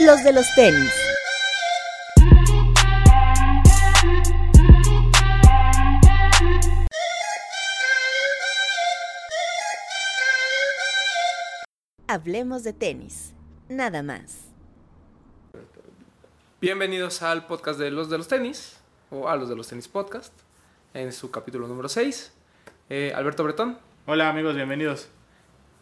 [0.00, 0.92] los de los tenis.
[12.08, 13.32] Hablemos de tenis,
[13.68, 14.44] nada más.
[16.60, 18.76] Bienvenidos al podcast de los de los tenis,
[19.10, 20.32] o a los de los tenis podcast,
[20.94, 22.32] en su capítulo número 6.
[22.88, 25.08] Eh, Alberto Bretón, Hola amigos, bienvenidos.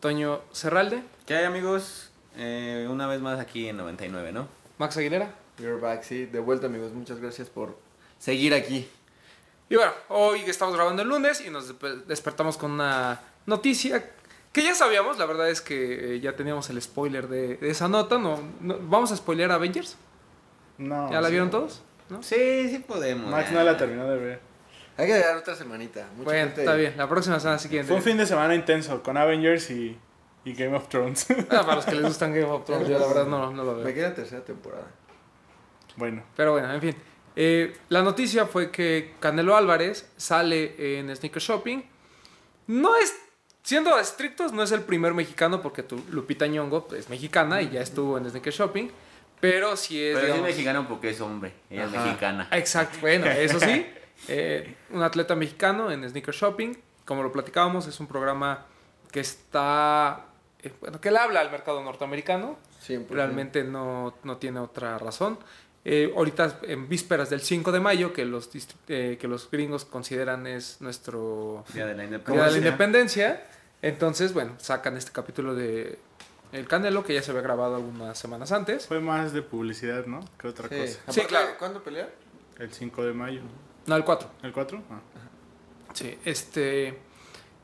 [0.00, 2.10] Toño Serralde, ¿Qué hay amigos?
[2.36, 4.48] Eh, una vez más aquí en 99, ¿no?
[4.78, 5.30] Max Aguilera.
[5.58, 7.76] You're back, sí, de vuelta amigos, muchas gracias por
[8.18, 8.88] seguir aquí.
[9.68, 14.10] Y bueno, hoy estamos grabando el lunes y nos despe- despertamos con una noticia
[14.52, 17.88] que ya sabíamos, la verdad es que eh, ya teníamos el spoiler de, de esa
[17.88, 19.96] nota, no, no- ¿Vamos a spoilear a Avengers?
[20.78, 21.32] No, ¿Ya la sí.
[21.32, 21.82] vieron todos?
[22.10, 22.22] ¿No?
[22.22, 23.30] Sí, sí podemos.
[23.30, 24.40] Max no la terminó de ver.
[24.96, 26.06] Hay que dar otra semanita.
[26.16, 27.88] Mucha Bueno, gente- está bien, la próxima semana siguiente.
[27.88, 29.96] Fue un fin de semana intenso con Avengers y,
[30.44, 31.26] y Game of Thrones.
[31.50, 33.76] Ah, para los que les gustan Game of Thrones, yo la verdad no, no lo
[33.76, 33.84] veo.
[33.84, 34.86] Me queda tercera temporada.
[35.96, 36.96] bueno, Pero bueno, en fin.
[37.36, 41.82] Eh, la noticia fue que Canelo Álvarez sale en Sneaker Shopping.
[42.68, 43.14] No es,
[43.62, 47.80] siendo estrictos, no es el primer mexicano porque tu Lupita Nyong'o es mexicana y ya
[47.80, 48.88] estuvo en Sneaker Shopping.
[49.40, 51.52] Pero sí es, Pero sí es digamos- mexicano porque es hombre.
[51.68, 51.96] Ella Ajá.
[51.98, 52.48] es mexicana.
[52.52, 53.84] Exacto, bueno, eso sí.
[54.28, 56.74] eh, un atleta mexicano en Sneaker Shopping.
[57.04, 58.64] Como lo platicábamos, es un programa
[59.10, 60.26] que está...
[60.64, 62.58] eh, bueno, que le habla al mercado norteamericano.
[62.80, 63.16] Siempre.
[63.16, 65.38] Realmente no, no tiene otra razón.
[65.86, 68.48] Eh, ahorita en vísperas del 5 de mayo, que los,
[68.88, 72.44] eh, que los gringos consideran es nuestro Día de la Día Independencia.
[72.46, 73.46] de la Independencia.
[73.82, 75.98] Entonces, bueno, sacan este capítulo de
[76.52, 78.86] El Canelo, que ya se había grabado algunas semanas antes.
[78.86, 80.20] fue más de publicidad, ¿no?
[80.38, 80.74] Que otra Sí.
[80.76, 81.12] cosa.
[81.12, 81.48] Sí, claro.
[81.58, 82.10] ¿Cuándo pelear?
[82.58, 83.40] El 5 de mayo.
[83.86, 84.30] No, el 4.
[84.42, 84.82] ¿El 4?
[84.90, 85.00] Ah.
[85.92, 86.98] Sí, este...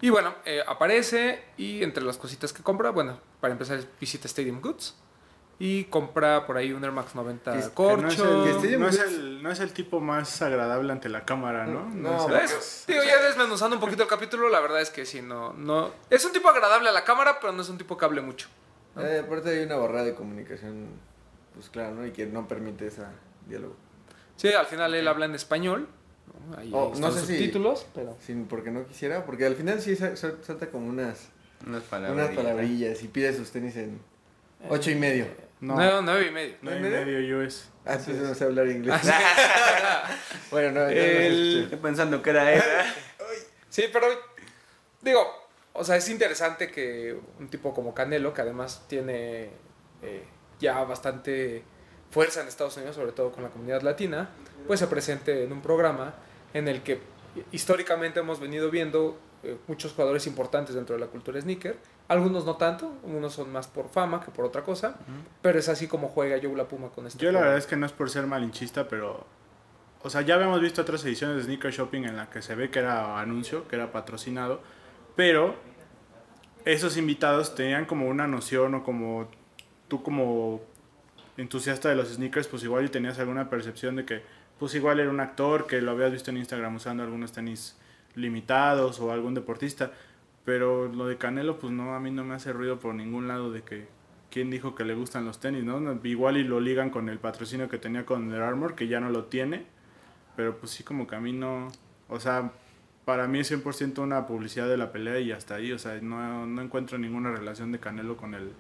[0.01, 4.61] Y bueno, eh, aparece y entre las cositas que compra, bueno, para empezar visita Stadium
[4.61, 4.95] Goods
[5.59, 8.47] y compra por ahí un Air Max 90 Que es- no es, Corcho.
[8.47, 11.85] el, no, es el, no es el tipo más agradable ante la cámara, ¿no?
[11.91, 12.85] No, es el- ¿Ves?
[12.89, 15.91] Digo, ya desmenuzando un poquito el capítulo, la verdad es que sí, no, no...
[16.09, 18.49] Es un tipo agradable a la cámara, pero no es un tipo que hable mucho.
[18.97, 20.89] Eh, aparte hay una barrera de comunicación,
[21.55, 22.07] pues claro, ¿no?
[22.07, 23.03] Y que no permite ese
[23.47, 23.77] diálogo.
[24.37, 25.87] Sí, al final él habla en español.
[26.49, 26.59] ¿No?
[26.59, 28.17] Ahí Oh, están no los sé si- subtítulos, pero...
[28.25, 31.29] Sin porque no quisiera, porque al final sí sa- sa- salta como unas,
[31.67, 32.27] Unas palabras.
[32.27, 34.01] unas palabrillas y pide sus tenis en
[34.69, 35.27] ocho y medio.
[35.61, 36.55] No, Nueve, nueve y medio.
[36.63, 37.05] no hay ¿Medio?
[37.05, 37.69] medio US.
[37.85, 38.95] Ah, pues no sé hablar inglés.
[39.05, 40.05] Ah,
[40.51, 41.65] bueno, no, no El-.
[41.65, 42.63] Estoy pensando que era él.
[43.69, 44.07] Sí, pero
[45.01, 45.21] digo,
[45.75, 49.51] o sea, es interesante que un tipo como Canelo, que además tiene
[50.03, 50.25] eh,
[50.59, 51.63] ya bastante
[52.11, 54.31] fuerza en Estados Unidos, sobre todo con la comunidad latina,
[54.67, 56.15] pues se presente en un programa
[56.53, 57.01] en el que
[57.53, 61.79] históricamente hemos venido viendo eh, muchos jugadores importantes dentro de la cultura sneaker.
[62.09, 64.97] Algunos no tanto, unos son más por fama que por otra cosa,
[65.41, 67.77] pero es así como juega Joe La Puma con este Yo la verdad es que
[67.77, 69.25] no es por ser malinchista, pero...
[70.03, 72.71] O sea, ya habíamos visto otras ediciones de Sneaker Shopping en la que se ve
[72.71, 74.61] que era anuncio, que era patrocinado,
[75.15, 75.55] pero
[76.65, 79.29] esos invitados tenían como una noción o como
[79.89, 80.63] tú como
[81.41, 84.23] entusiasta de los sneakers, pues igual y tenías alguna percepción de que
[84.59, 87.79] pues igual era un actor, que lo habías visto en Instagram usando algunos tenis
[88.15, 89.93] limitados o algún deportista,
[90.45, 93.51] pero lo de Canelo pues no, a mí no me hace ruido por ningún lado
[93.51, 93.89] de que
[94.31, 95.99] quién dijo que le gustan los tenis, ¿no?
[96.05, 99.11] Igual y lo ligan con el patrocinio que tenía con Under Armour, que ya no
[99.11, 99.65] lo tiene,
[100.37, 101.69] pero pues sí como que a mí no,
[102.09, 102.53] o sea,
[103.05, 106.47] para mí es 100% una publicidad de la pelea y hasta ahí, o sea, no,
[106.47, 108.53] no encuentro ninguna relación de Canelo con el,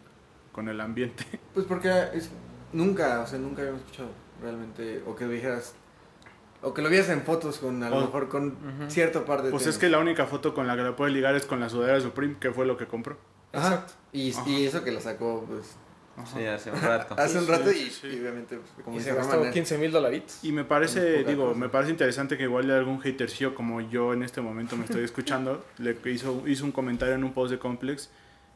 [0.52, 1.24] con el ambiente.
[1.54, 2.30] Pues porque es,
[2.72, 4.08] nunca, o sea, nunca habíamos escuchado
[4.42, 5.74] realmente, o que dijeras,
[6.62, 8.56] o que lo vieras en fotos con, a lo O- mejor con
[8.88, 9.76] cierto par de Pues tenis.
[9.76, 11.94] es que la única foto con la que la puedes ligar es con la sudadera
[11.96, 13.16] de Supreme, que fue lo que compró.
[13.52, 13.86] Ajá.
[14.12, 14.48] Y, Ajá.
[14.48, 15.76] y eso que la sacó, pues,
[16.34, 17.14] Sí, hace un rato.
[17.18, 18.06] hace un rato sí, y, sí.
[18.08, 20.44] y obviamente, pues, como Y se gastó Román, 15 mil dolaritos.
[20.44, 21.58] Y me parece, digo, cosa.
[21.58, 25.02] me parece interesante que igual de algún hatercillo como yo en este momento me estoy
[25.04, 28.10] escuchando, le hizo, hizo un comentario en un post de Complex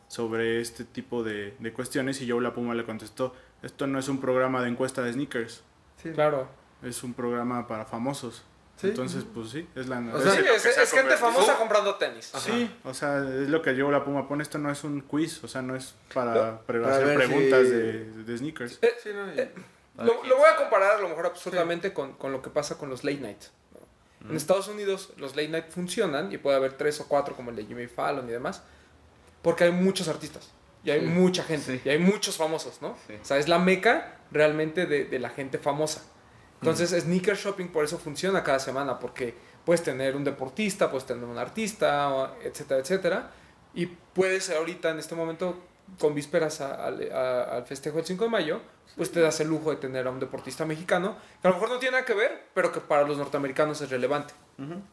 [0.09, 3.35] sobre este tipo de, de cuestiones y Joe La Puma le contestó,
[3.65, 5.63] esto no es un programa de encuesta de sneakers,
[6.03, 6.11] Sí.
[6.13, 6.49] Claro.
[6.83, 8.43] es un programa para famosos.
[8.77, 8.89] Sí.
[8.89, 10.01] Entonces, pues sí, es la...
[10.13, 10.41] O sea, Sí,
[10.81, 12.33] es gente famosa comprando tenis.
[12.39, 15.43] Sí, o sea, es lo que Joe La Puma pone, esto no es un quiz,
[15.45, 18.79] o sea, no es para, hacer preguntas si- de, de sneakers.
[18.83, 19.53] Eh, Sí, no, eh,
[19.99, 22.91] Lo, lo voy a comparar a lo mejor absurdamente con, con lo que pasa con
[22.91, 23.43] los late night.
[24.21, 24.31] ¿no?
[24.31, 27.57] En Estados Unidos los late night funcionan y puede haber tres o cuatro como el
[27.57, 28.63] de Jimmy Fallon y demás,
[29.41, 30.51] porque hay muchos artistas
[30.85, 31.07] y hay Sí.
[31.07, 31.83] mucha gente Sí.
[31.85, 32.97] y hay muchos famosos, ¿no?
[33.07, 33.15] Sí.
[33.21, 36.03] O sea, es la meca realmente de, de la gente famosa.
[36.61, 39.35] Entonces, sneaker shopping por eso funciona cada semana, porque
[39.65, 43.31] puedes tener un deportista, puedes tener un artista, etcétera, etcétera.
[43.75, 45.63] Y puedes ahorita en este momento
[45.99, 48.61] con vísperas a- al- a- al festejo del 5 de mayo,
[48.97, 51.69] pues te das el lujo de tener a un deportista mexicano que a lo mejor
[51.71, 54.33] no tiene nada que ver, pero que para los norteamericanos es relevante.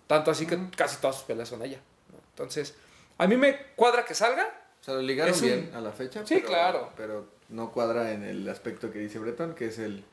[0.08, 1.80] Tanto así que casi todas sus peleas son allá.
[2.12, 2.18] ¿no?
[2.32, 2.76] Entonces,
[3.18, 4.61] a mí me cuadra que salga.
[4.82, 6.26] O sea, lo ligaron un- bien a la fecha.
[6.26, 6.90] Sí, pero- claro.
[6.98, 10.04] Pero no cuadra en el aspecto que dice Breton, que es el.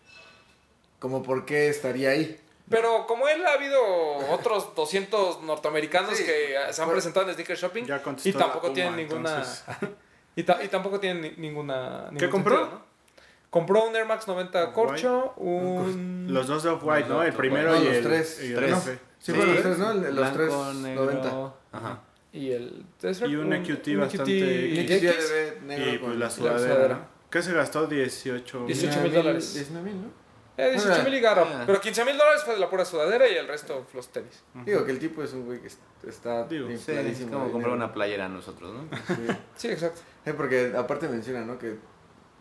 [0.98, 2.38] Como por qué estaría ahí.
[2.68, 3.80] Pero como él, ha habido
[4.30, 6.24] otros 200 norteamericanos Sí.
[6.24, 9.42] que se han Por- presentado en Sneaker Shopping Ya y tampoco Puma, tienen ninguna...
[10.36, 12.08] y, ta- y tampoco tienen ni- ninguna...
[12.10, 12.56] ningún compró?
[12.58, 12.88] sentido, ¿no?
[13.48, 16.26] Compró un Air Max 90 Corcho, un...
[16.28, 17.22] Los dos de Off-White, ¿no?
[17.22, 18.40] El primero y los el, tres.
[18.42, 18.98] y el Tres.
[19.18, 19.52] Sí, fueron Sí.
[19.54, 19.90] los tres, ¿no?
[19.92, 21.04] El- Los Blanco, tres negro.
[21.06, 21.52] 90.
[21.72, 22.00] Ajá.
[22.32, 22.84] Y el...
[23.26, 24.76] Y un EQT bastante- Y
[25.66, 27.08] negro Y pues la sudadera.
[27.30, 27.86] ¿Qué se gastó?
[27.86, 29.54] 18 18 mil dólares.
[29.54, 30.08] 19 mil, ¿no?
[30.56, 31.44] Eh, 18 mil y garra.
[31.46, 31.62] Ah.
[31.66, 34.42] Pero 15 mil dólares fue de la pura sudadera y el resto los tenis.
[34.66, 37.72] Digo que el tipo es un güey que est- está Digo, Sí, es como comprar
[37.74, 38.96] una playera a nosotros, ¿no?
[39.14, 39.22] Sí.
[39.56, 40.00] Sí, exacto.
[40.24, 41.58] Eh, porque aparte menciona, ¿no?
[41.58, 41.76] Que,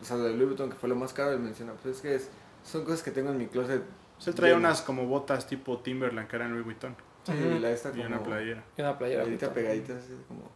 [0.00, 2.14] o sea, de Louis Vuitton, que fue lo más caro, él menciona, pues es que
[2.16, 2.28] es,
[2.64, 3.82] son cosas que tengo en mi closet.
[4.18, 4.66] Se traía lleno.
[4.68, 6.96] unas como botas tipo Timberland que eran Louis Vuitton.
[7.32, 8.04] Sí, y la esta Y como...
[8.06, 8.64] una playera.
[8.76, 9.22] Y una playera.
[9.24, 10.50] Pegadita, pegadita, así como...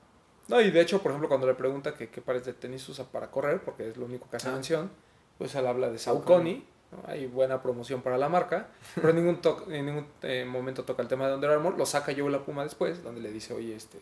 [0.49, 3.05] No, y de hecho, por ejemplo, cuando le pregunta que qué pares de tenis usa
[3.05, 4.53] para correr, porque es lo único que hace Ah.
[4.53, 4.91] mención,
[5.39, 6.65] pues él habla de Saucony.
[6.91, 6.99] ¿no?
[7.11, 11.01] Hay buena promoción para la marca, pero en ningún, to- en ningún eh, momento toca
[11.03, 11.79] el tema de Under Armour.
[11.79, 13.99] Lo saca yo la Puma después, donde le dice, oye, este,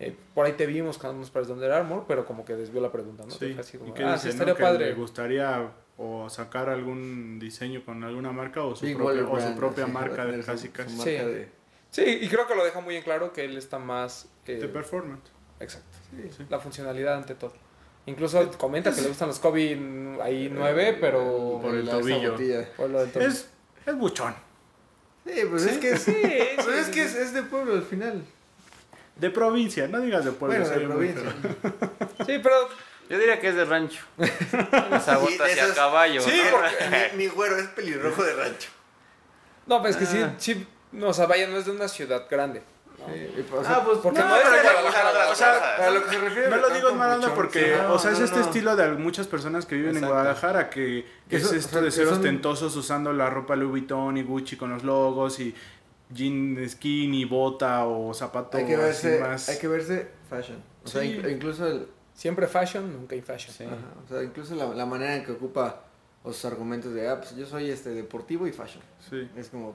[0.00, 2.80] eh, por ahí te vimos con unos pares de Under Armour, pero como que desvió
[2.82, 3.30] la pregunta, ¿no?
[3.30, 3.56] Sí.
[3.58, 4.32] Así como, ¿Y qué ah, dice, sí, no?
[4.44, 4.86] estaría Que padre.
[4.86, 9.86] le gustaría o sacar algún diseño con alguna marca o su propia, o su propia
[9.86, 10.96] marca de casi su casi.
[10.96, 11.16] marca Sí.
[11.16, 11.59] de-
[11.90, 14.28] Sí, y creo que lo deja muy en claro que él está más...
[14.46, 15.30] eh, De performance.
[15.58, 15.98] exacto.
[16.36, 16.44] Sí.
[16.48, 17.52] La funcionalidad ante todo.
[18.06, 19.78] Incluso comenta que le gustan los Kobe
[20.22, 21.58] ahí 9, pero...
[21.62, 22.34] Por el tobillo.
[22.76, 23.30] por lo del tobillo.
[23.30, 23.48] Es,
[23.86, 24.34] es buchón.
[25.26, 26.02] Sí, pues es que es...
[26.02, 26.12] Sí,
[26.56, 27.16] Pues sí, es sí, que sí.
[27.16, 28.24] es, es de pueblo al final.
[29.16, 30.58] De provincia, no digas de pueblo.
[30.58, 31.34] bueno, de provincia.
[32.26, 32.68] Sí, pero
[33.08, 34.02] Yo diría que es de rancho.
[34.18, 36.20] Esa Y bota de hacia caballo.
[36.22, 38.70] Sí, porque- mi, mi güero es pelirrojo de rancho.
[39.66, 40.34] No, pues es que Ah.
[40.38, 42.62] sí, sí, no, o sea, vaya, no es de una ciudad grande.
[42.96, 45.90] Sí, y, o sea, Ah, pues porque no, no es de Guadalajara, o sea, a
[45.90, 48.24] lo que se refiere No lo digo en mala onda porque, o sea, es no,
[48.26, 48.44] este no.
[48.44, 50.06] estilo de muchas personas que viven Exacto.
[50.08, 53.56] en Guadalajara que Que es esto o sea, de ser son- ostentosos usando la ropa
[53.56, 55.54] Louis Vuitton y Gucci con los logos y
[56.10, 59.48] jean skinny, bota o zapato hay que verse, más.
[59.48, 60.62] hay que verse fashion.
[60.84, 61.16] O sea, Sí.
[61.16, 63.54] inc- incluso el, Siempre fashion, nunca in fashion.
[63.56, 63.64] Sí.
[63.64, 65.84] ajá, o sea, incluso la, la manera en que ocupa
[66.22, 68.82] los argumentos de, ah, pues yo soy este deportivo y fashion.
[69.08, 69.74] Sí, Es como,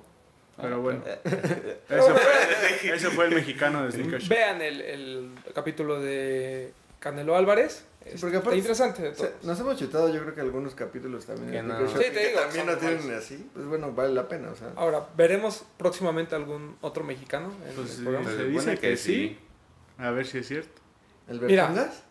[0.61, 1.01] pero bueno.
[1.03, 4.29] Pero Ese fue, ese fue el mexicano de Sneaker Show.
[4.29, 7.85] Vean el, el capítulo de Canelo Álvarez.
[8.05, 9.31] Es- porque aparte- interesante de todo.
[9.41, 11.87] nos hemos chutado yo creo que algunos capítulos también Que no.
[11.89, 14.69] Sí, te que digo, también no tienen así, pues bueno, vale la pena, o sea.
[14.75, 18.29] Ahora, ¿veremos próximamente algún otro mexicano en Pues el sí, programa?
[18.29, 19.13] se dice que, que sí.
[19.13, 19.39] sí.
[19.97, 20.81] A ver si es cierto.
[21.27, 21.63] ¿El Mira.
[21.67, 22.03] Bertongas?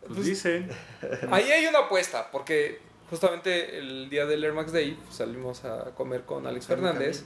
[0.00, 0.68] Pues, Pues- dicen.
[1.30, 6.22] Ahí hay una apuesta, porque justamente el día del Air Max Day salimos a comer
[6.22, 7.22] con Alex Fernández,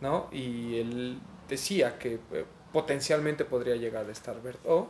[0.00, 0.28] ¿no?
[0.32, 4.88] Y él decía que eh, potencialmente podría llegar a estar Bert O.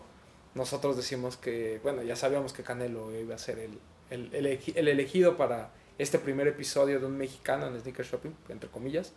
[0.54, 3.78] Nosotros decimos que, bueno, ya sabíamos que Canelo iba a ser el,
[4.10, 8.70] el, el el elegido para este primer episodio de un mexicano en Sneaker Shopping, entre
[8.70, 9.12] comillas.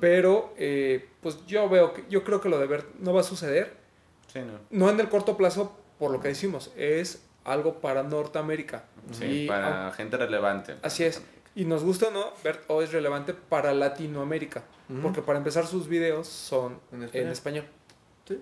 [0.00, 3.24] Pero, eh, pues yo veo que, yo creo que lo de Bert no va a
[3.24, 3.74] suceder.
[4.32, 4.58] Sí, no.
[4.70, 8.84] No en el corto plazo, por lo que decimos, es algo para Norteamérica.
[9.12, 10.76] Sí, Y para gente relevante.
[10.82, 11.22] Así es.
[11.56, 14.62] Y nos gusta o no, Bert O es relevante para Latinoamérica.
[15.02, 17.64] Porque para empezar sus videos son En en español.
[18.28, 18.40] Sí.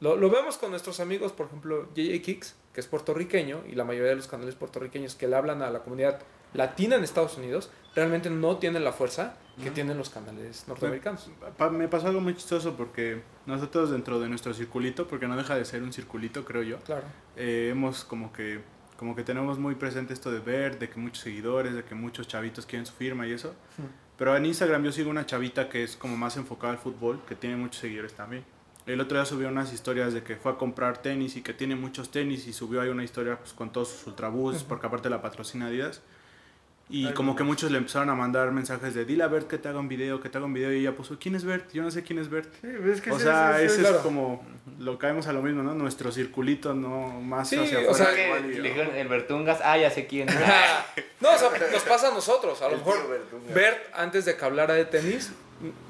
[0.00, 3.84] Lo, lo vemos con nuestros amigos, por ejemplo, JJ Kicks, que es puertorriqueño, y la
[3.84, 6.20] mayoría de los canales puertorriqueños que le hablan a la comunidad
[6.54, 11.30] latina en Estados Unidos, realmente no tienen la fuerza que tienen los canales norteamericanos.
[11.58, 15.54] Pa- me pasó algo muy chistoso porque nosotros dentro de nuestro circulito, porque no deja
[15.56, 17.04] de ser un circulito, creo yo, Claro.
[17.36, 18.60] eh, hemos como que
[19.02, 22.28] como que tenemos muy presente esto de ver, de que muchos seguidores, de que muchos
[22.28, 23.52] chavitos quieren su firma y eso.
[24.16, 27.34] Pero en Instagram yo sigo una chavita que es como más enfocada al fútbol, que
[27.34, 28.44] tiene muchos seguidores también.
[28.86, 31.74] El otro día subió unas historias de que fue a comprar tenis y que tiene
[31.74, 35.20] muchos tenis y subió ahí una historia pues, con todos sus ultrabús, porque aparte la
[35.20, 36.00] patrocina Adidas.
[36.92, 39.56] Y Ay, como que muchos le empezaron a mandar mensajes de dile a Bert que
[39.56, 41.72] te haga un video, que te haga un video y ella puso, ¿quién es Bert?
[41.72, 42.52] Yo no sé quién es Bert.
[42.60, 43.96] Sí, es que O sí, sea, sí, sí, ese claro.
[43.96, 44.44] es como,
[44.78, 45.72] lo caemos a lo mismo, ¿no?
[45.72, 48.14] Nuestro circulito, no más Sí, hacia o sea, afuera.
[48.14, 50.26] que igual le dijeron el Bertungas, ah, ya sé quién.
[51.20, 52.60] no, o sea, nos pasa a nosotros.
[52.60, 53.20] A lo El mejor.
[53.54, 55.32] Bert, antes de que hablara de tenis,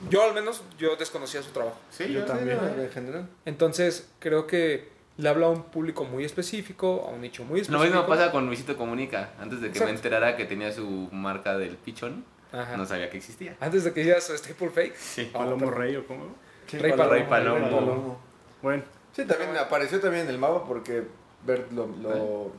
[0.09, 1.81] yo al menos, yo desconocía su trabajo.
[1.91, 2.59] Sí, yo también.
[2.59, 3.29] no, en general.
[3.45, 7.63] Entonces, creo que le habla a un público muy específico, a un nicho muy Lo
[7.63, 7.85] específico.
[7.85, 9.31] mismo pasa con Luisito Comunica.
[9.41, 9.93] Antes de que Exacto.
[9.93, 12.77] me enterara que tenía su marca del pichón, Ajá.
[12.77, 13.57] no sabía que existía.
[13.61, 14.97] Antes de que hiciera su staple fake.
[14.97, 15.31] Sí.
[15.33, 16.25] Palomo Rey o cómo.
[16.67, 17.29] Sí, Rey Palomo.
[17.29, 18.19] Palomo.
[18.63, 21.03] Bueno, Sí, también apareció también en el mapa porque
[21.45, 22.51] Bert lo, lo,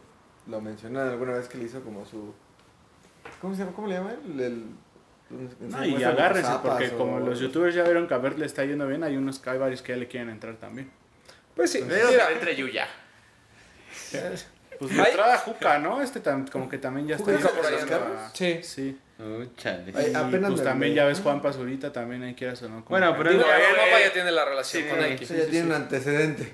[0.47, 2.31] lo mencionan alguna vez que le hizo como su...
[3.41, 3.71] ¿Cómo se llama?
[3.75, 4.17] ¿Cómo le llaman?
[4.35, 4.65] El, el-
[5.71, 8.63] No, y zapas porque o- como los youtubers ya vieron que a Bert le está
[8.65, 10.91] yendo bien, hay unos hay varios que ya le quieren entrar también.
[11.55, 12.87] Pues sí, mira, entre Yuya.
[14.79, 16.01] Pues le entrada Juca, ¿no?
[16.01, 18.19] Este tam- como que también ya está Juca por ahí, empezando ¿no?
[18.19, 18.59] a- Sí.
[18.63, 18.99] Sí.
[19.55, 19.93] Chale.
[19.95, 22.65] Ay, Y apenas pues me- también me- ya ves Juan Pazurita, también ahí quieras o
[22.69, 22.77] no.
[22.83, 25.09] como Bueno, que- pero digo, el eh, mapa ya tiene la relación sí, con sí,
[25.09, 25.23] Nike.
[25.23, 26.53] Eso ya tiene un antecedente.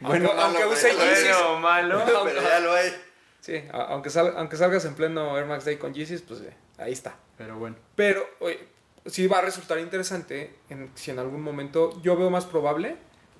[0.00, 2.04] Bueno, aunque, use pero Yeezys, Bueno, malo.
[2.24, 2.92] Pero ya lo hay.
[3.40, 6.54] sí, a- aunque, sal- aunque salgas en pleno Air Max Day con Yeezys, pues eh,
[6.78, 7.14] ahí está.
[7.36, 7.76] Pero bueno.
[7.94, 8.66] Pero oye,
[9.06, 12.96] sí va a resultar interesante en, si en algún momento yo veo más probable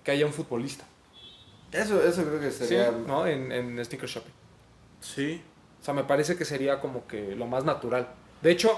[0.08, 0.86] que haya un futbolista
[1.70, 2.64] Eso, eso creo que ¿sí?
[2.64, 2.90] sería...
[2.90, 3.26] ¿no?
[3.26, 4.32] en, en Sneaker Shopping.
[5.02, 5.42] Sí.
[5.82, 8.08] O sea, me parece que sería como que lo más natural.
[8.40, 8.70] De hecho,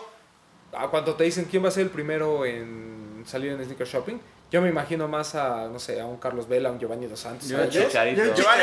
[0.72, 4.16] a cuando te dicen quién va a ser el primero en salir en Sneaker Shopping,
[4.50, 7.20] yo me imagino más a, no sé, a un Carlos Vela, a un Giovanni Dos
[7.20, 7.48] Santos.
[7.48, 8.16] Yo, Giovanni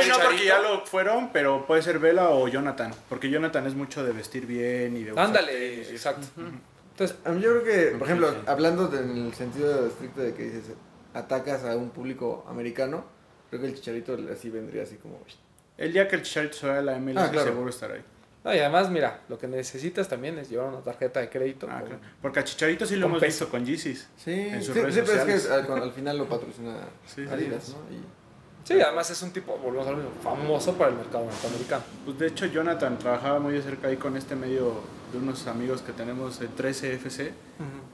[0.09, 2.93] no, porque ya lo fueron, pero puede ser Vela o Jonathan.
[3.07, 6.27] Porque Jonathan es mucho de vestir bien y de usar Ándale, exacto.
[6.91, 10.33] Entonces, A mí yo creo que, por ejemplo, hablando de- en el sentido estricto de
[10.33, 10.63] que dices,
[11.17, 13.05] atacas a un público americano,
[13.49, 15.19] creo que el chicharito así vendría así como...
[15.77, 17.47] El día que el Chicharito se vaya a la MLS, Ah, claro.
[17.51, 18.03] seguro estará ahí.
[18.43, 21.67] no, y además, mira, lo que necesitas también es llevar una tarjeta de crédito.
[21.69, 22.01] Ah, con- claro.
[22.21, 23.45] Porque a Chicharito sí lo hemos peso.
[23.45, 24.07] visto con Yeezys.
[24.17, 27.25] Sí, En sus sí, redes sí, pero es que al, al final lo patrocina Sí,
[27.25, 27.73] sí, Adidas, sí.
[27.73, 27.95] ¿no?
[27.95, 28.01] Y-
[28.63, 31.83] Sí, además es un tipo, volvemos a lo mismo, famoso para el mercado norteamericano.
[32.03, 35.81] Pues de hecho Jonathan trabajaba muy de cerca ahí con este medio de unos amigos
[35.81, 37.31] que tenemos de 13FC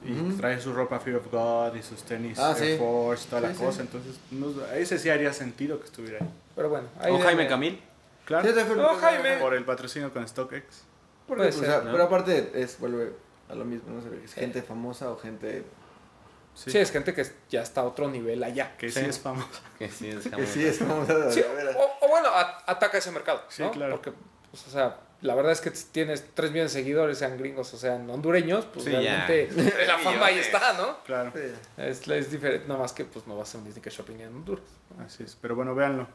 [0.05, 0.37] y Ujú.
[0.37, 2.77] trae su ropa Fear of God y sus tenis Ah, Air sí.
[2.77, 3.63] Force y toda la Sí, sí.
[3.63, 3.81] cosa.
[3.81, 6.29] Entonces, nos- ese sí haría sentido que estuviera ahí.
[6.55, 7.81] Pero bueno, ahí O Jaime Camil.
[8.25, 9.37] Claro, Sí, No, Jaime.
[9.37, 10.83] por el patrocinio con StockX.
[11.27, 11.91] Porque, Puede pues, o sea, ¿no?
[11.91, 13.13] Pero aparte es vuelve
[13.49, 14.01] a lo mismo, ¿no?
[14.01, 15.63] sé, Es gente famosa o gente
[16.55, 18.77] Sí, Sí, es gente que ya está a otro nivel allá.
[18.77, 19.05] que sí, Sí.
[19.07, 19.47] es famoso.
[19.79, 20.45] Que sí, es que Jaime.
[20.45, 21.31] sí es famosa.
[21.31, 23.41] Sí, o, o bueno, a- ataca ese mercado.
[23.49, 23.71] Sí, ¿no?
[23.71, 23.93] claro.
[23.95, 24.13] Porque,
[24.51, 27.77] pues, o sea, la verdad es que tienes 3 millones de seguidores, sean gringos o
[27.77, 29.25] sean hondureños, pues Sí, ya.
[29.25, 31.03] realmente la fama ahí está, ¿no?
[31.05, 31.31] Claro.
[31.77, 34.27] Es, es diferente, nada más que pues no va a ser un Disney Shopping en
[34.35, 34.63] Honduras.
[35.03, 35.35] así es.
[35.41, 36.07] Pero bueno, véanlo.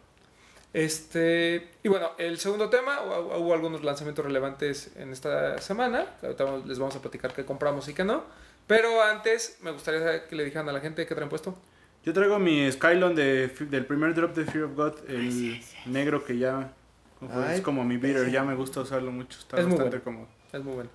[0.75, 6.07] Este, y bueno, el segundo tema, hu- hubo algunos lanzamientos relevantes en esta semana.
[6.23, 8.25] Ahorita les vamos a platicar qué compramos y qué no.
[8.67, 11.57] Pero antes, me gustaría saber que le dijeran a la gente qué traen puesto.
[12.05, 16.37] Yo traigo mi Skylon de, del primer drop de Fear of God, el negro que
[16.39, 16.73] ya.
[17.21, 20.05] Ay, es como mi beater, ya me gusta usarlo mucho, está Es muy bastante bueno.
[20.23, 20.29] cómodo.
[20.53, 20.91] Es muy bueno.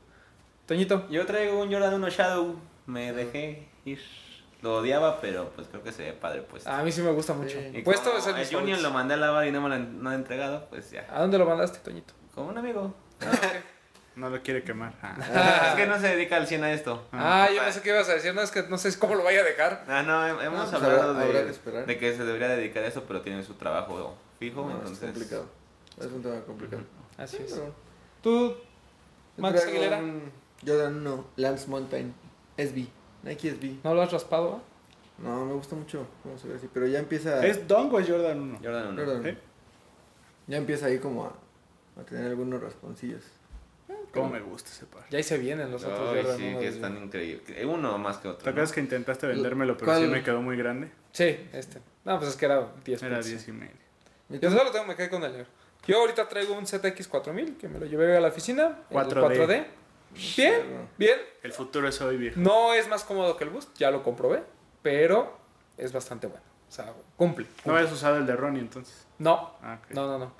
[0.65, 2.55] Toñito, Yo traigo un Jordan 1 Shadow.
[2.85, 3.99] Me dejé ir.
[4.61, 6.65] Lo odiaba, pero pues creo que se ve padre pues.
[6.65, 7.57] a mí sí me gusta mucho.
[7.59, 7.77] Sí.
[7.79, 8.81] Y Puesto es el Junior favoritos.
[8.83, 11.05] lo mandé a lavar y no me lo han- no ha entregado, pues ya.
[11.11, 12.13] ¿A dónde lo mandaste, Toñito?
[12.33, 12.93] Como un amigo.
[14.15, 14.93] No lo quiere quemar.
[15.01, 15.15] Ah.
[15.33, 15.65] Ah.
[15.69, 17.03] es que no se dedica al 100 a esto.
[17.11, 19.23] Ah, yo no sé qué ibas a decir, no es que no sé cómo lo
[19.23, 19.83] vaya a dejar.
[19.87, 22.47] Ah, no, hem- hemos No, pues hablado habrá- habrá que de, de que se debería
[22.49, 25.09] dedicar a eso, pero tiene su trabajo fijo, No, es entonces.
[25.09, 25.45] complicado.
[25.99, 26.83] Es un tema complicado.
[27.17, 27.51] Así es.
[27.53, 27.73] Pero-
[28.21, 28.55] ¿Tú,
[29.37, 29.97] Max Aguilera?
[29.99, 30.31] un
[30.65, 32.13] Jordan 1 Lance Mountain
[32.57, 32.87] SB.
[33.23, 33.79] Nike SB.
[33.83, 34.61] ¿No lo has raspado?
[35.17, 36.07] No, me gusta mucho.
[36.23, 36.69] Vamos a ver así.
[36.73, 37.45] Pero ya empieza.
[37.45, 38.59] ¿Es Dong o es Jordan 1?
[38.63, 39.05] Jordan 1.
[39.05, 39.25] Jordan.
[39.27, 39.37] ¿Eh?
[40.47, 41.33] Ya empieza ahí como a,
[41.99, 43.23] a tener algunos rasponcillos.
[44.13, 45.03] Cómo me gusta ese par.
[45.09, 47.65] Ya ahí se vienen los otros Ay, Jordan sí, uno que de- están increíbles.
[47.65, 48.43] Uno más que otro.
[48.43, 48.75] ¿Te acuerdas ¿no?
[48.75, 50.01] que intentaste vendérmelo, pero ¿Cuál?
[50.03, 50.91] sí me quedó muy grande?
[51.11, 51.79] Sí, este.
[52.05, 53.31] No, pues es que era 10 Era pesos.
[53.31, 53.71] 10 y medio.
[54.29, 55.47] ¿Y Yo solo tengo, me quedé con el negro.
[55.87, 58.79] Yo ahorita traigo un ZX4000 que me lo llevé a la oficina.
[58.89, 59.37] el 4D.
[59.37, 59.65] 4D.
[60.37, 61.17] Bien, bien.
[61.41, 62.39] El futuro es hoy, viejo.
[62.39, 64.43] No es más cómodo que el Boost, ya lo comprobé,
[64.81, 65.37] pero
[65.77, 66.43] es bastante bueno.
[66.69, 67.45] O sea, cumple.
[67.65, 69.05] No habías usado el de Ronnie entonces.
[69.19, 70.31] No, Ah, no, no, no.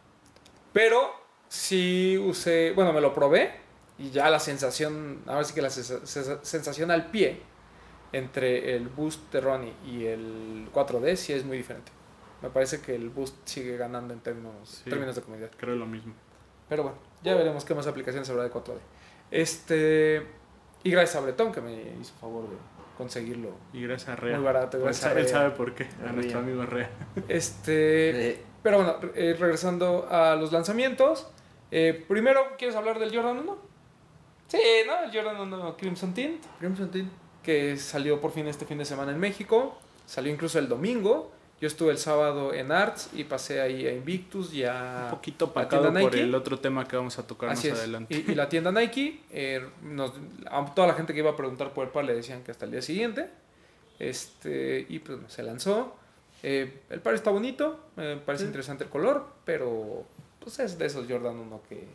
[0.72, 1.12] Pero
[1.50, 3.52] sí usé, bueno, me lo probé
[3.98, 7.42] y ya la sensación, ahora sí que la sensa- sensa- sensación al pie
[8.12, 11.92] entre el Boost de Ronnie y el 4D sí es muy diferente.
[12.44, 14.90] Me parece que el Boost sigue ganando en términos, Sí.
[14.90, 15.50] términos de comodidad.
[15.58, 16.14] Creo lo mismo.
[16.70, 18.80] Pero bueno, ya veremos qué más aplicaciones habrá de 4D.
[19.32, 20.26] Este,
[20.84, 22.56] y gracias a Bretón que me hizo favor de
[22.98, 24.36] conseguirlo Y gracias a Rea.
[24.38, 24.78] muy barato.
[24.78, 25.36] Él Gracias a sabe, él Rea.
[25.36, 25.86] sabe por qué.
[25.86, 26.12] A Rea.
[26.12, 26.90] nuestro amigo Rea.
[27.28, 31.28] Este, Eh, pero bueno, eh, regresando a los lanzamientos.
[31.72, 33.58] eh, primero, ¿quieres hablar del Jordan 1?
[34.48, 35.04] Sí, ¿no?
[35.04, 37.12] El Jordan 1 Crimson Tint, Crimson Tint.
[37.42, 39.76] que salió por fin este fin de semana en México.
[40.06, 41.32] Salió incluso el domingo.
[41.63, 45.03] Yo estuve el sábado en Arts y pasé ahí a Invictus y a...
[45.05, 46.20] Un poquito la pacado por Nike.
[46.24, 47.84] el otro tema que vamos a tocar Así más es.
[47.86, 48.13] adelante.
[48.27, 50.12] Y, y la tienda Nike, eh, nos-
[50.51, 52.65] a toda la gente que iba a preguntar por el par le decían que hasta
[52.65, 53.29] el día siguiente.
[53.98, 55.96] Este, y pues se lanzó.
[56.41, 58.48] Eh, el par está bonito, me parece Sí.
[58.48, 60.03] interesante el color, pero
[60.41, 61.88] pues es de esos Jordan 1 que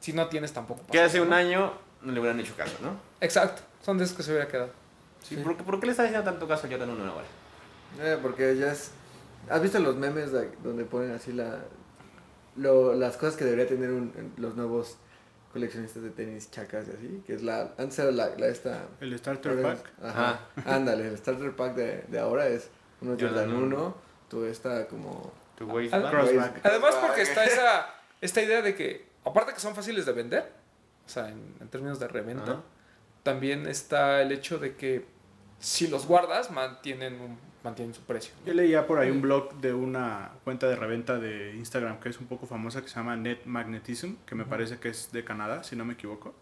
[0.00, 0.84] si no tienes tampoco.
[0.90, 1.26] Que hace ¿no?
[1.26, 1.72] un año
[2.02, 2.96] no le hubieran hecho caso, ¿no?
[3.20, 4.70] Exacto, son de esos que se hubiera quedado.
[5.22, 5.42] Sí, Sí.
[5.42, 7.24] ¿Por, qué, por qué le estás haciendo tanto caso al Jordan 1 ahora?
[8.00, 8.90] Eh, porque ya es.
[9.48, 11.60] ¿Has visto los memes de- donde ponen así la.
[12.56, 14.96] lo, las cosas que debería tener un- los nuevos
[15.52, 18.88] coleccionistas de tenis chacas y así, que es la, antes era la, la esta...
[19.00, 19.90] El Starter ahora Pack.
[20.04, 22.68] Ajá, ándale, el starter pack de, de ahora es
[23.00, 23.76] uno Jordan Jordan uno.
[23.76, 23.94] 1,
[24.28, 25.32] tú esta como...
[25.56, 26.10] Tu Ah, waistband.
[26.10, 26.66] Crossback.
[26.66, 27.86] Además porque está esa,
[28.20, 30.52] esta idea de que, aparte que son fáciles de vender,
[31.06, 32.62] o sea, en, en términos de reventa, Ajá.
[33.22, 35.06] también está el hecho de que
[35.58, 38.32] si los guardas mantienen, un- mantienen su precio.
[38.46, 42.20] Yo leía por ahí un blog de una cuenta de reventa de Instagram que es
[42.20, 45.64] un poco famosa que se llama Net Magnetism, que me parece que es de Canadá,
[45.64, 46.34] si no me equivoco.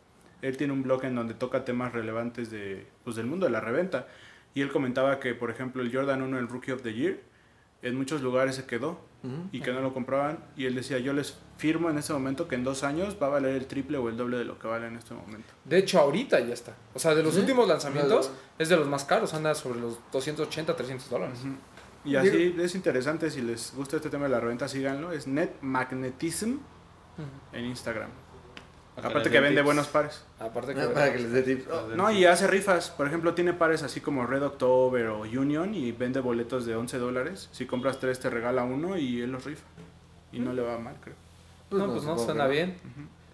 [0.42, 3.60] Él tiene un blog en donde toca temas relevantes de, pues, del mundo de la
[3.60, 4.06] reventa.
[4.52, 7.20] Y él comentaba que, por ejemplo, el Jordan 1, el Rookie of the Year,
[7.80, 9.00] en muchos lugares se quedó
[9.52, 10.38] Y que no lo compraban.
[10.56, 13.30] Y él decía, yo les firmo en este momento que en dos años va a
[13.30, 15.54] valer el triple o el doble de lo que vale en este momento.
[15.64, 16.74] De hecho, ahorita ya está.
[16.92, 17.40] O sea, de los ¿Sí?
[17.40, 21.38] últimos lanzamientos es de los más caros, anda sobre los 280, 300 dólares.
[22.04, 25.10] Y así es interesante, si les gusta este tema de la reventa, síganlo.
[25.12, 26.58] Es Net Magnetism
[27.52, 28.10] en Instagram.
[28.96, 29.64] Aparte que vende tips.
[29.64, 30.22] buenos pares.
[30.38, 30.80] Aparte que...
[30.80, 31.66] Ah, para que les dé tips.
[31.70, 32.90] Oh, No, y hace rifas.
[32.90, 36.98] Por ejemplo, tiene pares así como Red October o Union y vende boletos de 11
[36.98, 37.48] dólares.
[37.52, 39.64] Si compras tres te regala uno y él los rifa.
[40.32, 41.16] Y no le va mal, creo.
[41.70, 42.76] no, pues no, suena bien.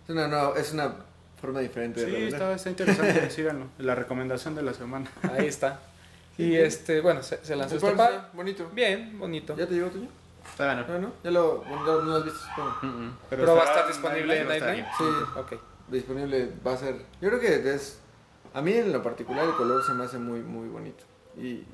[0.05, 0.95] Es una, no, es una
[1.40, 2.35] forma diferente de Sí, revender.
[2.35, 3.31] está, está interesante.
[3.31, 3.67] síganlo.
[3.79, 5.11] La recomendación de la semana.
[5.37, 5.81] Ahí está.
[6.38, 8.71] Y este, bueno, se, se lanzó El este par bonito.
[8.75, 9.55] Bien, bonito.
[9.57, 10.09] ¿Ya te llegó tuyo?
[10.57, 10.92] Todavía no.
[10.92, 11.12] No, no.
[11.25, 12.75] Ya lo, ya no lo has visto, supongo.
[12.83, 13.16] Mm, mm.
[13.30, 14.87] Pero, va a estar disponible en Nightline.
[14.99, 15.04] Sí,
[15.37, 15.52] Ok.
[15.88, 16.97] disponible va a ser.
[17.21, 18.00] Yo creo que es.
[18.52, 21.04] A mí en lo particular el color se me hace muy, muy bonito.
[21.37, 21.64] Y,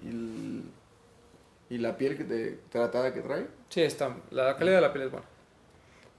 [1.71, 3.47] y, la piel que te, tratada que trae.
[3.71, 4.15] Sí, está.
[4.31, 5.27] La calidad de la piel es buena.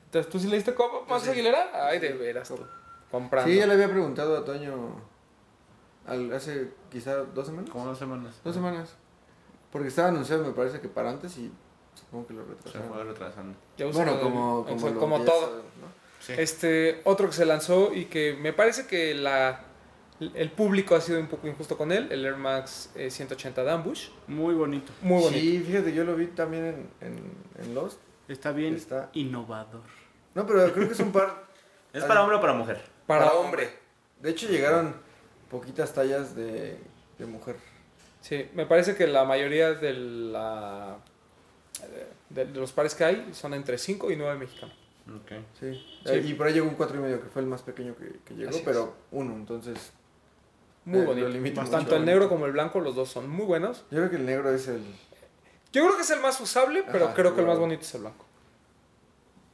[0.06, 1.30] Entonces, ¿tú sí le diste copo, Max Sí.
[1.30, 1.70] Aguilera?
[1.88, 2.52] Ay, de veras.
[3.12, 3.50] Comprando.
[3.50, 4.96] Sí, ya le había preguntado a Toño
[6.08, 7.70] al- hace quizá dos semanas.
[7.70, 8.36] Como dos semanas.
[8.44, 8.96] Dos semanas.
[9.72, 11.52] Porque estaba anunciado, me parece que para antes y
[12.08, 12.90] supongo que lo Se retrasaron.
[12.90, 13.58] fue retrasando.
[13.78, 15.40] Ya Bueno, como, el- como, todo.
[15.42, 15.88] sabes, ¿no?
[16.20, 16.34] Sí.
[16.38, 19.62] Este, otro que se lanzó y que me parece que la,
[20.20, 23.72] el público ha sido un poco injusto con él, el Air Max eh, 180 de
[23.72, 24.10] Ambush.
[24.28, 24.92] Muy bonito.
[25.02, 25.40] Muy bonito.
[25.40, 27.32] Sí, fíjate, yo lo vi también en, en,
[27.64, 28.00] en Lost.
[28.28, 29.84] Está bien Está- innovador.
[30.34, 31.46] No, pero creo que es un par
[31.94, 32.82] ¿Es para hombre o para mujer?
[33.06, 33.70] Para hombre.
[34.22, 34.96] De hecho, llegaron
[35.50, 36.78] poquitas tallas de,
[37.18, 37.56] de mujer.
[38.22, 40.98] Sí, me parece que la mayoría de, la,
[42.30, 44.76] de, de los pares que hay son entre 5 y 9 mexicanos.
[45.08, 45.32] Ok.
[45.60, 45.74] Sí.
[45.74, 46.10] Sí.
[46.12, 48.20] Eh, y por ahí llegó un cuatro y medio, que fue el más pequeño que,
[48.26, 48.66] que llegó, Así es.
[48.66, 49.92] pero uno, entonces.
[50.86, 51.28] Muy Eh, bonito.
[51.54, 52.00] Tanto el bonito.
[52.00, 53.86] negro como el blanco, los dos son muy buenos.
[53.92, 54.82] Yo creo que el negro es el.
[55.72, 57.94] Yo creo que es el más usable, pero Ajá, creo que el más bonito es
[57.96, 58.26] el blanco.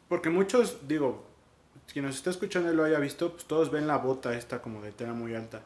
[0.09, 1.23] Porque muchos, digo,
[1.91, 4.81] quien nos está escuchando y lo haya visto, pues todos ven la bota esta como
[4.81, 5.61] de tela muy alta.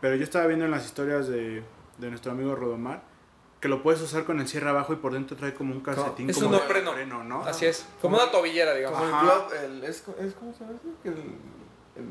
[0.00, 1.62] Pero yo estaba viendo en las historias de,
[1.98, 3.02] de nuestro amigo Rodomar
[3.60, 6.30] que lo puedes usar con el cierre abajo y por dentro trae como un calcetín.
[6.30, 7.42] Es como un neopreno, ¿no?
[7.44, 8.98] Así es, como una tobillera, digamos.
[8.98, 9.24] Como el Ajá.
[9.24, 10.78] glove, el, es, es, ¿cómo se llama?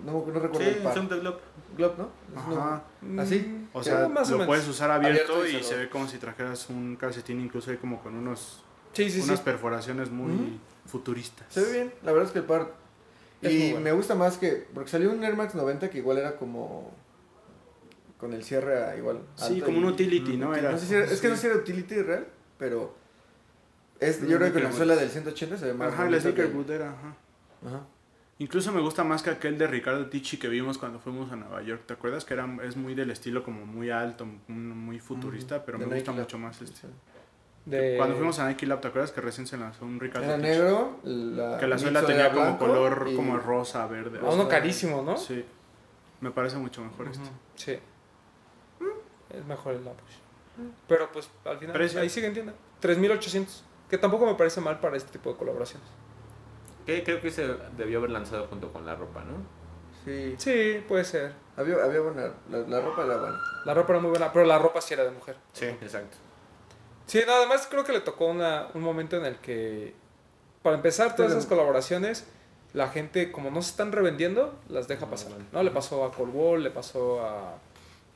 [0.05, 0.93] no, no recuerdo Sí, el par.
[0.93, 1.37] son de glove.
[1.77, 2.09] Glove, ¿no?
[2.35, 2.83] Ajá.
[3.19, 3.67] ¿Así?
[3.73, 6.69] O sea, más lo puedes usar abierto, Abierto y y se ve como si trajeras
[6.69, 9.45] un calcetín, incluso hay como con unos Sí, sí, unas sí.
[9.45, 11.45] perforaciones muy futuristas.
[11.53, 12.71] Se ve bien, la verdad es que el par.
[13.41, 13.83] Es Y bueno.
[13.83, 14.67] me gusta más que.
[14.73, 16.91] Porque salió un Air Max 90 que igual era como.
[18.17, 19.21] Con el cierre igual.
[19.35, 20.51] Sí, como y- un utility, ¿no?
[20.51, 20.71] que Era.
[20.71, 22.27] no sé si era- es que no sé si era utility real,
[22.57, 22.95] pero.
[23.99, 25.87] Es, yo creo que la suela del 180 se ve más.
[25.93, 27.15] Ajá, el bonita sneaker boot era, ajá.
[27.65, 27.81] Ajá.
[28.39, 31.63] Incluso me gusta más que aquel de Ricardo Ticci que vimos cuando fuimos a Nueva
[31.63, 31.81] York.
[31.87, 35.65] ¿Te acuerdas que era, es muy del estilo como muy alto, muy futurista?
[35.65, 36.19] Pero De me gusta Lab.
[36.21, 36.87] mucho más este.
[37.65, 40.35] De- Cuando fuimos a Nike Lab, ¿te acuerdas que recién se lanzó un Ricardo Era
[40.37, 40.47] Ticci?
[40.49, 40.99] negro.
[41.03, 44.19] La, Que la el suela tenía como color y- como rosa, verde.
[44.19, 45.17] A uno carísimo, ¿no?
[45.17, 45.43] Sí.
[46.21, 47.23] Me parece mucho mejor este.
[47.23, 47.79] Ujú, Sí.
[49.29, 50.71] Es mejor el Ambush.
[50.87, 51.99] Pero pues al final Precio.
[52.01, 52.53] ahí sigue en tienda.
[52.79, 53.63] 3800.
[53.89, 55.87] Que tampoco me parece mal para este tipo de colaboraciones.
[56.85, 59.37] Que creo que se debió haber lanzado junto con la ropa, ¿no?
[60.05, 60.35] Sí.
[60.37, 61.33] Sí, puede ser.
[61.57, 62.31] Había, había buena.
[62.49, 63.39] La, la ropa era buena.
[63.65, 65.35] La ropa era muy buena, pero la ropa sí era de mujer.
[65.53, 66.17] Sí, exacto.
[67.05, 69.95] Sí, no, además creo que le tocó una, un momento en el que,
[70.61, 72.25] para empezar, todas Pero- esas colaboraciones,
[72.73, 75.31] la gente, como no se están revendiendo, las deja pasar.
[75.51, 75.63] ¿no?
[75.63, 77.57] Le pasó a Cold le pasó a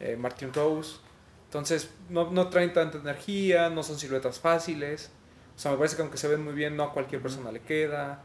[0.02, 0.98] eh, Martin Rose.
[1.46, 5.12] Entonces, no, no traen tanta energía, no son siluetas fáciles.
[5.56, 7.62] O sea, me parece que aunque se ven muy bien, no a cualquier persona le
[7.62, 8.24] queda.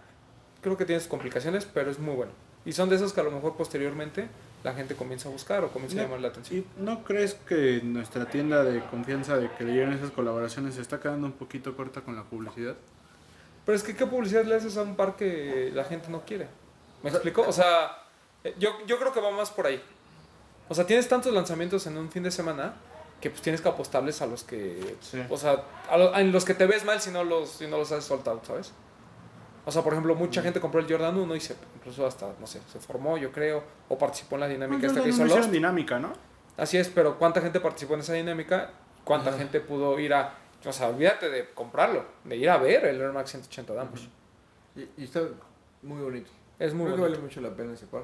[0.62, 2.32] Creo que tiene sus complicaciones, pero es muy bueno.
[2.64, 4.28] Y son de esos que a lo mejor posteriormente
[4.64, 6.60] la gente comienza a buscar o comienza a llamar la atención.
[6.60, 10.82] ¿Y no crees que nuestra tienda de confianza de que le lleguen esas colaboraciones se
[10.82, 12.74] está quedando un poquito corta con la publicidad?
[13.64, 16.48] Pero es que, ¿qué publicidad le haces a un par que la gente no quiere?
[17.02, 17.42] ¿Me explico?
[17.42, 18.02] O sea,
[18.42, 19.80] eh, yo, yo creo que va más por ahí.
[20.68, 22.74] O sea, tienes tantos lanzamientos en un fin de semana
[23.20, 24.96] que pues tienes que apostarles a los que...
[25.00, 25.22] Sí.
[25.30, 27.78] O sea, a lo- en los que te ves mal si no los, si no
[27.78, 28.72] los has soltado, ¿sabes?
[29.64, 32.46] O sea, por ejemplo, mucha gente compró el Jordan 1 y se, incluso hasta, no
[32.46, 35.14] sé, se formó, yo creo, o participó en la dinámica No, esta no, que no,
[35.14, 35.52] hizo no hicieron Lost.
[35.52, 36.12] dinámica, ¿no?
[36.56, 38.70] Así es, pero ¿cuánta gente participó en esa dinámica?
[39.04, 39.38] ¿Cuánta Ajá.
[39.38, 40.34] gente pudo ir a...
[40.64, 44.08] O sea, olvídate de comprarlo, de ir a ver el Air Max 180 de ambos.
[44.76, 45.20] Y, y está
[45.82, 46.30] muy bonito.
[46.58, 47.04] Es muy Creo bueno.
[47.06, 48.02] que vale mucho la pena ese par.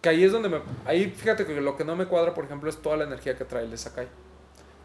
[0.00, 0.62] Que ahí es donde me...
[0.84, 3.44] Ahí fíjate que lo que no me cuadra, por ejemplo, es toda la energía que
[3.44, 4.08] trae el de Sakai.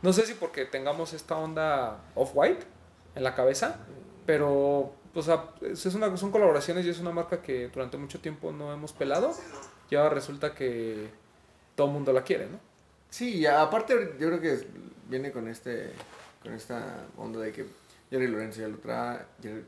[0.02, 2.66] No sé si porque tengamos esta onda off-white
[3.16, 3.78] en la cabeza,
[4.26, 4.94] pero...
[5.18, 8.74] O sea, es una, son colaboraciones y es una marca que durante mucho tiempo no
[8.74, 9.32] hemos pelado.
[9.90, 11.10] Y ahora resulta que
[11.76, 12.60] todo el mundo la quiere, ¿no?
[13.10, 14.68] Sí, y aparte yo creo que
[15.08, 15.94] viene con este
[16.44, 17.66] con esta onda de que
[18.10, 19.20] Jerry Lorenzo ya lo trae.
[19.42, 19.64] Jerry,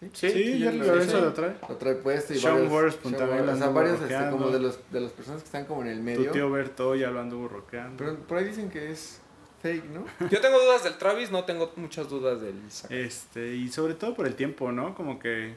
[0.00, 0.10] ¿sí?
[0.12, 1.56] Sí, Jerry Jerry Lorenzo lo trae.
[1.68, 4.60] Lo trae puesto y Sean varios, Sean también Wotherspoon, o sea, varios este, como de
[4.60, 6.30] los de las personas que están como en el Tu medio.
[6.30, 7.96] tío Berto ya lo anduvo rockeando.
[7.96, 9.20] Pero por ahí dicen que es
[9.62, 10.04] fake, ¿no?
[10.30, 12.98] Yo tengo dudas del Travis, no tengo muchas dudas del Sakai.
[13.00, 14.94] Este, y sobre todo por el tiempo, ¿no?
[14.94, 15.54] Como que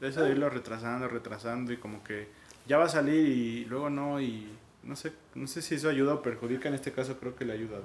[0.00, 2.28] eso de irlo retrasando, retrasando y como que
[2.66, 4.48] ya va a salir y luego no y
[4.82, 7.52] no sé, no sé si eso ayuda o perjudica, en este caso creo que le
[7.52, 7.84] ha ayudado.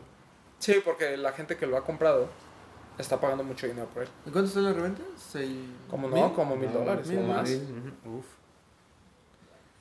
[0.59, 2.29] Sí, porque la gente que lo ha comprado
[2.97, 4.10] está pagando mucho dinero por él.
[4.25, 5.01] ¿Y cuánto está la reventa?
[5.17, 5.57] Seis-
[5.89, 6.19] Como ¿Mil?
[6.21, 7.49] no, como mil No, dólares mil, o más.
[7.49, 7.93] mil.
[8.05, 8.25] Uf.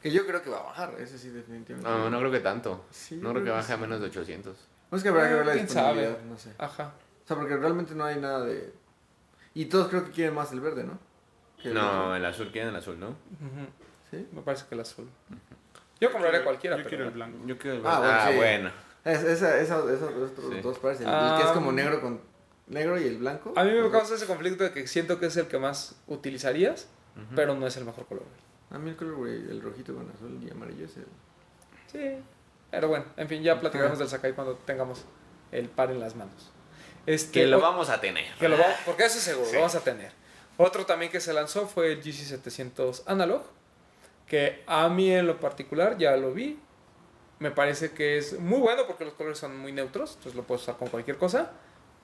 [0.02, 1.88] Que yo creo que va a bajar, ese sí definitivamente.
[1.90, 2.84] No, no creo que tanto.
[2.90, 3.80] Sí, No creo que baje a sí.
[3.82, 4.56] menos de 800.
[4.90, 6.24] No es que habrá que Ah, ver la quién disponibilidad, sabe.
[6.28, 6.52] no sé.
[6.58, 6.92] Ajá.
[7.24, 8.72] O sea, porque realmente no hay nada de...
[9.54, 10.98] Y todos creo que quieren más el verde, ¿no?
[11.60, 13.16] Que No, el azul, quieren el azul, ¿no?
[14.10, 14.28] ¿Sí?
[14.32, 15.08] Me parece que el azul.
[15.98, 16.88] Yo compraría cualquiera, Yo pero...
[16.90, 17.38] quiero el blanco.
[17.46, 18.36] Yo quiero el Ah, bueno, Ah, sí.
[18.36, 18.70] bueno.
[19.04, 20.10] Es, esa, esa, esos
[20.50, 20.60] Sí.
[20.62, 22.20] dos el Ah, que es como negro con
[22.66, 23.52] negro y el blanco.
[23.56, 26.88] A mí me causa ese conflicto de que siento que es el que más utilizarías,
[27.16, 27.34] Ujú.
[27.36, 28.24] pero no es el mejor color.
[28.70, 31.06] A mí el color, güey, el rojito con azul y amarillo es el...
[31.92, 32.18] Sí.
[32.70, 35.04] Pero bueno, en fin, ya platicaremos del Sakai cuando tengamos
[35.52, 36.50] el par en las manos.
[37.06, 38.34] Este, Que lo o- vamos a tener.
[38.40, 39.52] que lo vamos- porque eso es seguro, Sí.
[39.54, 40.10] lo vamos a tener.
[40.56, 43.42] Otro también que se lanzó fue el GC700 Analog,
[44.26, 46.58] que a mí en lo particular ya lo vi.
[47.38, 50.62] Me parece que es muy bueno porque los colores son muy neutros, entonces lo puedes
[50.62, 51.52] usar con cualquier cosa,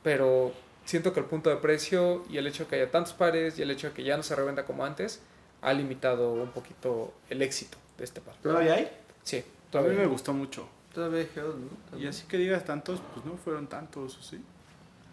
[0.03, 0.53] pero
[0.85, 3.62] siento que el punto de precio y el hecho de que haya tantos pares y
[3.62, 5.21] el hecho de que ya no se revenda como antes
[5.61, 8.35] ha limitado un poquito el éxito de este par.
[8.43, 8.91] ¿Todavía hay?
[9.23, 9.99] Sí, A mí todavía.
[10.01, 10.69] me gustó mucho.
[10.93, 11.55] Todavía hay Hell,
[11.93, 11.99] ¿no?
[11.99, 14.43] Y así que digas tantos, pues no fueron tantos, ¿o sí?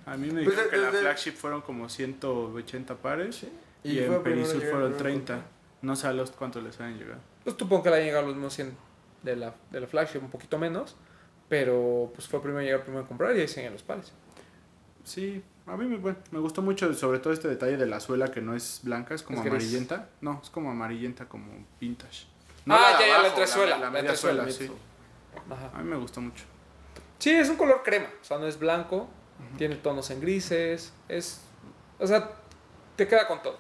[0.05, 3.49] A mí me Pues dijeron de- que la desde- flagship fueron como 180 pares Sí.
[3.83, 5.33] y, en Perisur fueron primero 30.
[5.35, 5.43] con-
[5.81, 7.21] No sé a los cuántos les han llegado.
[7.45, 8.75] Pues supongo que le han llegado los mismos 100
[9.23, 10.95] de la, de la flagship, un poquito menos,
[11.47, 14.11] pero pues fue primero llegar, primero comprar y ahí siguen los pares.
[15.03, 18.29] Sí, a mí me, bueno, me gustó mucho, sobre todo este detalle de la suela
[18.31, 19.53] que no es blanca, es como Es gris.
[19.55, 20.09] amarillenta.
[20.21, 22.25] No, es como amarillenta, como vintage.
[22.67, 24.79] Ah, la ya, ya, la abajo, entresuela, La, la media entresuela, suela, sí.
[25.49, 25.71] Ajá.
[25.73, 26.43] A mí me gustó mucho.
[27.17, 29.09] Sí, es un color crema, o sea, no es blanco,
[29.57, 31.41] tiene tonos en grises, es,
[31.97, 32.31] o sea,
[32.95, 33.57] te queda con todo.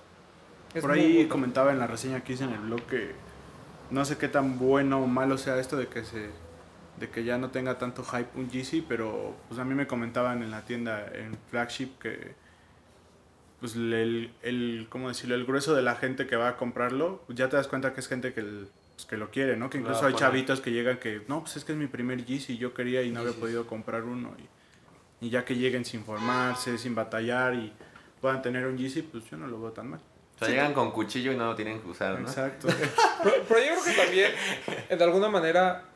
[0.73, 3.11] Es Por muy ahí comentaba en la reseña que hice en el blog que
[3.89, 6.29] no sé qué tan bueno o malo sea esto de que se
[6.99, 10.43] de que ya no tenga tanto hype un GC, pero pues a mí me comentaban
[10.43, 12.33] en la tienda en flagship que
[13.59, 15.35] pues el, el ¿cómo decirlo?
[15.35, 17.99] el grueso de la gente que va a comprarlo, pues, ya te das cuenta que
[17.99, 19.69] es gente que, el- pues, que lo quiere, ¿no?
[19.69, 20.19] Que incluso hay poner.
[20.29, 23.11] chavitos que llegan que, no, pues es que es mi primer GC, yo quería y
[23.11, 24.33] no había podido comprar uno.
[25.21, 27.73] Y, y ya que lleguen sin formarse, sin batallar y
[28.21, 29.99] puedan tener un GC, pues yo no lo veo tan mal.
[30.35, 32.27] O sea, llegan con cuchillo y no lo tienen que usar, ¿no?
[32.29, 32.69] Exacto.
[33.23, 34.31] Pero, pero yo creo que también,
[34.97, 35.88] de alguna manera,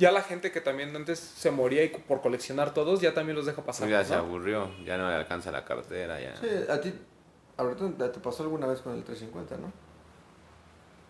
[0.00, 3.44] ya la gente que también antes se moría y por coleccionar todos, ya también los
[3.44, 3.86] deja pasar.
[3.88, 6.34] Ya se aburrió, ya no le alcanza la cartera, ya.
[6.36, 6.92] Sí, a ti,
[7.58, 9.72] Alberto, te pasó alguna vez con el 350, ¿no?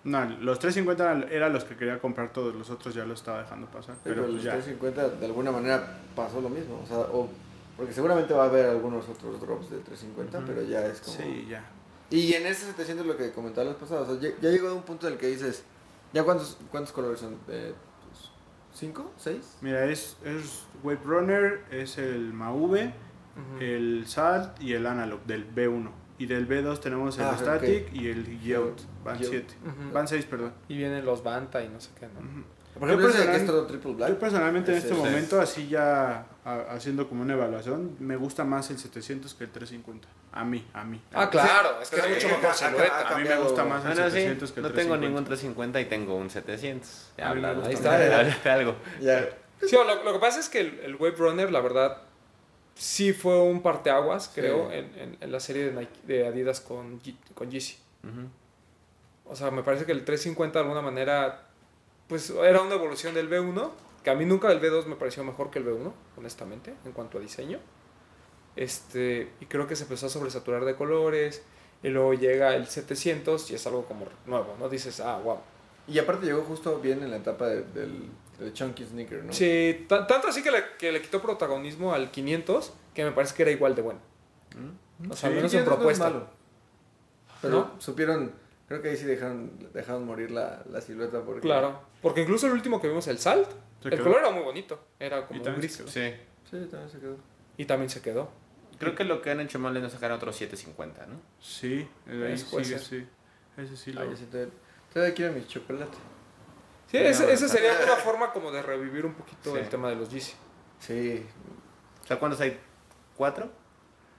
[0.03, 3.69] No, los 350 eran los que quería comprar todos, los otros ya los estaba dejando
[3.69, 3.95] pasar.
[4.03, 4.53] Pero, Pero los pues ya.
[4.53, 7.29] 350 de alguna manera pasó lo mismo, o sea, o,
[7.77, 10.47] porque seguramente va a haber algunos otros drops de 350, Ujú.
[10.49, 11.17] pero ya es como...
[11.17, 11.65] Sí, ya.
[12.11, 14.69] Y en ese 700 lo que comentaba la vez pasada, o sea, ya, ya llegó
[14.69, 15.63] a un punto en el que dices,
[16.13, 17.35] ¿ya cuántos, cuántos colores son?
[17.49, 17.90] Eh, pues,
[18.73, 19.13] ¿Cinco?
[19.17, 19.57] ¿Seis?
[19.61, 22.93] Mira, es, es Wave Runner, es el MAV, Ujú.
[23.61, 25.91] el SALT y el Analog del B1.
[26.19, 28.77] Y del B2 tenemos el Ah, Static y el Yield.
[29.05, 29.31] Van Yield.
[29.31, 29.55] 7.
[29.65, 29.93] Ujú.
[29.93, 30.53] Van 6, perdón.
[30.69, 32.21] Y vienen los Banta y no sé qué, ¿no?
[32.21, 32.45] Ujú.
[32.79, 34.09] Por ejemplo, ese que personal- es todo triple black.
[34.11, 38.45] Yo personalmente en este es- momento, así ya a- haciendo como una evaluación, me gusta
[38.45, 40.09] más el 700 que el 350.
[40.33, 41.01] A mí, a mí.
[41.13, 43.09] Ah, claro, es que es mucho mejor silueta.
[43.09, 44.83] A mí me gusta más el Bueno, sí, 700 que el no 350.
[44.83, 47.11] tengo ningún 350 y tengo un 700.
[47.19, 48.77] Ya A mí me habla, gusta ahí está, algo.
[49.01, 49.29] Ya.
[49.67, 51.99] Sí, o lo, lo que pasa es que el, el Wave Runner, la verdad,
[52.75, 54.77] sí fue un parteaguas, creo, Sí.
[54.79, 57.01] en, en, en la serie de, Nike- de Adidas con,
[57.35, 57.77] con Yeezy.
[59.27, 61.43] O sea, me parece que el 350 de alguna manera,
[62.11, 63.71] pues era una evolución del V1,
[64.05, 67.17] que a mí nunca el V2 me pareció mejor que el V1, honestamente, en cuanto
[67.17, 67.59] a diseño.
[68.57, 71.43] Este, y creo que se empezó a sobresaturar de colores.
[71.83, 74.69] Y luego llega el 700 y es algo como nuevo, ¿no?
[74.69, 75.39] Dices, ah, wow.
[75.89, 79.33] Y aparte llegó justo bien en la etapa de- del, del Chunky Sneaker, ¿no?
[79.33, 83.35] Sí, ta- tanto así que le, que le quitó protagonismo al 500 que me parece
[83.35, 83.99] que era igual de bueno.
[85.11, 86.27] O sea, al Sí, menos en 500 no es propuesta.
[87.41, 87.81] Pero ¿No?
[87.81, 88.33] supieron,
[88.69, 91.41] creo que ahí sí dejaron, dejaron morir la, la silueta porque...
[91.41, 93.49] Claro, porque incluso el último que vimos, el Salt,
[93.83, 94.05] Se el quedó.
[94.05, 95.83] color era muy bonito, era como un gris.
[95.87, 96.13] Sí.
[96.51, 97.17] Sí, también se quedó.
[97.57, 98.31] Y también se quedó.
[98.79, 101.21] Creo que lo que han hecho mal es no sacar otros 750, ¿no?
[101.41, 103.01] Sí, eh, ahí Eso puede sigue, ser.
[103.01, 103.09] sí.
[103.59, 104.01] Ese sí lo...
[104.01, 104.53] Ay, yo sí todavía,
[104.93, 105.99] todavía quiero mi chocolate.
[106.91, 109.59] Sí, Sí, no, está- sería una forma como de revivir un poquito Sí.
[109.61, 110.33] el tema de los Yeezy.
[110.79, 111.27] Sí,
[112.03, 112.59] O sea, ¿cuántos hay?
[113.17, 113.51] ¿Cuatro?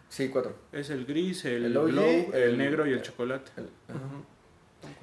[0.09, 0.55] sí, cuatro.
[0.71, 3.51] Es el gris, el, El OG, glow, el, el- negro y el chocolate.
[3.57, 4.25] El- cuatro.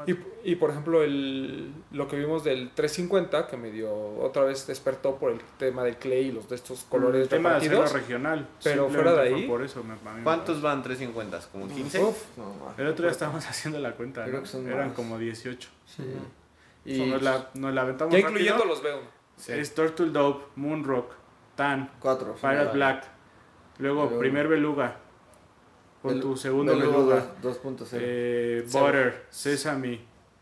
[0.06, 4.66] Y, y, por ejemplo, el, lo que vimos del 350, que me dio otra vez
[4.66, 7.78] despertó por el tema del clay y los de estos colores el tema de hacerlo
[7.82, 8.02] repartidos.
[8.08, 8.48] regional.
[8.62, 9.82] pero fuera de ahí- Por eso
[10.24, 11.40] ¿Cuántos van 350?
[11.52, 12.02] ¿Como 15?
[12.04, 12.54] Uf, no.
[12.76, 14.42] El otro día estábamos haciendo la cuenta, Creo ¿no?
[14.42, 14.96] que son Eran más.
[14.96, 15.68] como 18.
[15.86, 16.02] Sí.
[16.84, 18.30] Y Y nos, la, nos la aventamos Ya rápido.
[18.40, 19.00] incluyendo los veo.
[19.48, 21.12] Es Turtle Dope, Moonrock,
[21.56, 22.34] Tan, cuatro.
[22.34, 22.76] Pirate sí.
[22.76, 23.04] Black.
[23.78, 24.96] Luego, Luego- primer beluga.
[26.02, 27.34] Con Belu- tu segundo Beluga beluga.
[27.42, 27.98] dos- 2.0.
[28.00, 28.64] Eh.
[28.70, 30.00] Butter, Sesame.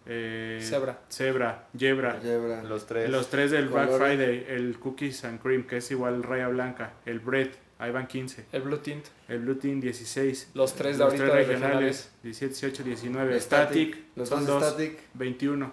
[0.08, 1.00] Eh, Zebra.
[1.10, 2.20] Zebra, Yebra.
[2.20, 2.62] Yebra.
[2.62, 3.10] Los tres.
[3.10, 3.90] Los tres del Black.
[3.90, 4.44] Friday.
[4.48, 6.92] El Cookies and Cream, que es igual raya blanca.
[7.06, 8.44] El Bread, ahí van 15.
[8.52, 9.04] El Blue Tint.
[9.28, 10.50] El Blue Team 16.
[10.54, 13.40] Los tres de Los ahorita tres de regionales, 17, 18, 19.
[13.40, 13.88] Static.
[13.94, 14.98] Static, Los son dos Static.
[15.14, 15.72] 21.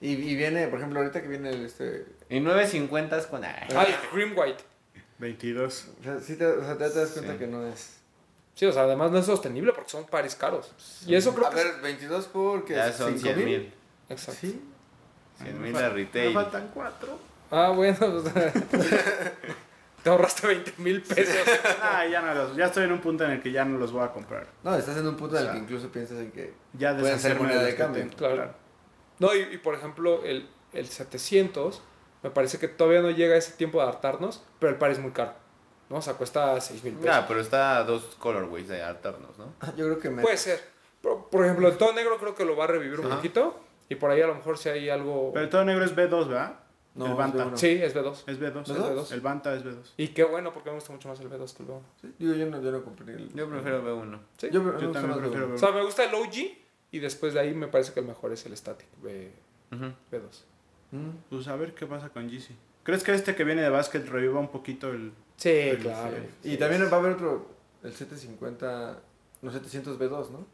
[0.00, 2.06] Y, y viene, por ejemplo, ahorita que viene el este.
[2.28, 3.44] Y 950 con.
[3.44, 3.52] Ay.
[3.74, 4.62] Ah, Cream White.
[5.18, 5.90] 22.
[6.00, 7.38] O sea, sí te, o sea, te das cuenta Sí.
[7.38, 7.98] que no es.
[8.54, 10.70] Sí, o sea, además no es sostenible porque son pares caros.
[11.06, 11.56] Y eso creo A que...
[11.56, 12.74] ver, 22 porque.
[12.74, 13.44] Ya son 100 ¿5,000?
[13.44, 13.74] mil.
[14.08, 14.40] Exacto.
[14.42, 14.62] Sí.
[15.42, 16.32] 100 Me mil fal- de Me retail.
[16.34, 17.18] faltan 4.
[17.50, 17.96] Ah, bueno.
[18.70, 18.90] pues,
[20.02, 21.34] te ahorraste 20 mil pesos.
[21.82, 23.92] Ah, ya, no los, ya estoy en un punto en el que ya no los
[23.92, 24.46] voy a comprar.
[24.62, 26.54] No, estás en un punto en el que incluso piensas en que.
[26.74, 28.06] Ya Pueden ser moneda de que cambio.
[28.16, 28.54] Claro.
[29.18, 31.82] No, y, y por ejemplo, el, el 700,
[32.22, 35.12] me parece que todavía no llega ese tiempo de adaptarnos, pero el par es muy
[35.12, 35.34] caro.
[35.92, 35.98] ¿No?
[35.98, 37.14] O sea, cuesta 6 mil pesos.
[37.14, 39.52] Ah, pero está a dos colorways de alternos, ¿no?
[39.76, 40.22] Yo creo que me.
[40.22, 40.58] Puede ser.
[41.02, 43.16] Por, por ejemplo, el todo negro creo que lo va a revivir un Ajá.
[43.16, 43.60] poquito.
[43.90, 45.32] Y por ahí a lo mejor si hay algo.
[45.34, 46.60] Pero el todo negro es B2, ¿verdad?
[46.94, 47.44] No, el es Banta.
[47.46, 47.56] B1.
[47.56, 48.12] Sí, es B2.
[48.26, 48.62] Es B2.
[48.62, 49.12] ¿Es B2?
[49.12, 49.76] El Banta es B2.
[49.98, 51.80] Y qué bueno, porque me gusta mucho más el B2 que el B1.
[52.00, 53.28] Sí, digo, yo no, yo no compré el.
[53.34, 54.18] Yo prefiero B1.
[54.38, 54.48] Sí.
[54.50, 55.54] Yo, Yo también prefiero B1.
[55.54, 56.34] O sea, me gusta el OG.
[56.90, 59.30] Y después de ahí me parece que el mejor es el Static B,
[59.72, 59.84] Ujú.
[60.10, 60.20] B2.
[60.92, 61.10] Mm.
[61.30, 62.54] Pues a ver qué pasa con Yeezy.
[62.82, 65.12] ¿Crees que este que viene de básquet reviva un poquito el...
[65.36, 66.16] Sí, Pero claro.
[66.42, 66.52] sí.
[66.52, 67.48] Y también va a haber otro.
[67.82, 68.98] El 750.
[69.42, 70.46] No, 700 B2, ¿no?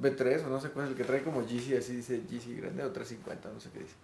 [0.00, 2.82] B3 o no sé cuál es el que trae como GC, así dice GC grande
[2.84, 3.94] o 350, no sé qué dice.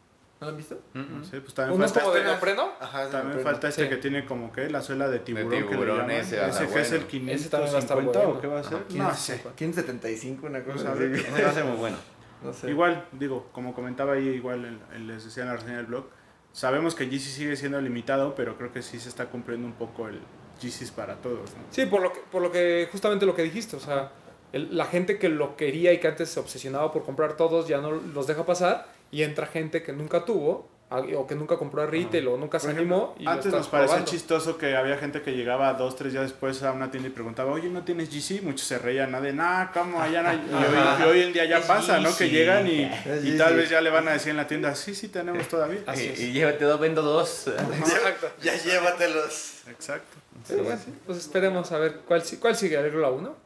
[0.41, 0.81] ¿No lo han visto?
[0.95, 1.25] Mm, No mm.
[1.25, 2.71] sé, pues también Uno es falta, como de apenas- neopreno.
[2.81, 3.89] Ajá, ese también falta este Sí.
[3.91, 6.11] que tiene como que la suela de tiburón, que le tiburón, llaman.
[6.13, 7.33] ese va a Ese estar que es el bueno.
[7.33, 8.39] Ese también va a estar 550 bueno.
[8.39, 8.75] o qué va a ser?
[8.79, 9.43] Ajá, No sé.
[9.57, 11.01] 575, una cosa Vamos a así.
[11.01, 11.21] ver.
[11.35, 11.97] Ese va a ser muy bueno.
[12.43, 12.71] No sé.
[12.71, 16.07] Igual, digo, como comentaba ahí, igual en- en- les decía en la reseña del blog,
[16.53, 20.09] sabemos que Yeezy sigue siendo limitado, pero creo que sí se está cumpliendo un poco
[20.09, 20.21] el
[20.61, 21.51] Yeezys para todos.
[21.71, 24.13] Sí, por lo que, por lo que justamente lo que dijiste, o sea,
[24.53, 27.93] la gente que lo quería y que antes se obsesionaba por comprar todos ya no
[27.93, 32.27] los deja pasar y entra gente que nunca tuvo o que nunca compró a retail
[32.27, 34.11] o nunca se animó y lo Antes nos parecía probando.
[34.11, 37.53] chistoso que había gente que llegaba dos, tres días después a una tienda y preguntaba,
[37.53, 38.43] oye, ¿no tienes GC?
[38.43, 39.21] Muchos se reían, ¿no?
[39.21, 40.03] De, nah, ¿cómo?
[40.03, 40.39] Allá no hay".
[40.51, 42.17] Y hoy, y hoy en día ya Es pasa, ¿no?
[42.17, 42.91] Que llegan y,
[43.23, 45.81] y tal vez ya le van a decir en la tienda, sí, sí, tenemos todavía.
[45.87, 47.47] Así Y, llévate dos, vendo dos.
[47.47, 48.29] Exacto.
[48.43, 49.63] Ya llévatelos.
[49.69, 50.17] Exacto.
[50.45, 53.37] Sí, bueno, pues esperemos a ver cuál, si- cuál sigue, el Glow 1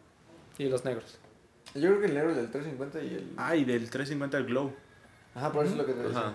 [0.59, 1.19] y los negros.
[1.75, 3.33] Yo creo que el negro es del 350 y el.
[3.37, 4.73] Ah, y del 350 el Glow.
[5.35, 6.33] Ajá, por eso es lo que te decía.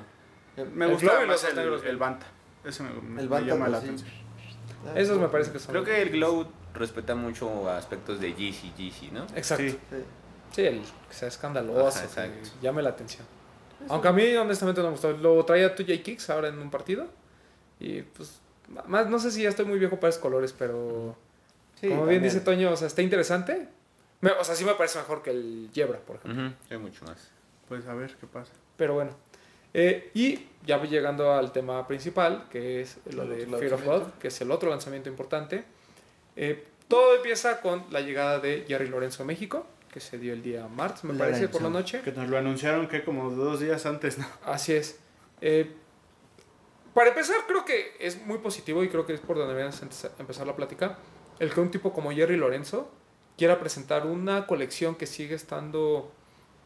[0.57, 0.65] Ajá.
[0.73, 1.83] Me El gusta más el, negros.
[1.85, 2.25] el Banta.
[2.63, 3.85] Ese me, me- El me Banta, llama pues, la sí.
[3.85, 4.09] atención.
[4.87, 5.71] Ah, Esos me parece que son.
[5.71, 9.23] Creo que el Glow respeta mucho aspectos de Yeezy, Yeezy, ¿no?
[9.35, 9.63] Exacto.
[9.63, 9.69] Sí.
[9.91, 9.97] Sí,
[10.51, 10.61] Sí.
[10.65, 13.25] el que sea escandaloso, Ajá, que llame la atención.
[13.87, 15.11] Aunque a mí honestamente no me gustó.
[15.13, 17.07] Lo traía tu Kicks ahora en un partido.
[17.79, 18.41] Y pues,
[18.87, 21.15] más, no sé si ya estoy muy viejo para esos colores, pero
[21.75, 22.23] Sí, como bien también.
[22.23, 23.69] dice Toño, o sea, está interesante.
[24.21, 26.47] Me- o sea, sí me parece mejor que el Yebra, por ejemplo.
[26.47, 27.29] Ujú, Hay mucho más.
[27.69, 28.51] Pues a ver qué pasa.
[28.75, 29.11] Pero bueno.
[29.73, 33.85] Eh, y ya llegando al tema principal, que es lo de Fear of.
[33.85, 35.63] God, que es el otro lanzamiento importante.
[36.35, 40.41] Eh, todo empieza con la llegada de Jerry Lorenzo a México, que se dio el
[40.41, 42.01] día martes, me parece, por la noche.
[42.01, 44.25] Que nos lo anunciaron que como dos días antes, ¿no?
[44.45, 44.99] Así es.
[45.41, 45.71] Eh,
[46.93, 50.11] para empezar, creo que es muy positivo y creo que es por donde deberíamos empe-
[50.19, 50.97] empezar la plática.
[51.39, 52.91] El que un tipo como Jerry Lorenzo
[53.37, 56.11] quiera presentar una colección que sigue estando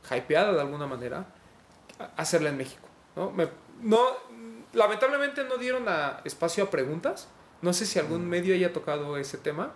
[0.09, 1.27] hypeada de alguna manera,
[2.17, 2.87] hacerla en México.
[3.15, 3.31] ¿No?
[3.31, 3.47] Me-
[3.81, 3.99] no,
[4.73, 7.27] lamentablemente no dieron a- espacio a preguntas.
[7.61, 9.73] No sé si algún medio haya tocado ese tema.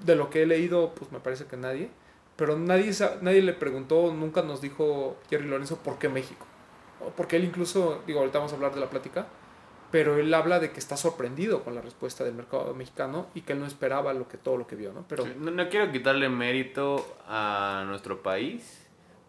[0.00, 1.90] De lo que he leído, pues me parece que nadie.
[2.36, 6.46] pero nadie, nadie le preguntó, nunca nos dijo Jerry Lorenzo por qué México.
[6.98, 7.08] ¿no?
[7.10, 9.26] Porque él incluso, digo, ahorita vamos a hablar de la plática,
[9.90, 13.52] pero él habla de que está sorprendido con la respuesta del mercado mexicano y que
[13.52, 15.04] él no esperaba lo que, todo lo que vio, ¿no?
[15.06, 18.79] Pero Sí, No, no quiero quitarle mérito a nuestro país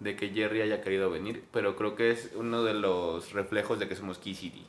[0.02, 3.88] de que Jerry haya querido venir, pero creo que es uno de los reflejos de
[3.88, 4.66] que somos Key City.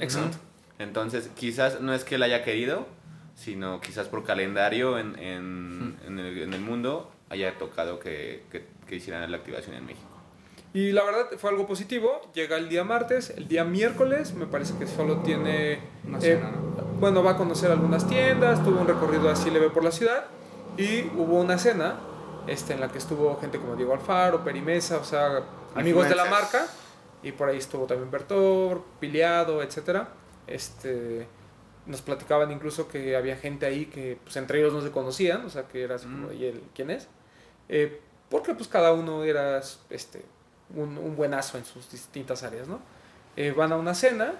[0.00, 0.38] Exacto.
[0.78, 2.86] Entonces, quizás no es que él haya querido,
[3.34, 8.64] sino quizás por calendario en, en, en el, en el mundo haya tocado que, que,
[8.86, 10.08] que hicieran la activación en México.
[10.74, 12.22] Y la verdad fue algo positivo.
[12.34, 15.80] Llega el día martes, el día miércoles, me parece que solo tiene.
[16.06, 16.84] Una eh, cena, ¿no?
[16.98, 20.24] Bueno, va a conocer algunas tiendas, tuvo un recorrido así leve por la ciudad.
[20.78, 21.96] Y hubo una cena
[22.46, 25.42] este, en la que estuvo gente como Diego Alfaro, Perimesa, o sea,
[25.74, 26.66] amigos de la marca.
[27.22, 30.08] Y por ahí estuvo también Bertor, Piliado, etcétera.
[30.46, 31.26] Este,
[31.86, 35.50] nos platicaban incluso que había gente ahí que pues, entre ellos no se conocían, o
[35.50, 36.32] sea, que era así como, Mm.
[36.32, 37.08] ¿y él quién es?
[37.68, 40.24] Eh, porque pues cada uno era este,
[40.74, 42.80] un, un buenazo en sus distintas áreas, ¿no?
[43.36, 44.34] Eh, van a una cena,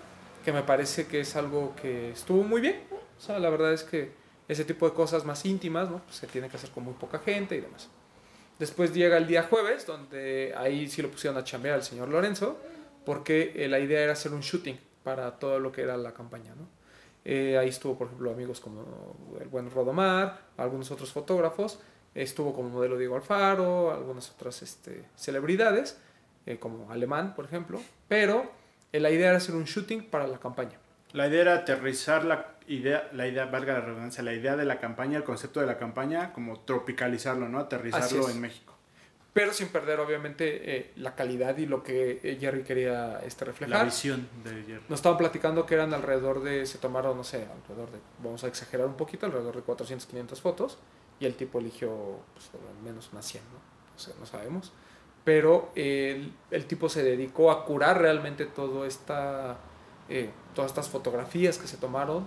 [0.45, 2.97] que me parece que es algo que estuvo muy bien, ¿no?
[2.97, 4.13] O sea, la verdad es que
[4.53, 5.99] ese tipo de cosas más íntimas, ¿no?
[5.99, 7.89] Pues se tiene que hacer con muy poca gente y demás.
[8.59, 12.59] Después llega el día jueves, donde ahí sí lo pusieron a chambear al señor Lorenzo,
[13.05, 16.55] porque eh, la idea era hacer un shooting para todo lo que era la campaña,
[16.55, 16.69] ¿no?
[17.25, 18.85] Eh, ahí estuvo, por ejemplo, amigos como
[19.41, 21.79] el buen Rodomar, algunos otros fotógrafos,
[22.15, 25.99] estuvo como modelo Diego Alfaro, algunas otras este, celebridades,
[26.47, 28.51] eh, como Alemán, por ejemplo, pero
[28.93, 30.79] eh, la idea era hacer un shooting para la campaña.
[31.13, 34.79] La idea era aterrizar la idea, la idea, valga la redundancia, la idea de la
[34.79, 37.59] campaña, el concepto de la campaña, como tropicalizarlo, ¿no?
[37.59, 38.73] Aterrizarlo en México.
[39.33, 43.53] Pero sin perder, obviamente, eh, la calidad y lo que eh, Jerry quería este, La
[43.53, 43.85] reflejar.
[43.87, 44.85] visión de Jerry.
[44.91, 48.49] Nos estaban platicando que eran alrededor de, se tomaron, no sé, alrededor de, vamos a
[48.49, 50.79] exagerar un poquito, alrededor de 400, 500 fotos.
[51.19, 53.59] Y el tipo eligió, pues, al menos unas 100, ¿no?
[53.97, 54.71] O sea, no sabemos.
[55.25, 59.57] Pero el, el tipo se dedicó a curar realmente todo esta,
[60.11, 62.27] eh, todas estas fotografías que se tomaron.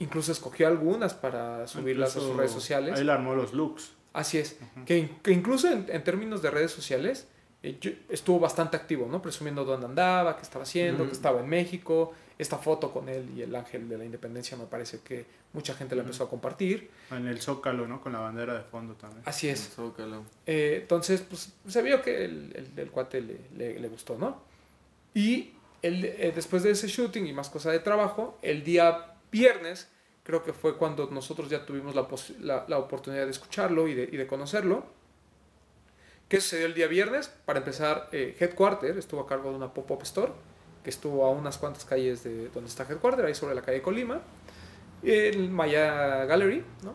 [0.00, 2.98] Incluso escogió algunas para subirlas a sus redes sociales.
[2.98, 3.92] Ahí le armó los looks.
[4.12, 4.58] Así es.
[4.86, 7.28] que, in- que incluso en, en términos de redes sociales
[7.62, 9.22] eh, yo- estuvo bastante activo, ¿no?
[9.22, 12.12] Presumiendo dónde andaba, qué estaba haciendo, que estaba en México.
[12.38, 15.94] Esta foto con él y el ángel de la independencia me parece que mucha gente
[15.94, 16.90] la empezó a compartir.
[17.10, 18.00] En el Zócalo, ¿no?
[18.00, 19.22] Con la bandera de fondo también.
[19.26, 19.74] Así es.
[19.76, 20.24] Zócalo.
[20.46, 24.40] Eh, entonces, pues se vio que el, el, el cuate le, le- le gustó, ¿no?
[25.12, 29.88] Y el, eh, después de ese shooting y más cosa de trabajo, el día viernes
[30.22, 33.94] creo que fue cuando nosotros ya tuvimos la, pos- la, la oportunidad de escucharlo y
[33.94, 34.84] de, y de conocerlo.
[36.28, 37.28] ¿Qué sucedió el día viernes?
[37.44, 40.32] Para empezar, eh, Headquarter estuvo a cargo de una pop-up store
[40.84, 44.20] que estuvo a unas cuantas calles de donde está Headquarter, ahí sobre la calle Colima.
[45.02, 46.94] El Maya Gallery, ¿no?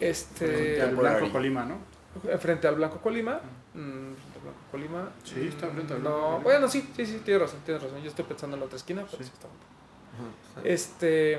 [0.00, 1.16] Este, Frente al El Temporary.
[1.20, 1.98] Blanco Colima, ¿no?
[2.38, 3.40] frente al Blanco Colima.
[3.74, 5.10] Mm, frente al Blanco Colima.
[5.24, 6.42] Sí, está frente al No, Blanco Colima.
[6.44, 8.00] bueno, sí, sí, sí, tienes razón, tienes razón.
[8.02, 9.30] Yo estoy pensando en la otra esquina, pero sí, Sí.
[9.34, 9.48] está.
[10.64, 11.38] Este.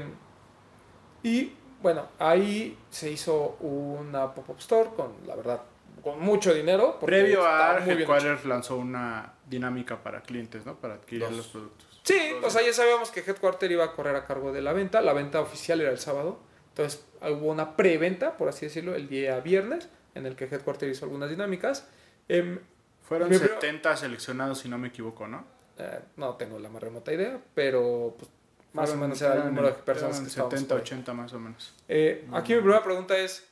[1.24, 5.62] Y bueno, ahí se hizo una pop-up store con, la verdad,
[6.04, 7.00] con mucho dinero.
[7.00, 7.80] Previo a.
[7.86, 10.76] Headquarters lanzó una dinámica para clientes, ¿no?
[10.76, 11.88] Para adquirir los productos.
[12.04, 15.02] Sí, o sea, ya sabíamos que Headquarter iba a correr a cargo de la venta.
[15.02, 16.40] La venta oficial era el sábado.
[16.70, 21.06] Entonces hubo una preventa, por así decirlo, el día viernes, en el que Headquarter hizo
[21.06, 21.88] algunas dinámicas.
[22.28, 22.60] Em,
[23.02, 25.44] Fueron Mi pri- 70 seleccionados, si no me equivoco, ¿no?
[25.80, 28.30] eh, no tengo la más remota idea, pero pues,
[28.74, 30.84] más Fueron- o menos era el número de personas eran que estábamos 70, por ahí.
[30.84, 31.74] 80 más o menos.
[31.88, 33.48] Eh, aquí mi primera pregunta es,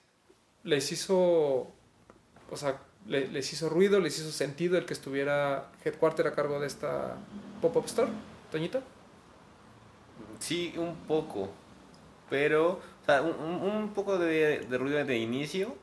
[0.63, 6.27] ¿les hizo, o sea, le- les hizo ruido, les hizo sentido el que estuviera Headquarter
[6.27, 7.15] a cargo de esta
[7.61, 8.11] pop-up store,
[8.51, 8.81] Toñito?
[10.39, 11.49] Sí, un poco.
[12.29, 15.75] Pero, o sea, un, un- un poco de, de ruido de inicio.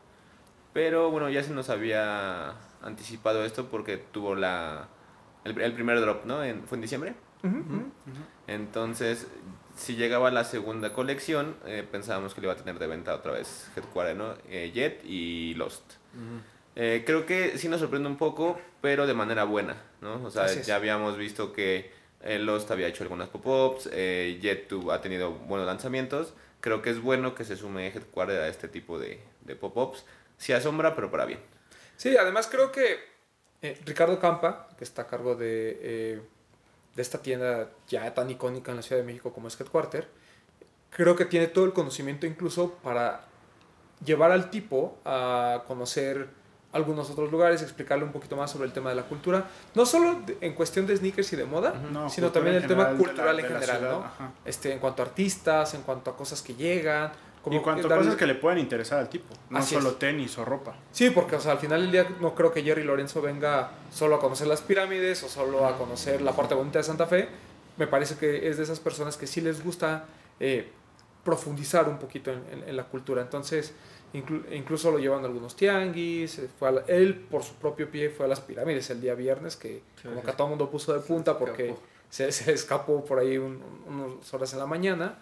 [0.73, 4.89] Pero bueno, ya se nos había anticipado esto porque tuvo la
[5.45, 6.43] el, el primer drop, ¿no?
[6.43, 7.15] En, ¿Fue en diciembre?
[8.47, 9.27] Entonces,
[9.77, 13.33] si llegaba la segunda colección, eh, pensábamos que le iba a tener de venta otra
[13.33, 14.35] vez Headquarter, ¿no?
[14.49, 15.83] Eh, Jet y Lost.
[16.77, 20.25] Eh, creo que sí nos sorprende un poco, pero de manera buena, ¿no?
[20.25, 21.93] O sea, ya habíamos visto que
[22.23, 26.35] eh, Lost había hecho algunas pop-ups, eh, Jet tuvo- ha tenido buenos lanzamientos.
[26.61, 30.05] Creo que es bueno que se sume Headquarter a este tipo de, de pop-ups.
[30.39, 31.41] Sí asombra, pero para bien.
[31.97, 32.99] Sí, además creo que
[33.63, 36.23] eh, Ricardo Campa, que está a cargo de, eh,
[36.97, 40.09] de esta tienda ya tan icónica en la Ciudad de México como es Headquarter,
[40.91, 43.23] creo que tiene todo el conocimiento incluso para
[44.05, 46.29] llevar al tipo a conocer
[46.73, 49.45] algunos otros lugares, explicarle un poquito más sobre el tema de la cultura,
[49.77, 52.99] no solo en cuestión de sneakers y de moda, No, sino también el tema general
[52.99, 54.29] de la- cultural de en general, ¿no?
[54.45, 57.13] Este, en cuanto a artistas, en cuanto a cosas que llegan,
[57.45, 59.99] como y cuanto darle- cosas que le pueden interesar al tipo, no Así solo es.
[59.99, 60.75] tenis o ropa.
[60.91, 64.17] Sí, porque o sea, al final del día no creo que Jerry Lorenzo venga solo
[64.17, 67.29] a conocer las pirámides o solo a conocer la parte bonita de Santa Fe.
[67.77, 70.07] Me parece que es de esas personas que sí les gusta
[70.41, 70.71] eh,
[71.23, 73.23] profundizar un poquito en, en- en la cultura.
[73.23, 73.73] Entonces,
[74.13, 76.39] inclu- incluso lo llevan a algunos tianguis.
[76.39, 79.57] eh, Fue la- él, por su propio pie, fue a las pirámides el día viernes,
[79.57, 81.75] que Sí, como que a todo el mundo puso de punta porque
[82.11, 85.19] se, se escapó por ahí un- unas horas en la mañana.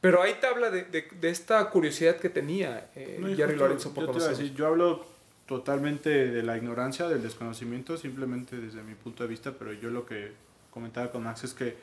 [0.00, 3.92] Pero ahí te habla de, de- de esta curiosidad que tenía eh, No, Jerry Lorenzo
[3.92, 4.44] por yo, te iba a conocer.
[4.44, 5.04] decir, yo hablo
[5.46, 10.04] totalmente de la ignorancia, del desconocimiento, simplemente desde mi punto de vista, pero yo lo
[10.06, 10.32] que
[10.70, 11.76] comentaba con Max es que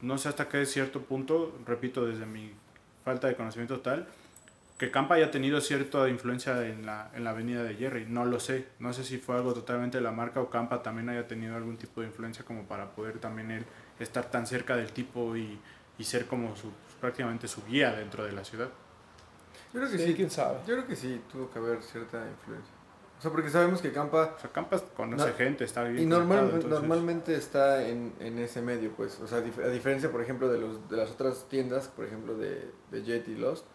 [0.00, 2.52] no sé hasta qué cierto punto, repito, desde mi
[3.04, 4.06] falta de conocimiento total,
[4.78, 8.40] que Campa haya tenido cierta influencia en la, en la avenida de Jerry, no lo
[8.40, 11.54] sé, no sé si fue algo totalmente de la marca o Campa también haya tenido
[11.56, 13.64] algún tipo de influencia como para poder también él
[14.00, 15.58] estar tan cerca del tipo y,
[15.98, 16.72] y ser como su,
[17.02, 18.68] prácticamente su guía dentro de la ciudad.
[19.74, 20.14] Yo creo que Sí, sí.
[20.14, 20.58] quién sabe.
[20.66, 22.72] Yo creo que sí, tuvo que haber cierta influencia.
[23.18, 26.02] O sea, porque sabemos que Campa O sea, Campas conoce No, gente, está bien.
[26.02, 29.18] y normal, conectado, entonces- normalmente está en, en ese medio, pues.
[29.20, 32.04] O sea, a dif- a diferencia, por ejemplo, de, los, de las otras tiendas, por
[32.04, 33.66] ejemplo, de, de Jet y Lost,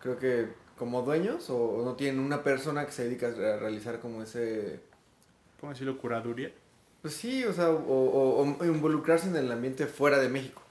[0.00, 4.00] creo que como dueños o, o no tienen una persona que se dedica a realizar
[4.00, 4.80] como ese...
[5.60, 5.98] ¿Cómo decirlo?
[5.98, 6.52] Curaduría.
[7.02, 10.62] Pues sí, o sea, o, o- o involucrarse en el ambiente fuera de México.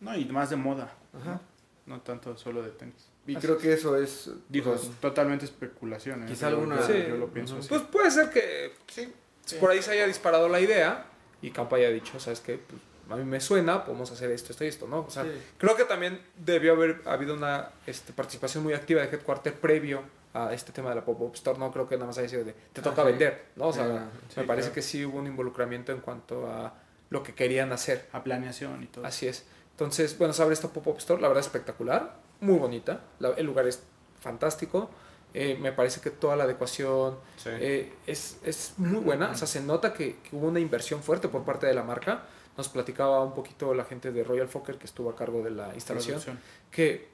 [0.00, 0.92] No, y más de moda.
[1.18, 1.40] Ajá.
[1.88, 3.08] No tanto solo de tenis.
[3.26, 4.30] Y Así creo que eso es...
[4.48, 6.22] Digo, o es sea, totalmente especulación.
[6.22, 6.26] ¿eh?
[6.26, 7.04] Quizá alguna- yo, Sí.
[7.08, 7.68] yo lo pienso así.
[7.68, 9.12] Pues puede ser que sí,
[9.58, 11.06] por ahí se haya disparado la idea
[11.42, 12.58] y Campa haya dicho, ¿sabes qué?
[12.58, 12.80] Pues,
[13.10, 15.00] a mí me suena, podemos hacer esto, esto y esto, ¿no?
[15.00, 15.30] O sea, Sí.
[15.56, 20.02] creo que también debió haber habido una este, participación muy activa de Headquarter previo
[20.34, 22.52] a este tema de la pop-up store, no creo que nada más haya sido de,
[22.52, 23.08] te Ah, toca sí.
[23.08, 23.68] vender, ¿no?
[23.68, 24.74] O sea, Ah, me parece claro.
[24.74, 26.74] que sí hubo un involucramiento en cuanto a
[27.08, 28.06] lo que querían hacer.
[28.12, 29.06] A planeación y todo.
[29.06, 29.46] Así es.
[29.78, 33.64] Entonces, bueno, se abre esta pop-up store, la verdad espectacular, muy bonita, la- el lugar
[33.68, 33.80] es
[34.20, 34.90] fantástico,
[35.34, 37.50] eh, me parece que toda la adecuación Sí.
[37.52, 41.28] eh, es, es muy buena, o sea, se nota que, que hubo una inversión fuerte
[41.28, 42.24] por parte de la marca,
[42.56, 45.72] nos platicaba un poquito la gente de Royal Fokker que estuvo a cargo de la
[45.74, 46.40] instalación, Producción.
[46.72, 47.08] que,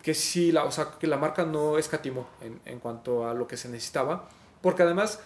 [0.00, 3.46] que sí, la, o sea, que la marca no escatimó en, en cuanto a lo
[3.46, 4.26] que se necesitaba,
[4.62, 5.20] porque además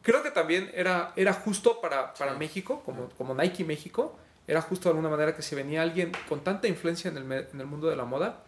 [0.00, 4.16] creo que también era, era justo para, para México, como, como Nike México,
[4.50, 7.60] era justo de alguna manera que si venía alguien con tanta influencia en el, en
[7.60, 8.42] el mundo de la moda,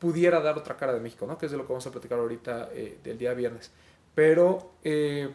[0.00, 1.38] pudiera dar otra cara de México, ¿no?
[1.38, 3.70] Que es de lo que vamos a platicar ahorita eh, del día viernes.
[4.16, 5.32] Pero, eh,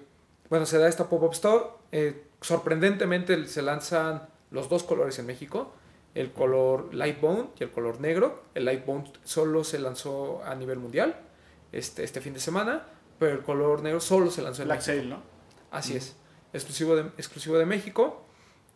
[0.49, 1.67] bueno, se da esta pop-up store.
[1.93, 5.74] eh, sorprendentemente se lanzan los dos colores en México.
[6.13, 8.43] El color light bone y el color negro.
[8.55, 11.15] El light bone solo se lanzó a nivel mundial
[11.72, 12.88] este, este fin de semana.
[13.20, 14.97] Pero el color negro solo se lanzó en Black México.
[14.97, 15.22] Sale, ¿no?
[15.72, 16.17] Así es.
[16.51, 18.26] Exclusivo de, exclusivo de México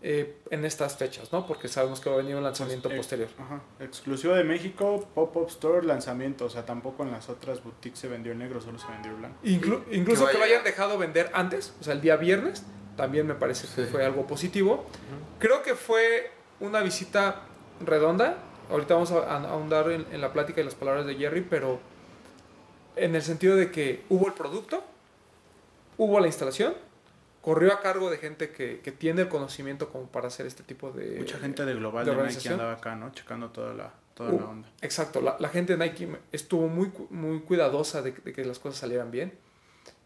[0.06, 1.48] eh, en estas fechas, ¿no?
[1.48, 3.30] Porque sabemos que va a venir un lanzamiento Eh, posterior.
[3.40, 3.62] Ajá.
[3.80, 6.44] Exclusivo de México, pop-up store, lanzamiento.
[6.46, 9.38] O sea, tampoco en las otras boutiques se vendió negro, solo se vendió blanco.
[9.46, 12.64] Inclu- incluso que que, lo hayan dejado vender antes, o sea, el día viernes,
[12.98, 13.90] también me parece que Sí.
[13.92, 14.86] fue algo positivo.
[15.40, 17.44] Creo que fue una visita
[17.80, 18.38] redonda.
[18.70, 21.80] Ahorita vamos a, a ahondar en, en la plática y las palabras de Jerry, pero
[22.98, 24.84] en el sentido de que hubo el producto,
[25.98, 26.74] hubo la instalación,
[27.44, 30.92] corrió a cargo de gente que, que tiene el conocimiento como para hacer este tipo
[30.92, 31.18] de...
[31.18, 33.12] Mucha gente de Global de de, Nike andaba acá, ¿no?
[33.12, 34.70] Checando toda la, toda Uh, la onda.
[34.82, 38.80] Exacto, la, la gente de Nike estuvo muy, muy cuidadosa de, de que las cosas
[38.80, 39.34] salieran bien.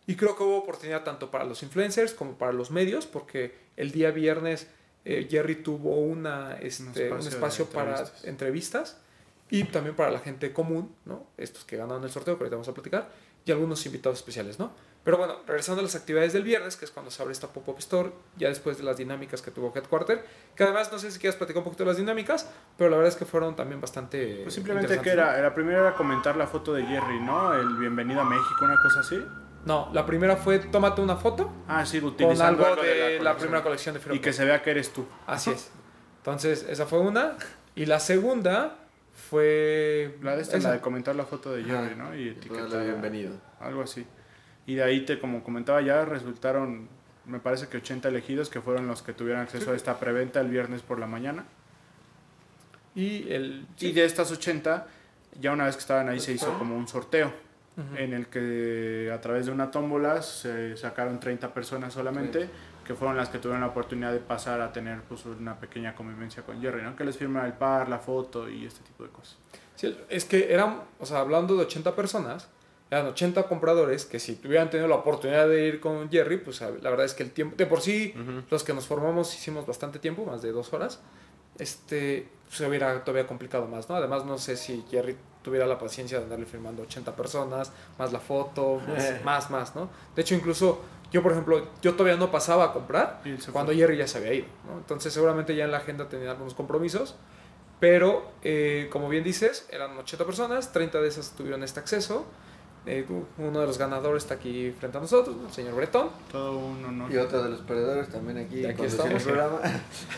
[0.07, 3.91] Y creo que hubo oportunidad tanto para los influencers como para los medios, porque el
[3.91, 4.67] día viernes
[5.05, 8.25] eh, Jerry tuvo una, este, un espacio espacio, de para entrevistas.
[8.25, 8.97] entrevistas
[9.51, 11.27] y también para la gente común, ¿no?
[11.38, 13.09] Estos que ganaron el sorteo, que ahorita vamos a platicar,
[13.45, 14.71] y algunos invitados especiales, ¿no?
[15.07, 17.77] Pero bueno, regresando a las actividades del viernes, que es cuando se abre esta pop-up
[17.79, 20.21] store, ya después de las dinámicas que tuvo Headquarter,
[20.53, 23.13] que además no sé si quieres platicar un poquito de las dinámicas, pero la verdad
[23.13, 24.41] es que fueron también bastante...
[24.43, 27.53] Pues simplemente que era, la primera era comentar la foto de Jerry, ¿no?
[27.53, 29.25] El bienvenido a México, una cosa así.
[29.63, 33.63] No, la primera fue tómate una foto Ah, sí, con utilizando algo, de, la, primera
[33.63, 35.07] colección de Y que se vea que eres tú.
[35.25, 35.71] Así es.
[36.17, 37.37] Entonces, esa fue una.
[37.75, 38.75] Y la segunda
[39.13, 40.17] fue.
[40.21, 41.95] La de esta, la de comentar la foto de Jerry, Ajá.
[41.95, 42.13] ¿no?
[42.13, 42.83] Y etiquetar.
[42.83, 43.31] bienvenido.
[43.61, 44.05] Algo así.
[44.68, 46.88] Y de ahí, te, como comentaba ya, resultaron,
[47.26, 50.49] me parece que 80 elegidos que fueron los que tuvieron acceso a esta preventa el
[50.49, 51.45] viernes por la mañana.
[52.93, 53.65] Y el.
[53.80, 54.88] Y de estas 80,
[55.39, 57.32] ya una vez que estaban ahí se hizo como un sorteo
[57.95, 62.49] en el que a través de una tómbola se sacaron 30 personas solamente,
[62.84, 66.41] que fueron las que tuvieron la oportunidad de pasar a tener pues, una pequeña convivencia
[66.41, 66.95] con Jerry, ¿no?
[66.95, 69.38] Que les firma el par, la foto y este tipo de cosas.
[69.76, 72.49] Sí, es que eran, o sea, hablando de 80 personas,
[72.89, 76.89] eran 80 compradores que si tuvieran tenido la oportunidad de ir con Jerry, pues la
[76.89, 78.43] verdad es que el tiempo, de por sí, Ujú.
[78.49, 80.99] los que nos formamos hicimos bastante tiempo, más de dos horas.
[81.59, 83.95] este, se hubiera todavía complicado más, ¿no?
[83.95, 88.19] Además, no sé si Jerry tuviera la paciencia de andarle firmando 80 personas, más la
[88.19, 89.21] foto, más, Eh.
[89.23, 89.89] más, más, ¿no?
[90.15, 90.81] De hecho, incluso
[91.11, 93.21] yo, por ejemplo, yo todavía no pasaba a comprar
[93.51, 93.73] cuando.
[93.73, 94.77] Jerry ya se había ido, ¿no?
[94.77, 97.15] Entonces, seguramente ya en la agenda tenía algunos compromisos,
[97.79, 102.25] pero, eh, como bien dices, eran 80 personas, 30 de esas tuvieron este acceso.
[102.88, 103.05] Eh,
[103.38, 106.09] uno de los ganadores está aquí frente a nosotros, el señor Bretón.
[106.31, 107.11] Todo un honor.
[107.11, 109.23] Y otro de los perdedores también aquí, Y aquí el estamos.
[109.23, 109.59] programa.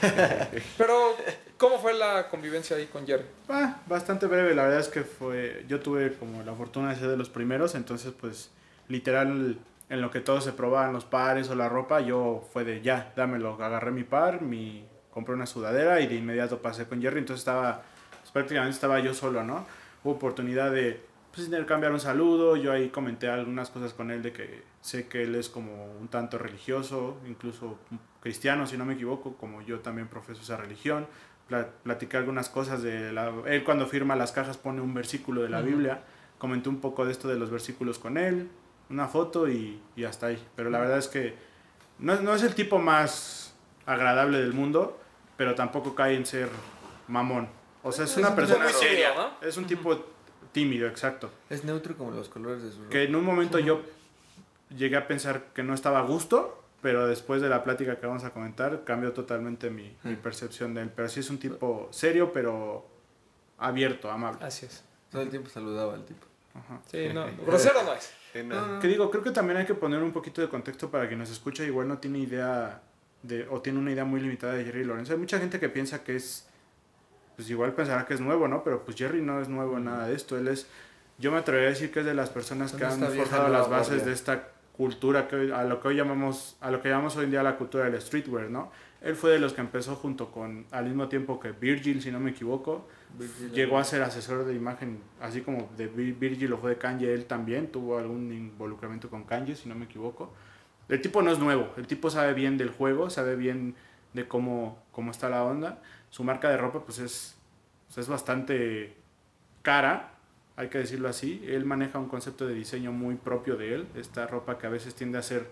[0.77, 1.15] Pero,
[1.57, 3.25] ¿cómo fue la convivencia ahí con Jerry?
[3.49, 7.07] Ah, bastante breve, la verdad es que fue, yo tuve como la fortuna de ser
[7.09, 8.51] de los primeros, entonces pues
[8.87, 9.57] literal
[9.89, 13.11] en lo que todos se probaban los pares o la ropa, yo fue de ya,
[13.15, 17.41] dámelo, agarré mi par, mi, compré una sudadera y de inmediato pasé con Jerry, entonces
[17.41, 17.81] estaba,
[18.19, 19.65] pues, prácticamente estaba yo solo, ¿no?
[20.03, 21.01] Hubo oportunidad de
[21.33, 25.23] pues, intercambiar un saludo, yo ahí comenté algunas cosas con él de que sé que
[25.23, 27.77] él es como un tanto religioso, incluso
[28.21, 31.07] cristiano si no me equivoco, como yo también profeso esa religión,
[31.47, 33.31] pla- platiqué algunas cosas de la...
[33.47, 35.61] Él cuando firma las cajas pone un versículo de la.
[35.61, 36.01] Biblia,
[36.37, 38.49] comenté un poco de esto de los versículos con él,
[38.89, 40.43] una foto y, y hasta ahí.
[40.55, 41.35] Pero la verdad es que
[41.99, 43.53] no, no es el tipo más
[43.85, 44.99] agradable del mundo,
[45.37, 46.49] pero tampoco cae en ser
[47.07, 47.47] mamón.
[47.83, 49.09] O sea, es, una un tipo persona muy seria.
[49.15, 49.47] ¿no?
[49.47, 49.95] Es un tipo
[50.51, 51.29] tímido, exacto.
[51.49, 52.89] Es neutro como los colores de su ropa.
[52.89, 53.81] Que en un momento yo
[54.75, 58.23] llegué a pensar que no estaba a gusto, pero después de la plática que vamos
[58.23, 60.91] a comentar cambió totalmente mi, mi percepción de él.
[60.95, 62.87] Pero sí es un tipo serio, pero
[63.57, 64.43] abierto, amable.
[64.45, 64.83] Así es.
[65.11, 66.25] Todo el tiempo saludaba al tipo.
[66.53, 66.81] Ajá.
[66.85, 68.13] Sí, no, grosero no es.
[68.31, 71.31] Que digo, creo que también hay que poner un poquito de contexto para quien nos
[71.31, 72.81] escucha, igual no tiene idea
[73.23, 75.13] de, o tiene una idea muy limitada de Jerry Lorenzo.
[75.13, 76.47] Hay mucha gente que piensa que es,
[77.39, 78.65] pues igual pensará que es nuevo, ¿no?
[78.65, 80.37] Pero pues Jerry no es nuevo en nada de esto.
[80.37, 80.67] Él es,
[81.19, 83.69] yo me atrevería a decir que es de las personas que han forjado nueva las
[83.69, 87.23] bases de esta cultura que a lo que hoy llamamos, a lo que llamamos hoy
[87.23, 88.73] en día la cultura del streetwear, ¿no?
[89.01, 92.19] Él fue de los que empezó junto con, al mismo tiempo que Virgil, si no
[92.19, 92.85] me equivoco,
[93.17, 96.77] Virgil llegó a ser asesor de imagen, así como de Vir- Virgil lo fue de
[96.77, 100.33] Kanye, él también tuvo algún involucramiento con Kanye, si no me equivoco.
[100.89, 103.75] El tipo no es nuevo, el tipo sabe bien del juego, sabe bien
[104.13, 105.81] de cómo, cómo está la onda.
[106.09, 107.35] Su marca de ropa pues es,
[107.87, 108.95] pues, es bastante
[109.61, 110.11] cara,
[110.55, 111.43] hay que decirlo así.
[111.47, 114.95] Él maneja un concepto de diseño muy propio de él, esta ropa que a veces
[114.95, 115.49] tiende a ser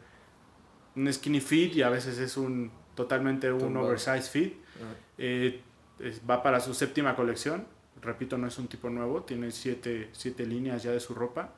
[0.96, 3.86] un skinny fit y a veces es un totalmente un Tumbado.
[3.88, 4.54] oversized fit.
[4.82, 5.62] Ah, Eh,
[6.00, 7.66] es- va para su séptima colección.
[8.02, 11.50] Repito, no es un tipo nuevo, tiene siete, siete líneas ya de su ropa,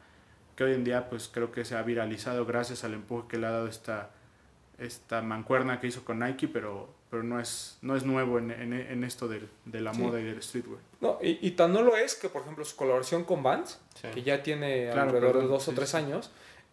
[0.55, 3.47] que hoy en día pues creo que se ha viralizado gracias al empuje que le
[3.47, 4.11] ha dado esta,
[4.77, 8.73] esta mancuerna que hizo con Nike, pero, pero no, es, no es nuevo en, en-
[8.73, 10.01] en esto del- de la Sí.
[10.01, 10.79] moda y del streetwear.
[11.01, 14.07] No, y, y tan no lo es que, por ejemplo, su colaboración con Vans, Sí.
[14.13, 15.97] que ya tiene Claro, alrededor de perdón, dos o sí, tres sí.
[15.97, 16.31] años,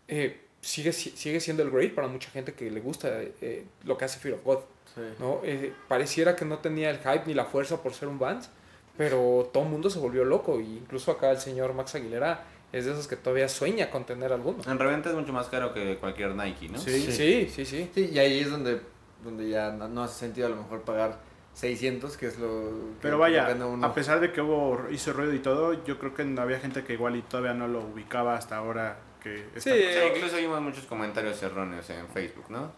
[0.09, 3.97] eh, sigue, si- sigue siendo el great para mucha gente que le gusta eh, lo
[3.97, 4.59] que hace Fear of God.
[4.95, 5.01] sí.
[5.19, 5.41] ¿no?
[5.45, 8.51] Eh, pareciera que no tenía el hype ni la fuerza por ser un Vans,
[8.97, 10.61] pero todo el mundo se volvió loco.
[10.61, 14.33] Y incluso acá el señor Max Aguilera es de esos que todavía sueña con tener
[14.33, 14.59] alguno.
[14.67, 16.79] En reventa es mucho más caro que cualquier Nike, ¿no?
[16.79, 16.91] Sí.
[17.13, 17.91] Sí, sí, sí.
[17.95, 18.81] Sí, y ahí es donde,
[19.27, 21.19] donde ya no, no hace sentido a lo mejor pagar
[21.53, 23.87] 600, que es lo que Pero vaya, gana uno.
[23.87, 26.85] a pesar de que hubo, hizo ruido y todo, yo creo que no había gente
[26.85, 29.81] que igual y todavía no lo ubicaba hasta ahora que está- Sí,
[30.15, 32.73] incluso vimos muchos comentarios erróneos en Facebook, ¿no?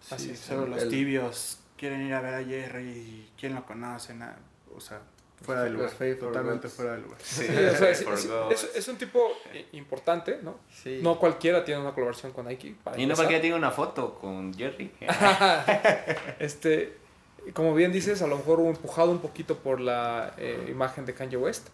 [0.00, 0.40] Sí, Así es.
[0.40, 4.38] solo los El- tibios quieren ir a ver a Jerry y quién lo conoce, nada.
[4.74, 5.00] O sea,
[5.42, 6.16] fuera de Los lugar.
[6.18, 7.18] Totalmente fuera de lugar.
[7.22, 8.52] Sí, Sí, o sea, es, for es- God.
[8.52, 9.32] es- es un tipo
[9.72, 10.56] importante, ¿no?
[10.70, 11.00] Sí.
[11.02, 12.74] No cualquiera tiene una colaboración con Nike.
[12.84, 13.16] para Y no empezar.
[13.24, 14.90] cualquiera tiene una foto con Jerry.
[16.38, 16.96] este,
[17.54, 21.14] como bien dices, a lo mejor hubo empujado un poquito por la eh, imagen de
[21.14, 21.68] Kanye West,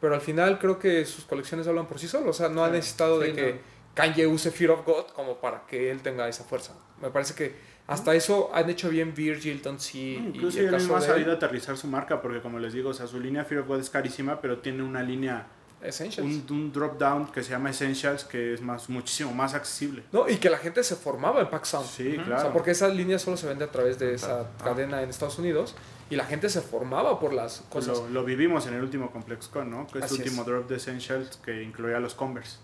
[0.00, 2.28] pero al final creo que sus colecciones hablan por sí solos.
[2.28, 3.58] O sea, no ha necesitado de Sí, que no.
[3.94, 6.72] Kanye use Fear of God como para que él tenga esa fuerza.
[7.02, 7.52] Me parece que
[7.88, 9.62] hasta eso han hecho bien Virgil,
[9.94, 12.90] y Incluso el él caso mismo ha sabido aterrizar su marca porque como les digo,
[12.90, 15.46] o sea, su línea Fear of God es carísima, pero tiene una línea,
[15.80, 16.28] Essentials.
[16.28, 20.02] un, un drop down que se llama Essentials que es más muchísimo más accesible.
[20.12, 21.88] No, y que la gente se formaba en Pac Sound.
[21.88, 22.42] Sí, claro.
[22.42, 25.74] sea, porque esa línea solo se vende a través de esa cadena en Estados Unidos
[26.10, 27.96] y la gente se formaba por las cosas.
[27.96, 29.86] Lo, lo vivimos en el último ComplexCon, ¿no?
[29.86, 30.46] Que es el último es.
[30.46, 32.58] drop de Essentials que incluía los Converse.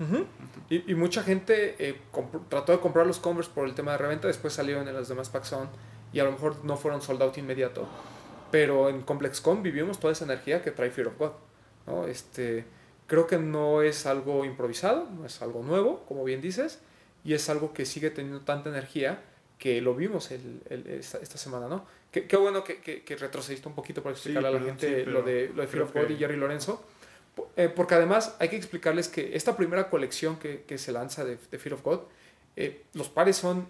[0.00, 0.26] Ujú.
[0.70, 1.98] y, y mucha gente eh,
[2.48, 5.28] trató de comprar los Converse por el tema de reventa, después salieron en las demás
[5.28, 5.68] Pax On
[6.12, 7.86] y a lo mejor no fueron sold out inmediato.
[8.50, 11.32] Pero en ComplexCon vivimos toda esa energía que trae Fear of God.
[11.86, 12.06] ¿no?
[12.06, 12.64] Este,
[13.06, 16.78] creo que no es algo improvisado, no es algo nuevo, como bien dices,
[17.24, 19.20] y es algo que sigue teniendo tanta energía
[19.58, 21.84] que lo vimos el- el- esta, esta semana, ¿no?
[22.12, 25.10] Qué, qué bueno que, que, que retrocediste un poquito para explicarle a la gente sí,
[25.10, 26.84] lo, de, lo de Fear of God que- y Jerry Lorenzo.
[27.56, 31.38] Eh, porque además hay que explicarles que esta primera colección que, que se lanza de,
[31.50, 32.00] de Fear of God,
[32.56, 33.66] eh, los pares son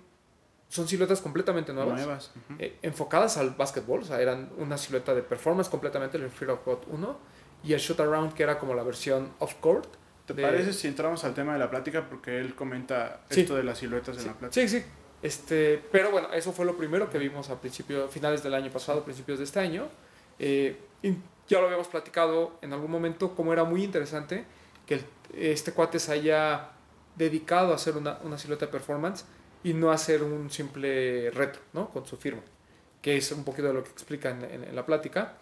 [0.70, 5.70] son siluetas completamente nuevas, eh, enfocadas al básquetbol, o sea, eran una silueta de performance
[5.70, 7.18] completamente, el Fear of God 1,
[7.64, 9.86] y el Shoot Around, que era como la versión off-court.
[10.26, 12.06] ¿Te de- parece si entramos al tema de la plática?
[12.06, 13.40] Porque él comenta Sí.
[13.40, 14.68] esto de las siluetas en Sí, la plática.
[14.68, 14.84] sí, sí.
[15.22, 19.02] Este, pero bueno, eso fue lo primero que vimos a principios, finales del año pasado,
[19.04, 19.88] principios de este año.
[20.38, 20.76] Eh,
[21.48, 24.44] ya lo habíamos platicado en algún momento, como era muy interesante
[24.86, 26.70] que el- este cuate se haya
[27.16, 29.24] dedicado a hacer una, una silueta performance
[29.64, 31.90] y no hacer un simple retro, ¿no?
[31.90, 32.42] Con su firma,
[33.02, 35.34] que es un poquito de lo que explica en, en- en la plática.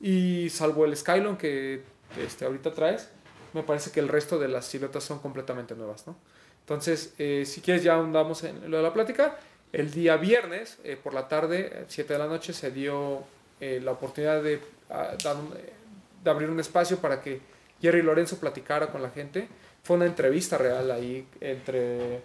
[0.00, 1.82] Y salvo el Skylon que
[2.18, 3.08] este, ahorita traes,
[3.54, 6.16] me parece que el resto de las siluetas son completamente nuevas, ¿no?
[6.60, 9.36] Entonces, eh, si quieres ya andamos en lo de la plática.
[9.72, 13.24] El día viernes, eh, por la tarde, 7 de la noche, se dio
[13.60, 14.60] eh, la oportunidad de,
[15.22, 15.54] dar un-
[16.24, 17.40] de abrir un espacio para que
[17.80, 19.48] Jerry Lorenzo platicara con la gente.
[19.82, 22.22] Fue una entrevista real ahí entre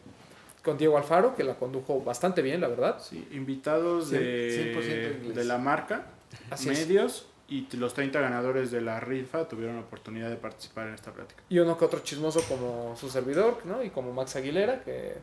[0.63, 2.99] con Diego Alfaro, que la condujo bastante bien, la verdad.
[3.01, 5.35] Sí, invitados de, 100% inglés.
[5.35, 6.07] de la marca,
[6.51, 6.79] Así es.
[6.79, 10.93] medios y t- los 30 ganadores de la rifa tuvieron la oportunidad de participar en
[10.95, 11.41] esta plática.
[11.47, 13.81] Y uno que otro chismoso como su servidor, ¿no?
[13.81, 15.13] Y como Max Aguilera, que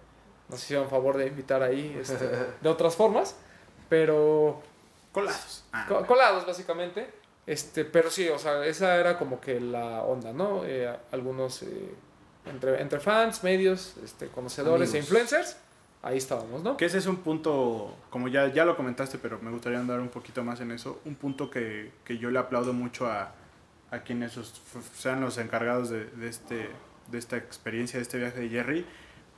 [0.49, 2.24] nos hicieron favor de invitar ahí este,
[2.62, 3.36] de otras formas.
[3.90, 4.62] Pero
[5.12, 5.64] Colados.
[5.72, 7.07] Ah, Co- colados básicamente
[7.47, 11.95] este pero sí o sea esa era como que la onda no Eh, algunos eh,
[12.47, 15.05] entre, entre fans medios este conocedores e Amigos.
[15.11, 15.57] influencers
[16.03, 19.51] ahí estábamos no Que ese es un punto, como ya, ya lo comentaste, pero me
[19.51, 21.01] gustaría andar un poquito más en eso.
[21.07, 23.32] Un punto que, que yo le aplaudo mucho a,
[23.90, 24.38] a quienes
[24.99, 26.68] sean los encargados de, de este,
[27.11, 28.84] de esta experiencia, de este viaje de Jerry,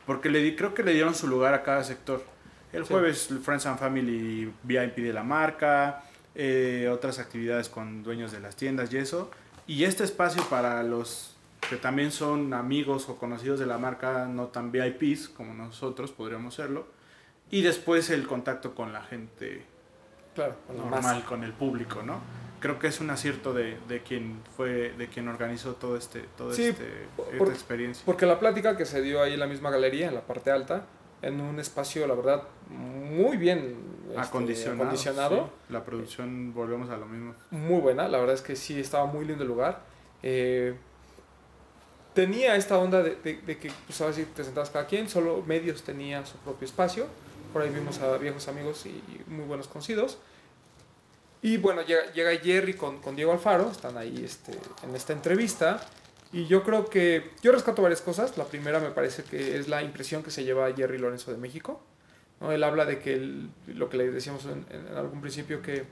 [0.06, 2.24] porque le di, creo que le dieron su lugar a cada sector.
[2.72, 2.92] El Sí.
[2.92, 6.02] jueves, Friends and Family VIP de la marca,
[6.36, 9.30] eh, otras actividades con dueños de las tiendas y eso.
[9.66, 11.32] Y este espacio para los
[11.68, 16.54] que también son amigos o conocidos de la marca, no tan VIPs como nosotros podríamos
[16.54, 16.86] serlo.
[17.50, 19.64] Y después el contacto con la gente
[20.34, 21.24] claro con normal, masa.
[21.26, 22.20] con el público, ¿no?
[22.60, 26.52] Creo que es un acierto de, de quien fue, de quien organizó todo este, todo
[26.52, 26.84] Sí, este,
[27.16, 28.02] por- esta experiencia.
[28.04, 30.84] porque la plática que se dio ahí en la misma galería en la parte alta
[31.22, 33.76] en un espacio la verdad muy bien
[34.08, 34.82] este, acondicionado.
[34.82, 35.36] acondicionado
[35.66, 35.72] sí.
[35.72, 37.34] La producción, volvemos a lo mismo.
[37.50, 39.80] muy buena, la verdad es que sí estaba muy lindo el lugar.
[40.22, 40.74] Eh,
[42.14, 45.82] tenía esta onda de, de- de que, pues sí te sentabas cada quien, solo medios
[45.82, 47.06] tenía su propio espacio.
[47.52, 50.18] Por ahí vimos a viejos amigos y, y muy buenos conocidos.
[51.42, 54.52] Y bueno, llega, llega Jerry con, con Diego Alfaro, están ahí este,
[54.82, 55.80] en esta entrevista.
[56.36, 58.36] Y yo creo que, yo rescato varias cosas.
[58.36, 61.80] La primera me parece que es la impresión que se lleva Jerry Lorenzo de México.
[62.40, 62.52] ¿no?
[62.52, 64.66] Él habla de que, él- lo que le decíamos en-
[64.96, 65.84] algún principio, que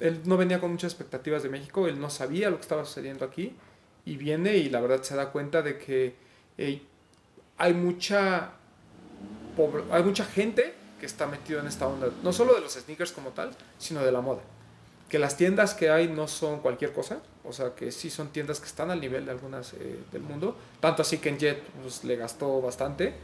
[0.00, 3.24] él no venía con muchas expectativas de México, él no sabía lo que estaba sucediendo
[3.26, 3.54] aquí
[4.06, 6.14] y viene y la verdad se da cuenta de que
[7.58, 8.52] hay mucha
[9.90, 13.30] hay mucha gente que está metida en esta onda, no solo de los sneakers como
[13.30, 14.40] tal, sino de la moda.
[15.08, 18.58] Que las tiendas que hay no son cualquier cosa, o sea que sí son tiendas
[18.60, 22.04] que están al nivel de algunas eh, del mundo, tanto así que en Jet pues,
[22.04, 23.14] le gastó bastante.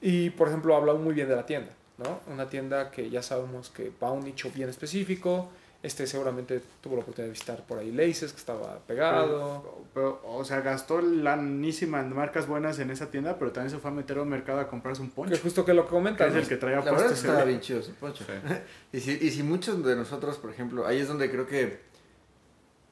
[0.00, 2.20] Y por ejemplo, habla muy bien de la tienda, ¿no?
[2.32, 5.48] Una tienda que ya sabemos que va a un nicho bien específico,
[5.82, 9.80] este seguramente tuvo la oportunidad de visitar por ahí Laces, que estaba pegado.
[9.92, 13.90] Pero, o sea, gastó lanísima en marcas buenas en esa tienda, pero también se fue
[13.90, 15.36] a meter a un mercado a comprarse un Que poncho.
[15.42, 16.28] justo que lo que Que comentas.
[16.30, 17.48] es el que traía La verdad estaba güey.
[17.48, 18.24] bien chido su poncho.
[18.92, 21.80] y, si, y si muchos de nosotros, por ejemplo, ahí es donde creo que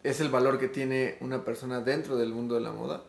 [0.03, 3.05] es el valor que tiene una persona dentro del mundo de la moda,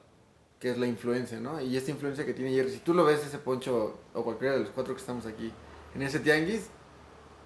[0.59, 1.59] que es la influencia, ¿no?
[1.59, 4.59] Y esta influencia que tiene Jerry, si tú lo ves ese poncho, o cualquiera de
[4.59, 5.51] los cuatro que estamos aquí,
[5.95, 6.67] en ese tianguis,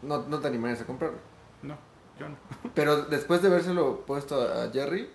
[0.01, 1.17] no, no te animarías a comprarlo.
[1.63, 1.77] No,
[2.19, 2.35] yo no.
[2.75, 5.09] Pero después de habérselo puesto a Jerry,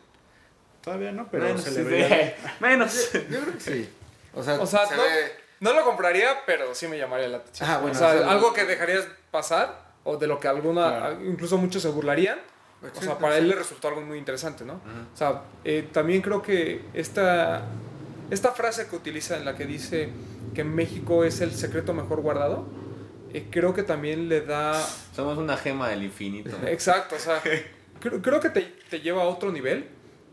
[0.82, 2.34] Todavía no, pero Menos, se le bien.
[2.60, 3.12] Menos.
[3.12, 3.88] yo creo que sí.
[4.34, 7.36] O sea, O sea, se no- ve- No lo compraría, pero sí me llamaría la
[7.36, 7.68] atención.
[7.68, 10.88] Ah, bueno, o sea, o sea, algo que dejarías pasar o de lo que alguna,
[10.88, 11.24] Claro.
[11.26, 12.38] incluso muchos se burlarían.
[12.78, 14.80] O sea, Exacto, para él le resultó algo muy interesante, ¿no?
[15.12, 17.60] O sea, eh, también creo que esta,
[18.30, 20.08] esta frase que utiliza en la que dice
[20.54, 22.64] que México es el secreto mejor guardado,
[23.50, 24.74] creo que también le da...
[25.14, 26.56] Somos una gema del infinito.
[26.66, 27.42] Exacto, o sea,
[28.00, 29.86] creo, creo que te, te lleva a otro nivel,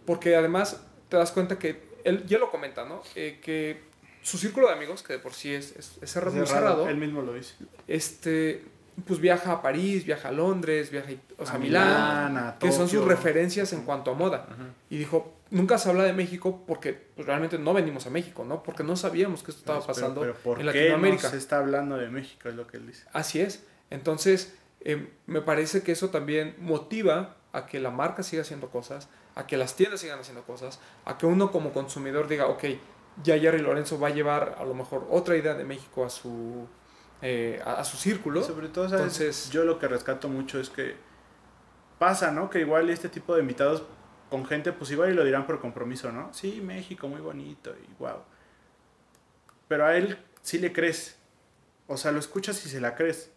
[0.05, 3.01] porque además te das cuenta que él ya lo comenta, ¿no?
[3.15, 3.81] Eh, que
[4.21, 6.89] su círculo de amigos, que de por sí es, es, es cerrado, muy Cerrado, cerrado,
[6.89, 7.55] Él mismo lo dice.
[7.87, 8.63] este,
[9.05, 11.87] pues viaja a París, viaja a Londres, viaja a, o sea, A a Milán,
[12.33, 14.47] Milán, a que son sus referencias en cuanto a moda.
[14.89, 18.63] Y dijo, nunca se habla de México porque pues, realmente no venimos a México, ¿no?
[18.63, 21.23] Porque no sabíamos que esto estaba Pero- pasando pero ¿por en qué Latinoamérica.
[21.23, 22.49] no se está hablando de México?
[22.49, 23.05] Es lo que él dice.
[23.13, 23.63] Así es.
[23.89, 29.07] Entonces, eh, me parece que eso también motiva a que la marca siga haciendo cosas,
[29.35, 32.63] a que las tiendas sigan haciendo cosas, a que uno como consumidor diga, ok,
[33.23, 36.67] ya Jerry Lorenzo va a llevar a lo mejor otra idea de México a su,
[37.21, 38.43] eh, a, a su círculo.
[38.43, 39.01] Sobre todo, ¿sabes?
[39.19, 40.95] Entonces- yo lo que rescato mucho es que
[41.97, 42.49] pasa, ¿no?
[42.49, 43.83] Que igual este tipo de invitados
[44.29, 46.33] con gente, pues igual y lo dirán por compromiso, ¿no?
[46.33, 48.19] Sí, México, muy bonito y wow.
[49.67, 51.17] Pero a él sí le crees.
[51.87, 53.31] O sea, lo escuchas y se la crees.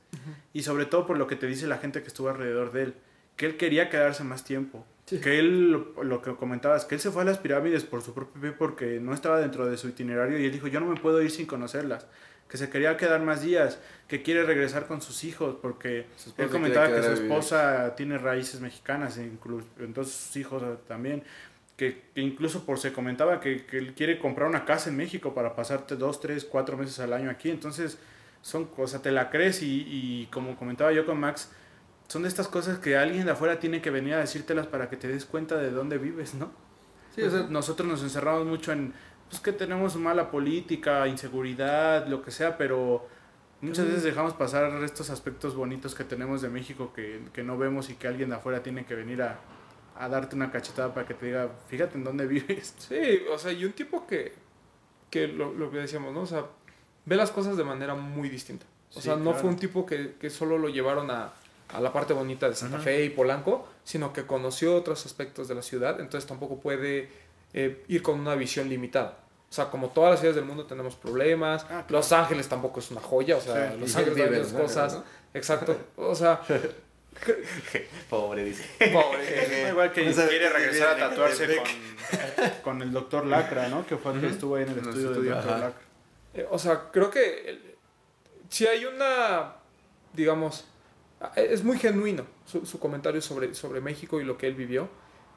[0.53, 2.95] Y sobre todo por lo que te dice la gente que estuvo alrededor de él.
[3.37, 4.85] Que él quería quedarse más tiempo.
[5.07, 8.15] Que él, lo, lo que comentabas, que él se fue a las pirámides por su
[8.15, 11.01] propio pie porque no estaba dentro de su itinerario y él dijo, yo no me
[11.01, 12.07] puedo ir sin conocerlas.
[12.51, 13.79] Que se quería quedar más días,
[14.09, 18.61] que quiere regresar con sus hijos porque Su él comentaba que su esposa tiene raíces
[18.61, 21.23] mexicanas, e inclu- entonces sus hijos también.
[21.77, 25.33] Que, que incluso por se comentaba que, que él quiere comprar una casa en México
[25.33, 27.49] para pasarte dos, tres, cuatro meses al año aquí.
[27.51, 27.97] Entonces,
[28.43, 31.51] son cosas, te la crees y, y como comentaba yo con Max,
[32.09, 34.97] son de estas cosas que alguien de afuera tiene que venir a decírtelas para que
[34.97, 36.51] te des cuenta de dónde vives, ¿no?
[37.15, 38.93] Sí, o sea, Nosotros nos encerramos mucho en,
[39.31, 43.07] pues que tenemos mala política, inseguridad, lo que sea, pero
[43.63, 47.89] muchas veces dejamos pasar estos aspectos bonitos que tenemos de México que, que no vemos
[47.91, 49.39] y que alguien de afuera tiene que venir a,
[49.97, 52.75] a darte una cachetada para que te diga, fíjate en dónde vives.
[52.79, 54.33] Sí, o sea, y un tipo que,
[55.11, 56.23] que lo, lo que decíamos, ¿no?
[56.23, 56.47] O sea,
[57.07, 58.67] ve las cosas de manera muy distinta.
[58.91, 59.39] O Sí, sea, no claro.
[59.39, 61.33] fue un tipo que, que solo lo llevaron a,
[61.73, 65.55] a la parte bonita de Santa Fe y Polanco, sino que conoció otros aspectos de
[65.55, 67.09] la ciudad, entonces tampoco puede
[67.55, 69.19] eh, ir con una visión limitada.
[69.49, 71.87] O sea, como todas las ciudades del mundo tenemos problemas, Ah, claro.
[71.91, 73.79] Los Ángeles tampoco es una joya, o sea, Sí.
[73.81, 74.95] Los Ángeles vive hay muchas cosas.
[74.95, 75.05] ¿no?
[75.35, 76.41] Exacto, o sea,
[78.09, 78.65] Pobre, dice.
[78.93, 79.69] pobre.
[79.69, 83.87] Igual que No quiere regresar a tatuarse con, con el doctor Lacra, ¿no?
[83.87, 85.61] Que fue el que estuvo ahí en el En el estudio del estudio, doctor ajá.
[85.67, 85.81] Lacra.
[86.35, 87.75] Eh, o sea, creo que el-
[88.49, 89.55] si hay una,
[90.13, 90.65] digamos,
[91.21, 94.89] ah, es muy genuino su, su comentario sobre, sobre México y lo que él vivió.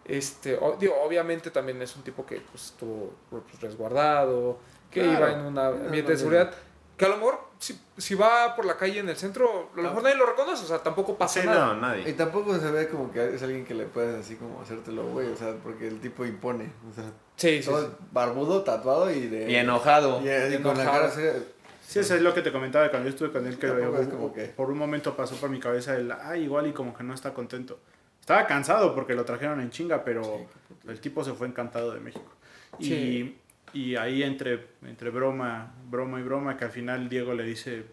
[0.06, 4.58] Este, o- digo, obviamente también es un tipo que pues, estuvo pues, resguardado,
[4.92, 5.30] que Claro.
[5.30, 6.20] iba en un ambiente no, de no.
[6.20, 6.54] seguridad,
[6.98, 9.84] que a lo mejor si, si va por la calle en el centro, a lo
[9.84, 11.68] mejor nadie lo reconoce, o sea, tampoco pasa Sí, nada.
[11.68, 12.10] no, nadie.
[12.10, 15.30] Y tampoco se ve como que es alguien que le puedes así como hacértelo, güey,
[15.32, 17.06] o sea, porque el tipo impone, o sea,
[17.38, 17.88] Sí, sí, todo sí.
[18.12, 19.50] barbudo, tatuado y de...
[19.50, 20.22] Y enojado.
[20.22, 21.42] Y, y con la cara seria.
[21.82, 24.32] Sí, eso es lo que te comentaba cuando yo estuve con él, que eh, como
[24.34, 27.14] que- por un momento pasó por mi cabeza el, ay, igual y como que no
[27.14, 27.80] está contento.
[28.24, 30.48] Estaba cansado porque lo trajeron en chinga, pero
[30.88, 32.32] el tipo se fue encantado de México.
[32.80, 33.38] Y, Sí.
[33.74, 37.84] y ahí entre, entre broma, broma y broma, que al final Diego le dice,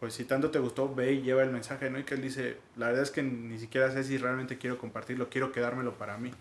[0.00, 2.00] pues si tanto te gustó, ve y lleva el mensaje, ¿no?
[2.00, 5.28] Y que él dice, la verdad es que ni siquiera sé si realmente quiero compartirlo,
[5.30, 6.32] quiero quedármelo para mí.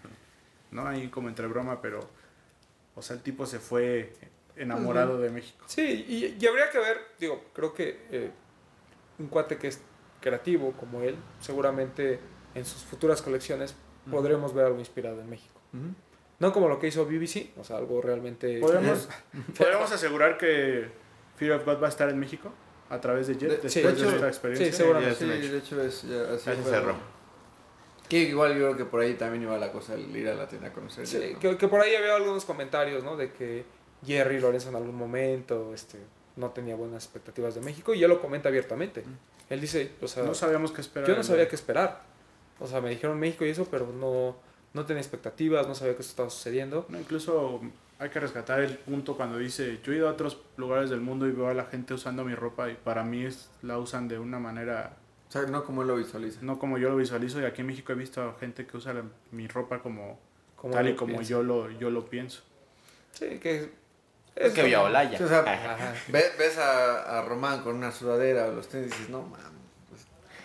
[0.71, 0.87] ¿No?
[0.87, 1.99] Ahí como entre broma, pero,
[2.95, 4.11] o sea, el tipo se fue
[4.55, 5.63] enamorado de México.
[5.67, 8.31] Sí, y, y habría que ver, digo, creo que eh,
[9.19, 9.79] un cuate que es
[10.19, 12.19] creativo como él, seguramente
[12.55, 13.75] en sus futuras colecciones
[14.09, 15.59] podremos ver algo inspirado en México.
[15.73, 15.93] Ujú.
[16.39, 18.59] No como lo que hizo BBC, o sea, algo realmente...
[18.59, 19.07] ¿Podemos,
[19.57, 20.87] ¿Podemos asegurar que
[21.37, 22.51] Fear of God va a estar en México
[22.89, 24.65] a través de Jet De- después sí, de, de hecho, esta experiencia?
[24.71, 25.15] sí, seguramente.
[25.15, 26.95] Sí, de hecho es ya así Ya se cerró.
[28.09, 30.47] Que igual yo creo que por ahí también iba la cosa, el ir a la
[30.47, 31.07] tienda a conocer.
[31.07, 31.39] Sí, ¿no?
[31.39, 33.17] que, que por ahí había algunos comentarios, ¿no?
[33.17, 33.65] De que
[34.05, 35.97] Jerry Lorenzo en algún momento este,
[36.35, 39.03] no tenía buenas expectativas de México y él lo comenta abiertamente.
[39.49, 41.09] Él dice, o sea, No sabíamos qué esperar.
[41.09, 42.03] yo no sabía qué esperar.
[42.59, 44.35] O sea, me dijeron México y eso, pero no,
[44.73, 46.85] no tenía expectativas, no sabía que esto estaba sucediendo.
[46.89, 47.61] No, incluso
[47.99, 51.27] hay que rescatar el punto cuando dice, yo he ido a otros lugares del mundo
[51.27, 54.19] y veo a la gente usando mi ropa y para mí es, la usan de
[54.19, 54.97] una manera,
[55.29, 56.39] O sea, no como él lo visualiza.
[56.41, 58.93] no como yo lo visualizo y aquí en México he visto a gente que usa
[58.93, 60.19] la- mi ropa como,
[60.55, 61.29] Como tal y como piensa.
[61.29, 62.41] yo lo, yo lo pienso.
[63.13, 63.71] Sí, que
[64.35, 65.17] Es que vio a Olaya.
[65.17, 65.93] Sí, o sea, Ajá.
[66.09, 69.54] Ve- ves a, a Román con una sudadera o los tenis y dices, no mames.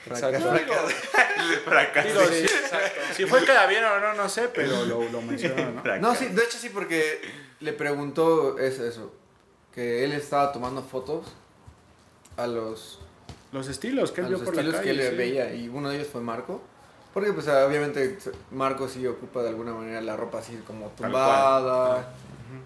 [0.06, 0.40] Exacto.
[1.64, 2.08] fracaso.
[2.08, 3.00] Digo, Sí, si, exacto.
[3.14, 5.96] si fue bien o no, no sé, pero lo, lo menciono, ¿no?
[5.98, 7.20] No, sí, de hecho sí, porque
[7.60, 9.12] le preguntó eso, eso,
[9.74, 11.26] que él estaba tomando fotos
[12.36, 12.98] a los,
[13.52, 14.94] Los estilos que a él vio los por la estilos calle.
[14.96, 15.16] que él sí.
[15.16, 16.62] veía y uno de ellos fue Marco.
[17.12, 18.18] Porque pues obviamente
[18.52, 22.14] Marco sí ocupa de alguna manera la ropa así como tumbada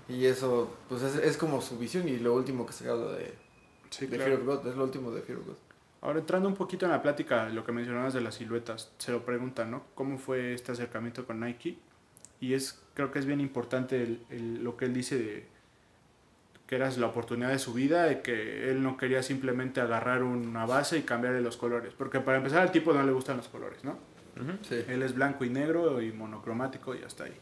[0.07, 3.32] y eso pues es, es como su visión y lo último que se habla de,
[3.89, 4.37] Sí, de claro.
[4.37, 5.55] Fear of God, es lo último de Fear of God.
[6.05, 9.25] Ahora entrando un poquito en la plática, lo que mencionabas de las siluetas, se lo
[9.25, 9.85] preguntan, ¿no?
[9.95, 11.79] ¿Cómo fue este acercamiento con Nike?
[12.41, 15.47] Y es, creo que es bien importante el- el- lo que él dice de
[16.67, 20.67] que era la oportunidad de su vida, de que él no quería simplemente agarrar una
[20.67, 23.83] base y cambiarle los colores, porque para empezar al tipo no le gustan los colores,
[23.85, 23.99] ¿no?
[24.63, 24.83] Sí.
[24.89, 27.35] Él es blanco y negro y monocromático y hasta ahí.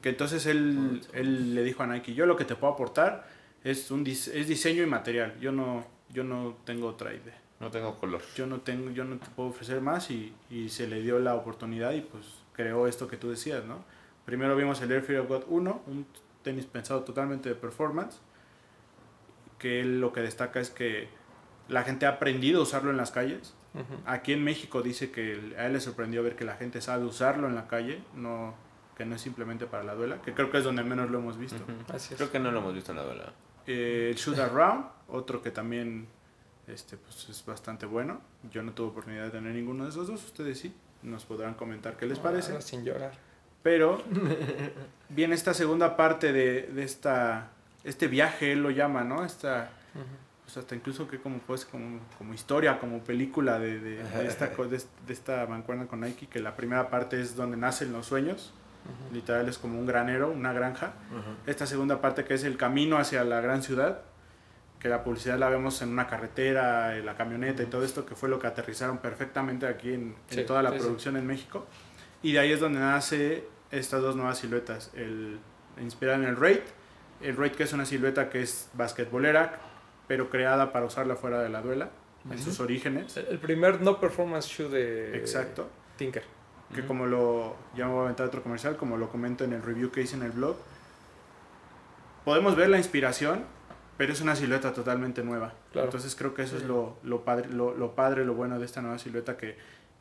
[0.00, 3.28] Que entonces él, él le dijo a Nike, yo lo que te puedo aportar
[3.62, 7.94] es, un es diseño y material, yo no, yo no tengo otra idea No tengo
[7.98, 8.20] color.
[8.36, 11.34] yo no tengo yo no te puedo ofrecer más y, y se le dio la
[11.34, 13.84] oportunidad y pues creó esto que tú decías no
[14.26, 16.06] primero vimos el Air Fear of God 1 un
[16.42, 18.20] tenis pensado totalmente de performance
[19.58, 21.08] que él lo que destaca es que
[21.68, 23.54] la gente ha aprendido a usarlo en las calles.
[23.74, 24.00] Ujú.
[24.04, 27.46] Aquí en México dice que a él le sorprendió ver que la gente sabe usarlo
[27.46, 28.54] en la calle, no
[28.96, 31.38] que no es simplemente para la duela, que creo que es donde menos lo hemos
[31.38, 31.62] visto.
[31.62, 31.94] Ujú.
[31.94, 32.18] Así es.
[32.18, 33.32] Creo que no lo hemos visto en la duela.
[33.66, 36.08] Eh, el Shoot Around, otro que también
[36.66, 38.20] este, pues, es bastante bueno.
[38.50, 40.74] Yo no tuve oportunidad de tener ninguno de esos dos, ustedes sí.
[41.02, 42.54] Nos podrán comentar qué les parece.
[42.56, 43.12] Ah, sin llorar.
[43.62, 44.02] Pero
[45.08, 47.48] viene esta segunda parte de, de esta,
[47.84, 49.24] este viaje, él lo llama, ¿no?
[49.24, 50.04] Esta, Ujú.
[50.44, 54.46] pues hasta incluso que como, pues, como, como historia, como película de, de- de esta,
[54.48, 58.52] de, de esta mancuerna con Nike, que la primera parte es donde nacen los sueños,
[59.12, 60.94] literal es como un granero, una granja.
[61.46, 64.02] Esta segunda parte que es el camino hacia la gran ciudad,
[64.82, 68.16] que la publicidad la vemos en una carretera, en la camioneta y todo esto, que
[68.16, 70.82] fue lo que aterrizaron perfectamente aquí en, toda la sí, sí.
[70.82, 71.68] producción en México.
[72.20, 75.38] Y de ahí es donde nace estas dos nuevas siluetas, el,
[75.80, 76.58] inspirada en el Raid,
[77.20, 79.60] el Raid que es una silueta que es basquetbolera,
[80.08, 81.90] pero creada para usarla fuera de la duela,
[82.28, 83.16] en sus orígenes.
[83.16, 85.68] El primer no performance shoe de Exacto.
[85.96, 86.24] Tinker.
[86.74, 89.62] que como lo, ya me voy a aventar otro comercial, como lo comento en el
[89.62, 90.56] review que hice en el blog,
[92.24, 93.44] podemos ver la inspiración,
[94.02, 95.52] pero es una silueta totalmente nueva.
[95.70, 95.86] Claro.
[95.86, 98.82] Entonces creo que eso es lo, lo, padre, lo, lo padre, lo bueno de esta
[98.82, 99.56] nueva silueta, que,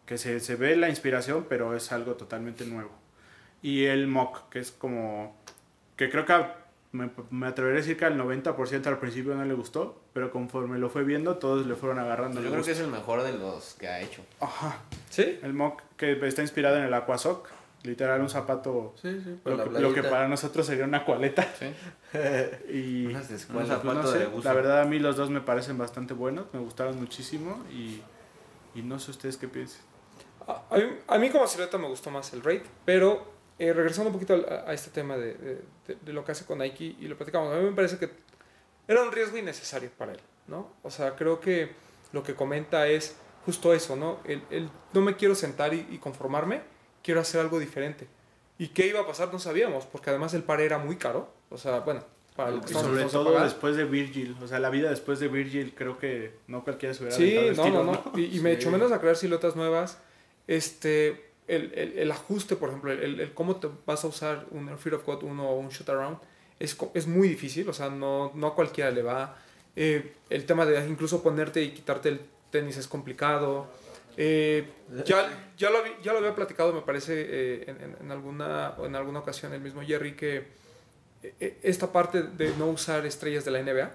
[0.07, 2.89] que se, se ve la inspiración, pero es algo totalmente nuevo.
[3.61, 5.37] Y el mock, que es como,
[5.95, 6.55] que creo que a-
[6.93, 10.79] me, me atreveré a decir que al 90% al principio no le gustó, pero conforme
[10.79, 12.41] lo fue viendo, todos le fueron agarrando.
[12.41, 12.71] Yo creo que gusto.
[12.71, 14.23] es el mejor de los que ha hecho.
[14.39, 14.79] Ajá.
[15.11, 15.39] ¿Sí?
[15.43, 17.47] El mock que está inspirado en el Aquasoc,
[17.83, 21.47] literal un zapato, Sí, sí, lo, la que, lo que para nosotros sería una cualeta.
[21.57, 21.73] Sí.
[22.69, 24.47] Y Unas Un zapato no sé, de buzo.
[24.47, 28.01] la verdad a mí los dos me parecen bastante buenos, me gustaron muchísimo y,
[28.75, 29.81] y no sé ustedes qué piensan.
[30.47, 34.09] A, a mí, a mí como silueta me gustó más el Raid, pero eh, regresando
[34.09, 36.95] un poquito a, a este tema de, de- de- de lo que hace con Nike
[36.99, 38.09] y lo platicamos, a mí me parece que
[38.87, 40.69] era un riesgo innecesario para él, ¿no?
[40.83, 41.71] O sea, creo que
[42.11, 43.15] lo que comenta es
[43.45, 44.19] justo eso, ¿no?
[44.25, 46.61] El, el no me quiero sentar y, y conformarme,
[47.03, 48.07] quiero hacer algo diferente.
[48.57, 49.31] ¿Y qué iba a pasar?
[49.33, 52.03] No sabíamos, porque además el par era muy caro, o sea, bueno,
[52.35, 55.27] para lo que Y sobre todo después de Virgil, o sea, la vida después de
[55.27, 58.19] Virgil creo que no cualquiera se hubiera Sí, el no, no, estilo, no.
[58.19, 58.55] Y, y me Sí.
[58.57, 59.97] echo menos a crear siluetas nuevas.
[60.47, 64.77] Este, el, el, el ajuste, por ejemplo, el, el cómo te vas a usar un
[64.77, 66.17] Fear of God 1 o un Shoot Around
[66.59, 69.37] es, es muy difícil, o sea, no, no a cualquiera le va.
[69.75, 72.21] Eh, el tema de incluso ponerte y quitarte el
[72.51, 73.67] tenis es complicado.
[74.23, 74.67] Eh,
[75.03, 79.17] ya, ya, lo, ya lo había platicado, me parece, eh, en, en- alguna, en alguna
[79.19, 80.45] ocasión el mismo Jerry, que
[81.23, 83.91] eh, esta parte de no usar estrellas de la NBA,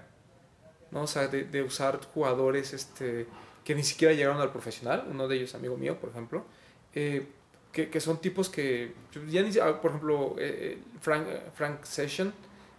[0.91, 1.03] ¿no?
[1.03, 3.29] O sea, de, de usar jugadores este,
[3.63, 6.45] que ni siquiera llegaron al profesional, uno de ellos amigo mío, por ejemplo,
[6.93, 7.29] eh,
[7.71, 8.95] que, que son tipos que,
[9.29, 11.25] ya ni, ah, por ejemplo, eh, Frank,
[11.55, 12.33] Frank Session,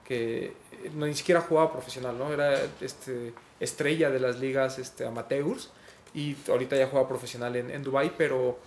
[0.04, 2.34] que eh, no, ni siquiera jugaba profesional, ¿no?
[2.34, 3.32] Era este,
[3.62, 5.72] estrella de las ligas este, amateurs
[6.20, 8.60] y ahorita ya juega profesional en, en Dubai, pero,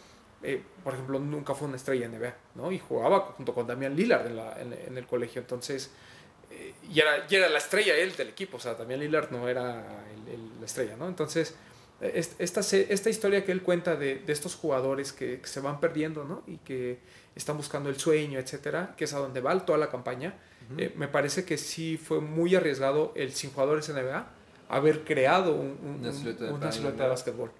[0.42, 2.70] eh, por ejemplo, nunca fue una estrella en NBA, ¿no?
[2.72, 5.90] Y jugaba junto con Damian Lillard en, la- en- en el colegio, entonces
[6.52, 9.48] eh, y, era, y era la estrella él del equipo, o sea, también Lillard no
[9.48, 9.84] era
[10.14, 11.06] el- el- la estrella, ¿no?
[11.08, 11.54] Entonces,
[12.00, 15.78] es- esta, esta historia que él cuenta de, de estos jugadores que, que se van
[15.80, 16.42] perdiendo, ¿no?
[16.46, 16.98] Y que
[17.36, 20.34] están buscando el sueño, etcétera, que es a donde va toda la campaña,
[20.78, 24.26] eh, me parece que sí fue muy arriesgado el sin jugadores NBA
[24.70, 27.50] haber creado un- un- Una un- silueta de una silueta de básquetbol.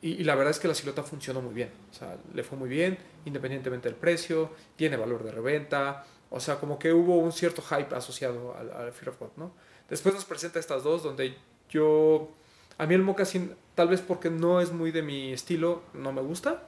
[0.00, 1.70] Y, y la verdad es que la silueta funcionó muy bien.
[1.90, 6.04] O sea, le fue muy bien, independientemente del precio, tiene valor de reventa.
[6.30, 9.52] O sea, como que hubo un cierto hype asociado al, al Fear of God, ¿no?
[9.88, 11.34] Después nos presenta estas dos, donde
[11.70, 12.30] yo.
[12.76, 16.20] A mí el mocasín, tal vez porque no es muy de mi estilo, no me
[16.22, 16.62] gusta.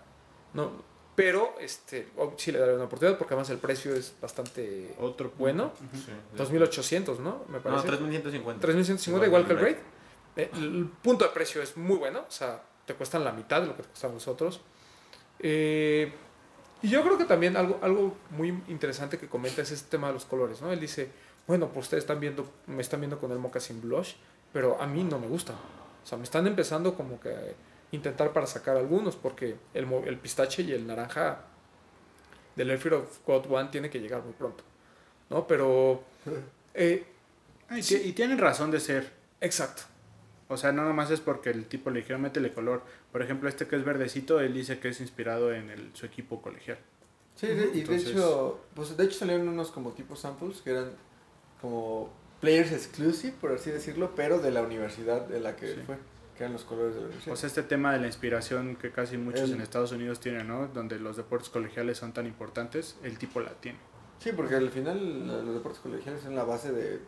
[0.55, 0.73] No,
[1.21, 2.09] pero este,
[2.39, 5.73] sí le daré una oportunidad porque además el precio es bastante Otro bueno.
[5.93, 6.13] Sí.
[6.35, 7.45] 2800, ¿no?
[7.49, 7.89] Me No, parece.
[7.89, 8.59] 3150.
[8.63, 9.77] 3150 igual que el Raid.
[10.37, 13.67] Eh, El punto de precio es muy bueno, o sea, te cuestan la mitad de
[13.67, 14.63] lo que te cuestan los otros.
[15.41, 16.11] Eh,
[16.81, 20.15] y yo creo que también algo, algo muy interesante que comenta es este tema de
[20.15, 20.73] los colores, ¿no?
[20.73, 21.11] Él dice,
[21.47, 24.15] bueno, pues ustedes están viendo, me están viendo con el Moccasin Blush,
[24.55, 25.53] pero a mí no me gusta.
[26.03, 27.55] O sea, me están empezando como que
[27.93, 31.43] intentar para sacar algunos, porque el, el pistache y el naranja
[32.57, 34.65] del Fear of God One tiene que llegar muy pronto,
[35.31, 35.47] ¿no?
[35.47, 36.03] Pero...
[36.75, 37.05] eh,
[37.73, 37.97] Ah, y, Sí.
[38.01, 39.13] ti- y tienen razón de ser.
[39.41, 39.83] exacto.
[40.49, 42.83] O sea, no nomás es porque el tipo le dijeron métele color.
[43.13, 46.43] Por ejemplo, este que es verdecito, él dice que es inspirado en el, su equipo
[46.43, 46.79] colegial.
[47.37, 50.91] Sí, de- y de hecho, pues de hecho salieron unos como tipo samples que eran
[51.61, 52.11] como
[52.41, 55.81] players exclusive, por así decirlo, pero de la universidad de la que Sí.
[55.87, 55.97] fue,
[56.41, 57.35] que eran los colores de la universidad.
[57.35, 60.49] O sea, este tema de la inspiración que casi muchos El- en Estados Unidos tienen,
[60.49, 60.69] ¿no?
[60.69, 63.79] Donde los deportes colegiales son tan importantes, el tipo la tiene.
[64.21, 67.01] sí, porque al final los deportes colegiales son la base de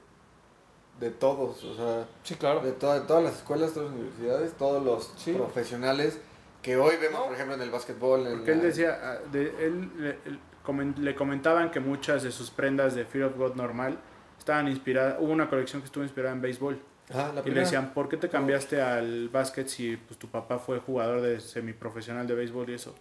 [1.00, 2.60] de todos, o sea, Sí, claro.
[2.60, 5.32] de, toda- de todas las escuelas, todas las universidades, todos los Sí.
[5.32, 6.20] profesionales
[6.60, 7.24] que hoy vemos, No.
[7.26, 8.26] por ejemplo, en el básquetbol.
[8.26, 12.22] En Porque él la- decía, ah, de- él, le, él comen- le comentaban que muchas
[12.22, 13.98] de sus prendas de Fear of God normal
[14.38, 16.78] estaban inspiradas, hubo una colección que estuvo inspirada en béisbol.
[17.08, 20.78] La Y le decían, ¿por qué te cambiaste al básquet si pues, tu papá fue
[20.78, 22.94] jugador de semiprofesional de béisbol y eso?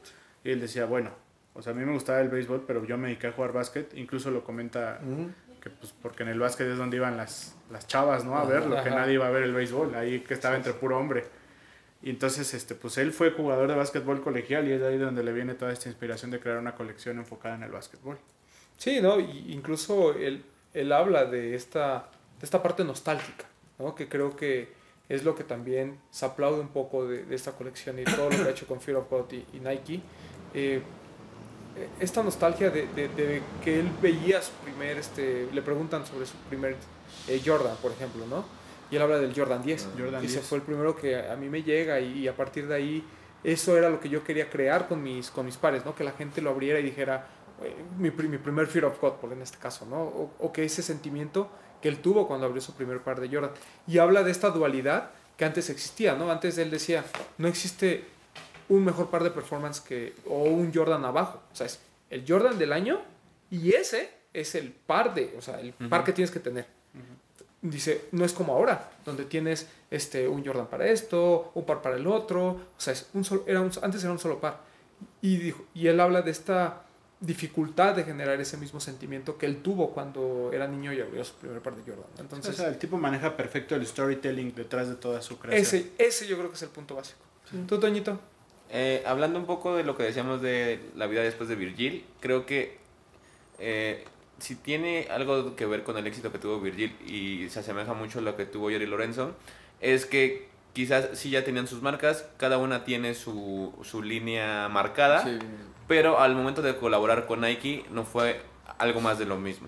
[0.44, 1.12] Y él decía, bueno,
[1.54, 3.94] o sea, a mí me gustaba el béisbol, pero yo me dediqué a jugar básquet.
[3.96, 5.30] Incluso lo comenta Ujú.
[5.62, 8.38] que pues porque en el básquet es donde iban las, las chavas, ¿no?
[8.38, 10.98] A ver, lo que nadie iba a ver el béisbol, ahí que estaba entre puro
[10.98, 11.26] hombre.
[12.04, 15.24] Y entonces, este, pues él fue jugador de básquetbol colegial y es de ahí donde
[15.24, 18.18] le viene toda esta inspiración de crear una colección enfocada en el básquetbol.
[18.78, 19.20] Sí, ¿no?
[19.20, 20.44] Y incluso él,
[20.74, 23.46] él habla de esta, de esta parte nostálgica,
[23.82, 23.96] ¿no?
[23.96, 24.74] Que creo que
[25.10, 28.38] es lo que también se aplaude un poco de, de esta colección y todo lo
[28.38, 30.02] que ha hecho con Fear of God y, y Nike.
[30.54, 30.82] Eh,
[32.00, 36.36] esta nostalgia de, de- de que él veía su primer, este, le preguntan sobre su
[36.50, 36.76] primer
[37.28, 38.44] eh, Jordan, por ejemplo, ¿no?
[38.92, 39.90] Y él habla del Jordan 10.
[39.98, 40.46] Jordan Dice, 10.
[40.48, 43.06] fue el primero que a mí me llega y, y a partir de ahí
[43.44, 45.96] eso era lo que yo quería crear con mis, con mis pares, ¿no?
[45.96, 47.28] Que la gente lo abriera y dijera,
[47.98, 50.02] mi, mi primer Fear of God, por en este caso, ¿no?
[50.02, 51.50] O, o que ese sentimiento
[51.82, 53.52] que él tuvo cuando abrió su primer par de Jordan.
[53.88, 56.32] Y habla de esta dualidad que antes existía, ¿no?
[56.32, 57.04] Antes él decía,
[57.38, 58.06] no existe
[58.70, 61.42] un mejor par de performance que, o un Jordan abajo.
[61.52, 61.80] O sea, es
[62.10, 63.02] el Jordan del año
[63.50, 66.66] y ese es el par de, o sea, el par que tienes que tener.
[67.62, 71.96] Dice, no es como ahora, donde tienes este, un Jordan para esto, un par para
[71.96, 72.48] el otro.
[72.48, 74.62] O sea, es un solo, era un, antes era un solo par.
[75.22, 76.84] Y, dijo, y él habla de esta
[77.22, 81.36] dificultad de generar ese mismo sentimiento que él tuvo cuando era niño y abrió su
[81.36, 82.10] primer par de Jordan.
[82.20, 85.62] Entonces, o sea, el tipo maneja perfecto el storytelling detrás de toda su creación.
[85.62, 87.20] ese, ese yo creo que es el punto básico.
[87.68, 88.20] ¿Tú, Toñito?
[88.72, 92.46] Eh, hablando un poco de lo que decíamos de la vida después de Virgil, creo
[92.46, 92.80] que
[93.60, 94.04] eh,
[94.40, 98.20] si tiene algo que ver con el éxito que tuvo Virgil y se asemeja mucho
[98.20, 99.36] a lo que tuvo Jerry Lorenzo,
[99.80, 105.24] es que quizás sí ya tenían sus marcas, cada una tiene su, su línea marcada,
[105.24, 105.38] Sí.
[105.88, 108.42] Pero al momento de colaborar con Nike no fue
[108.78, 109.68] algo más de lo mismo,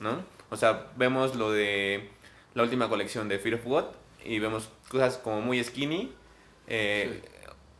[0.00, 0.24] ¿no?
[0.50, 2.10] O sea, vemos lo de
[2.54, 3.84] la última colección de Fear of God
[4.24, 6.12] y vemos cosas como muy skinny,
[6.66, 7.22] eh,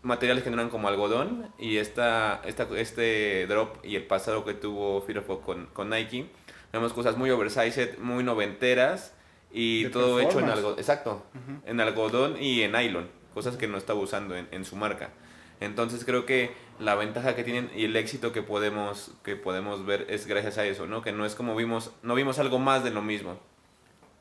[0.02, 4.54] materiales que no eran como algodón y esta, esta, este drop y el pasado que
[4.54, 6.30] tuvo Fear of God con, con Nike,
[6.72, 9.14] vemos cosas muy oversized, muy noventeras
[9.52, 11.26] y De todo hecho en algodón, exacto,
[11.66, 15.10] en algodón y en nylon, cosas que no estaba usando en, en su marca.
[15.58, 20.06] Entonces creo que la ventaja que tienen y el éxito que podemos, que podemos ver
[20.08, 21.02] es gracias a eso, ¿no?
[21.02, 23.38] Que no es como vimos, no vimos algo más de lo mismo.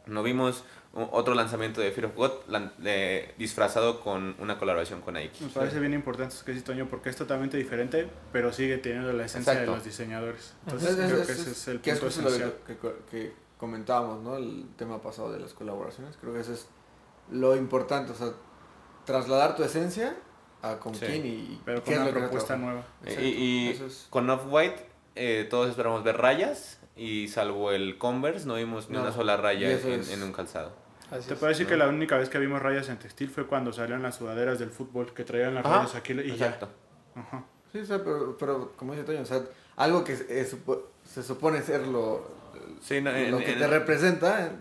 [0.05, 2.32] No vimos otro lanzamiento de Fear of God
[3.38, 5.43] disfrazado con una colaboración con Nike.
[5.43, 9.14] Me parece bien importante eso que dice Toño porque es totalmente diferente, pero sigue teniendo
[9.14, 9.72] la esencia Exacto.
[9.72, 10.53] de los diseñadores.
[10.66, 12.53] Entonces Es- es- creo es- que ese es el que es punto esencial.
[12.66, 14.38] que, que, que comentábamos, ¿no?
[14.38, 16.18] El tema pasado de las colaboraciones.
[16.20, 16.68] Creo que eso es
[17.32, 18.30] lo importante, o sea,
[19.05, 20.16] trasladar tu esencia
[20.62, 21.05] a con Sí.
[21.05, 22.84] quién y Pero qué con es una propuesta nueva.
[23.03, 24.86] Exacto, Y, y es- con Off-White
[25.16, 29.38] eh, todos esperamos ver rayas y salvo el Converse no vimos ni No, una sola
[29.38, 30.72] raya en, es- en un calzado.
[31.12, 31.39] Así Te es.
[31.39, 31.70] puedo decir ¿no?
[31.72, 34.70] que la única vez que vimos rayas en textil fue cuando salieron las sudaderas del
[34.70, 36.70] fútbol, que traían las Ajá, rayas aquí y Exacto.
[37.16, 37.22] ya.
[37.22, 37.43] Ajá.
[37.72, 39.41] Sí, o sea, pero, pero como dice Toño, o sea,
[39.76, 42.28] algo que supo- se supone ser lo,
[42.82, 44.51] Sí, no, lo en- que en- te representa.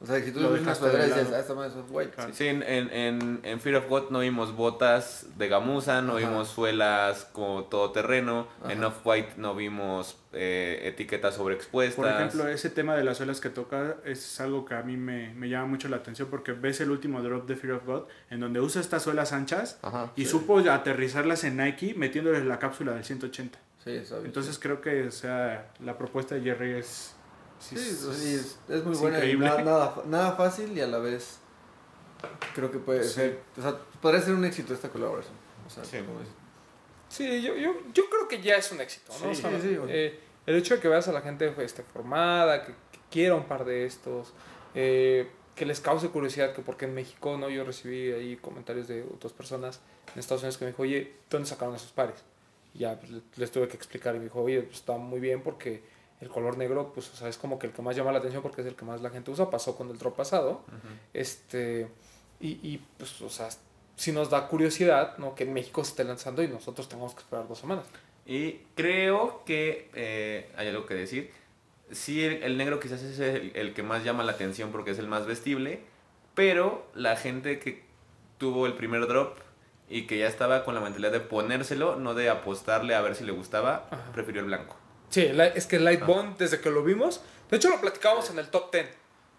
[0.00, 2.12] O sea, si tú Lo ves una sudadera y dices, ah, esta madre es white.
[2.32, 6.28] Sí, en, en, en, en Fear of God no vimos botas de gamuza, no Ajá.
[6.28, 8.88] vimos suelas como todoterreno, en Ajá.
[8.88, 11.96] Off-White no vimos eh, etiquetas sobreexpuestas.
[11.96, 15.34] Por ejemplo, ese tema de las suelas que toca es algo que a mí me,
[15.34, 18.38] me llama mucho la atención porque ves el último drop de Fear of God en
[18.38, 20.12] donde usa estas suelas anchas Ajá.
[20.14, 23.58] y supo aterrizarlas en Nike metiéndoles la cápsula del 180.
[23.82, 24.24] Sí, sabes.
[24.26, 27.14] Entonces creo que o sea, la propuesta de Jerry es...
[27.60, 31.38] Sí, es, es muy es buena nada, nada, nada fácil y a la vez
[32.54, 35.34] creo que puede ser, o sea, podría ser un éxito esta colaboración.
[35.66, 35.98] O sea, Sí.
[35.98, 36.34] como dices.
[37.08, 39.18] Sí, yo, yo, yo creo que ya es un éxito, ¿no?
[39.18, 39.90] Sí, O sea, sí, sí, güey.
[39.92, 43.44] eh, el hecho de que veas a la gente este, formada, que, que quiera un
[43.44, 44.32] par de estos,
[44.74, 47.48] eh, que les cause curiosidad, que porque en México, ¿no?
[47.48, 49.80] Yo recibí ahí comentarios de otras personas
[50.14, 52.16] en Estados Unidos que me dijo, oye, ¿dónde sacaron esos pares?
[52.74, 55.18] Y ya pues, le- les tuve que explicar y me dijo, oye, pues está muy
[55.20, 55.82] bien porque
[56.20, 58.42] el color negro, pues, o sea, es como que el que más llama la atención
[58.42, 60.62] porque es el que más la gente usa, pasó con el drop pasado.
[61.14, 61.88] Este,
[62.40, 63.48] y, y, pues, o sea,
[63.96, 65.34] si nos da curiosidad, ¿no?
[65.34, 67.84] Que en México se esté lanzando y nosotros tengamos que esperar dos semanas.
[68.26, 71.30] Y creo que eh, hay algo que decir.
[71.90, 74.98] Sí, el, el negro quizás es el, el que más llama la atención porque es
[74.98, 75.80] el más vestible,
[76.34, 77.82] pero la gente que
[78.36, 79.38] tuvo el primer drop
[79.88, 83.24] y que ya estaba con la mentalidad de ponérselo, no de apostarle a ver si
[83.24, 84.12] le gustaba, Ajá.
[84.12, 84.76] prefirió el blanco.
[85.10, 86.06] Sí, es que Light Ah.
[86.06, 88.86] Bond, desde que lo vimos, de hecho lo platicábamos en el top 10.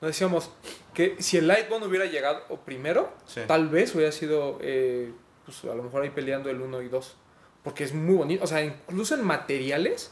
[0.01, 0.49] nos decíamos
[0.93, 3.41] que si el Lightbone hubiera llegado primero, Sí.
[3.47, 5.11] tal vez hubiera sido, eh,
[5.45, 7.17] pues a lo mejor ahí peleando el 1 y 2.
[7.63, 8.43] Porque es muy bonito.
[8.43, 10.11] O sea, incluso en materiales,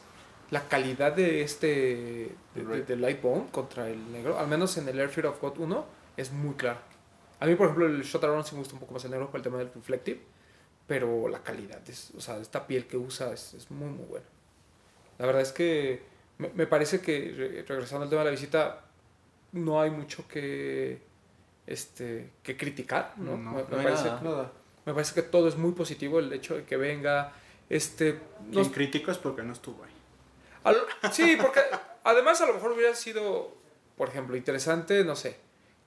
[0.51, 4.99] la calidad de este, de, de- del Lightbone contra el negro, al menos en el
[4.99, 5.85] Air Fear of God 1,
[6.17, 6.79] es muy claro.
[7.39, 9.27] A mí, por ejemplo, el Shot Around sí me gusta un poco más el negro
[9.31, 10.19] por el tema del Reflective.
[10.85, 14.25] Pero la calidad, es, o sea, esta piel que usa es, es muy, muy buena.
[15.19, 16.01] La verdad es que
[16.37, 18.83] me, me parece que, re- regresando al tema de la visita,
[19.53, 21.01] no hay mucho que,
[21.65, 23.37] este, que criticar, ¿no?
[23.37, 24.51] No, me, me no parece, nada.
[24.85, 27.33] Me parece que todo es muy positivo, el hecho de que venga,
[27.69, 28.19] este...
[28.51, 28.71] Quien nos-
[29.11, 29.91] es porque no estuvo ahí.
[30.63, 31.59] al- sí, porque
[32.03, 33.53] además a lo mejor hubiera sido,
[33.97, 35.35] por ejemplo, interesante, no sé,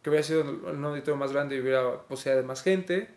[0.02, 3.08] que hubiera sido un auditorio más grande y hubiera posibilidad de más gente,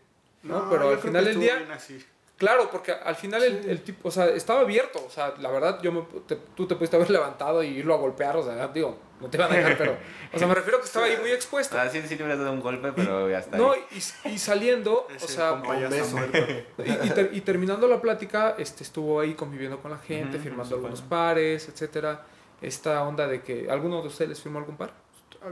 [0.44, 0.70] ¿no?
[0.70, 1.74] Pero yo al final del día...
[1.74, 2.06] así.
[2.44, 5.82] Claro, porque al final el, el tipo, o sea, estaba abierto, o sea, la verdad,
[5.82, 8.98] yo me, te- tú te pudiste haber levantado y irlo a golpear, o sea, digo,
[9.22, 9.98] no te van a dejar, pero,
[10.34, 11.78] o sea, me refiero que estaba ahí muy expuesto.
[11.80, 13.58] Ah, sí, sí le hubieras dado un golpe, pero ya está.
[13.58, 13.80] No, ahí.
[14.26, 15.62] y, y saliendo, o sea,
[16.86, 20.76] y, y ter- y terminando la plática, este, estuvo ahí conviviendo con la gente, firmando
[20.76, 22.24] algunos pares, etcétera.
[22.62, 24.94] Esta onda de que, ¿alguno de ustedes les firmó algún par?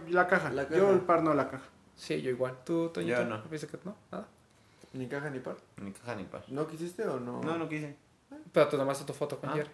[0.10, 0.50] La caja.
[0.50, 0.90] La Yo caja.
[0.92, 1.66] el par no la caja.
[1.96, 2.58] Sí, yo igual.
[2.66, 3.18] ¿Tú, Toñito?
[3.22, 3.42] Yo no.
[3.50, 3.96] ¿Viste que no?
[4.12, 4.28] Nada.
[4.94, 5.58] Ni caja ni par.
[5.78, 6.44] Ni caja ni par.
[6.50, 7.42] ¿No quisiste o no?
[7.42, 7.96] No, no quise.
[8.52, 9.54] Pero tú nomás tu foto con Ah.
[9.54, 9.70] Jerry.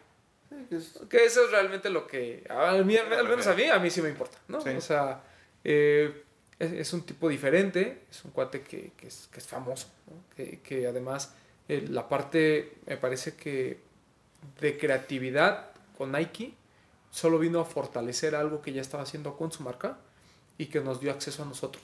[0.49, 3.53] Sí, que es- Que eso es realmente lo que, a mí, al al menos a
[3.53, 4.61] mí, a mí sí me importa, ¿no?
[4.61, 4.69] Sí.
[4.69, 5.21] O sea,
[5.63, 6.23] eh,
[6.59, 10.13] es, es un tipo diferente, es un cuate que, que es, que es famoso, ¿no?
[10.35, 11.33] que, que además
[11.67, 13.79] eh, la parte, me parece que
[14.61, 16.53] de creatividad con Nike,
[17.11, 19.97] solo vino a fortalecer algo que ya estaba haciendo con su marca
[20.57, 21.83] y que nos dio acceso a nosotros.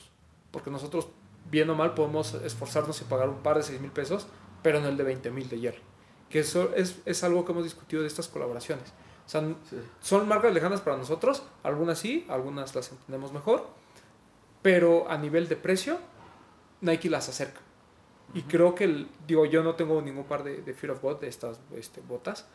[0.51, 1.07] Porque nosotros,
[1.49, 4.27] bien o mal, podemos esforzarnos y pagar un par de 6 mil pesos,
[4.61, 5.81] pero no el de 20 mil de Jerry.
[6.29, 8.93] Que eso es, es algo que hemos discutido de estas colaboraciones.
[9.25, 9.77] O sea, sí.
[10.01, 13.67] son marcas lejanas para nosotros, algunas sí, algunas las entendemos mejor,
[14.61, 15.97] pero a nivel de precio,
[16.81, 17.61] Nike las acerca.
[18.33, 21.19] Y creo que, el- digo, yo no tengo ningún par de, de Fear of God,
[21.19, 22.47] de estas este, botas,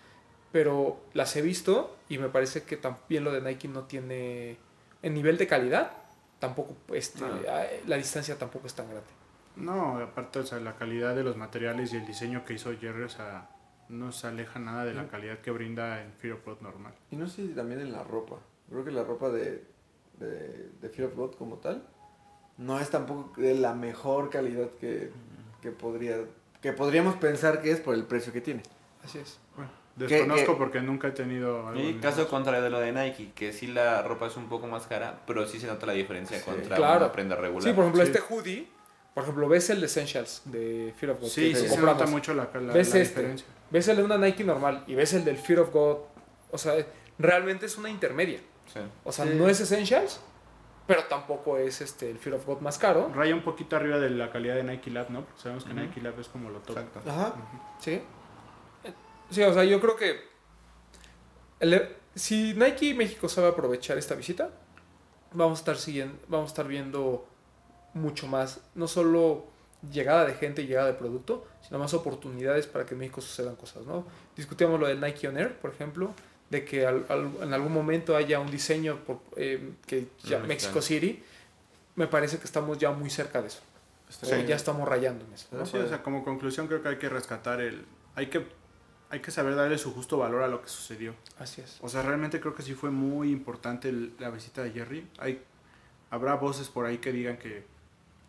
[0.50, 4.56] pero las he visto y me parece que también lo de Nike no tiene,
[5.02, 5.92] en nivel de calidad,
[6.38, 7.26] tampoco, este, No.
[7.50, 9.08] ah, la distancia tampoco es tan grande.
[9.56, 13.02] No, aparte, o sea, la calidad de los materiales y el diseño que hizo Jerry,
[13.02, 13.48] o sea,
[13.88, 16.92] no se aleja nada de la calidad que brinda en Fear of God normal.
[17.10, 18.36] Y no sé si también en la ropa.
[18.68, 19.64] Creo que la ropa de,
[20.18, 21.82] de, de Fear of God como tal
[22.58, 25.10] no es tampoco de la mejor calidad que,
[25.62, 26.18] que podría
[26.60, 28.62] que podríamos pensar que es por el precio que tiene.
[29.04, 29.38] Así es.
[29.56, 30.58] Bueno, desconozco qué?
[30.58, 34.02] porque nunca he tenido algo Y caso contrario de lo de Nike, que sí la
[34.02, 37.04] ropa es un poco más cara, pero sí se nota la diferencia Sí, contra claro.
[37.04, 37.62] una prenda regular.
[37.68, 38.12] Sí, por ejemplo, Sí.
[38.12, 38.68] este hoodie,
[39.14, 41.28] por ejemplo, ves el de Essentials de Fear of God.
[41.28, 43.20] Sí, sí se nota mucho la, la, ¿Ves la este?
[43.20, 43.46] diferencia.
[43.70, 45.96] ves el de una Nike normal y ves el del Fear of God,
[46.50, 46.74] o sea,
[47.18, 48.38] realmente es una intermedia.
[48.72, 48.80] Sí.
[49.04, 49.32] O sea, Sí.
[49.34, 50.20] no es Essentials,
[50.86, 53.10] pero tampoco es este el Fear of God más caro.
[53.14, 55.22] Raya un poquito arriba de la calidad de Nike Lab, ¿no?
[55.24, 55.80] Porque sabemos que Ujú.
[55.80, 56.78] Nike Lab es como lo top.
[56.78, 57.00] Exacto.
[57.10, 57.34] Ajá.
[57.80, 58.00] Sí,
[59.30, 60.20] o sea, yo creo que
[61.60, 64.50] el- si Nike México sabe aprovechar esta visita,
[65.32, 67.26] vamos a estar siguiendo, vamos a estar viendo
[67.94, 69.46] mucho más, no solo
[69.92, 73.56] llegada de gente y llegada de producto, sino más oportunidades para que en México sucedan
[73.56, 74.04] cosas, ¿no?
[74.36, 76.12] Discutíamos lo del Nike On Air, por ejemplo,
[76.50, 80.80] de que al- al- en algún momento haya un diseño por, eh, que ya Mexico.
[80.82, 81.22] City,
[81.94, 83.60] me parece que estamos ya muy cerca de eso.
[84.22, 85.46] O ya estamos rayando en eso.
[85.52, 85.66] ¿no?
[85.66, 87.84] Sí, o sea, como conclusión creo que hay que rescatar el...
[88.14, 88.46] Hay que,
[89.10, 91.14] hay que saber darle su justo valor a lo que sucedió.
[91.38, 91.78] Así es.
[91.80, 95.06] O sea, realmente creo que sí fue muy importante el- la visita de Jerry.
[95.18, 95.42] Hay,
[96.10, 97.64] habrá voces por ahí que digan que...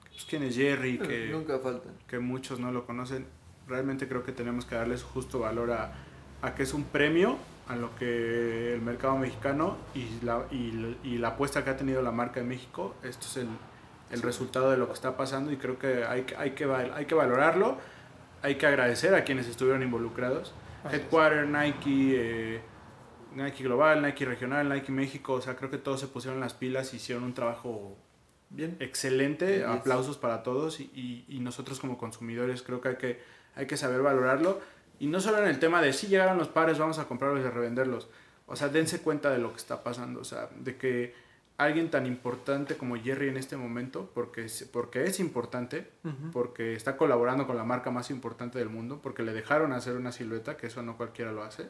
[0.10, 0.98] Pues, ¿Quién es Jerry?
[1.08, 1.92] Que, Nunca faltan.
[2.08, 3.26] que muchos no lo conocen.
[3.68, 5.94] Realmente creo que tenemos que darle su justo valor a,
[6.42, 7.38] a que es un premio
[7.68, 12.02] a lo que el mercado mexicano y la, y, y la apuesta que ha tenido
[12.02, 12.96] la marca en México.
[13.04, 13.48] Esto es el,
[14.12, 17.06] el resultado de lo que está pasando y creo que hay, que- hay, que, hay
[17.06, 17.78] que valorarlo.
[18.42, 20.54] Hay que agradecer a quienes estuvieron involucrados.
[20.92, 22.14] Headquarter, Nike,
[22.56, 22.62] eh,
[23.36, 25.34] Nike Global, Nike Regional, Nike México.
[25.34, 27.96] O sea, creo que todos se pusieron las pilas y hicieron un trabajo
[28.50, 28.76] Bien.
[28.80, 29.66] excelente, Yes.
[29.68, 33.20] aplausos para todos y, y- y nosotros como consumidores creo que hay, que
[33.56, 34.60] hay que saber valorarlo
[35.00, 37.48] y no solo en el tema de si llegaron los pares vamos a comprarlos y
[37.48, 38.10] a revenderlos,
[38.48, 41.14] o sea, dense cuenta de lo que está pasando, o sea, de que
[41.60, 45.90] alguien tan importante como Jerry en este momento, porque es, porque es importante,
[46.32, 50.14] porque está colaborando con la marca más importante del mundo, porque le dejaron hacer una
[50.14, 51.68] silueta, que eso no cualquiera lo hace,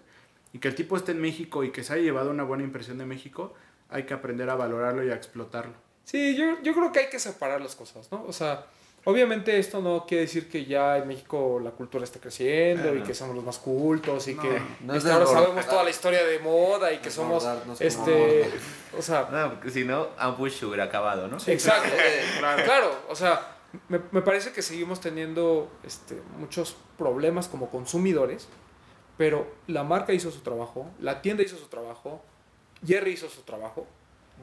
[0.53, 2.99] y que el tipo esté en México y que se haya llevado una buena impresión
[2.99, 3.55] de México,
[3.89, 5.73] hay que aprender a valorarlo y a explotarlo.
[6.03, 8.23] Sí, yo, yo creo que hay que separar las cosas, ¿no?
[8.25, 8.67] O sea,
[9.05, 13.05] Obviamente esto no quiere decir que ya en México la cultura está creciendo y no.
[13.05, 15.89] que somos los más cultos y No, que no es este, ahora sabemos toda la
[15.89, 18.51] historia de moda y que somos Desbordarnos como este
[18.97, 21.37] o sea No, porque si no, Ambush hubiera acabado, ¿no?
[21.47, 21.89] exacto
[22.39, 22.63] Claro.
[22.63, 23.55] claro o sea
[23.87, 28.47] me, me parece que seguimos teniendo este, muchos problemas como consumidores
[29.17, 32.21] pero la marca hizo su trabajo la tienda hizo su trabajo
[32.85, 33.85] Jerry hizo su trabajo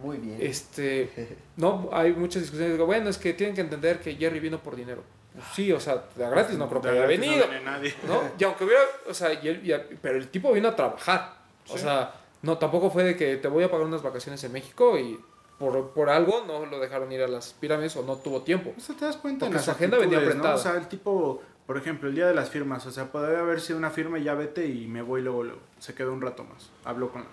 [0.03, 0.39] Muy bien.
[0.41, 4.59] este no hay muchas discusiones digo bueno es que tienen que entender que Jerry vino
[4.63, 5.03] por dinero
[5.35, 7.95] Pues sí o sea de gratis no creo que haya no venido viene nadie.
[8.07, 8.21] ¿no?
[8.39, 11.35] Y aunque hubiera, o sea, y y pero el tipo vino a trabajar.
[11.69, 11.79] O Sí.
[11.83, 15.19] sea, no, tampoco fue de que te voy a pagar unas vacaciones en México y
[15.59, 18.73] por, por algo no lo dejaron ir a las pirámides o no tuvo tiempo.
[18.77, 20.27] O sea, te das cuenta en Porque su agenda venía ¿no?
[20.27, 20.55] apretada.
[20.55, 23.61] O sea, el tipo, por ejemplo, el día de las firmas, o sea, podría haber
[23.61, 25.61] sido una firma y ya vete y me voy luego, luego.
[25.81, 26.71] Se quedó un rato más.
[26.85, 27.25] Hablo con...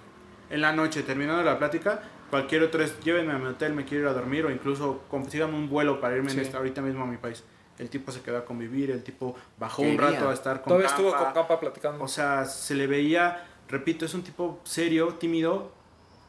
[0.53, 1.99] En la noche, terminando la plática,
[2.29, 5.55] cualquier otro es, llévenme a mi hotel, me quiero ir a dormir o incluso consíganme
[5.55, 7.43] un vuelo para irme en este- ahorita mismo a mi país.
[7.79, 10.89] El tipo se quedó a convivir, el tipo bajó un rato a estar con Todavía
[10.89, 11.01] Campa.
[11.07, 12.03] estuvo con Campa platicando.
[12.03, 15.71] O sea, se le veía, repito, es un tipo serio, tímido,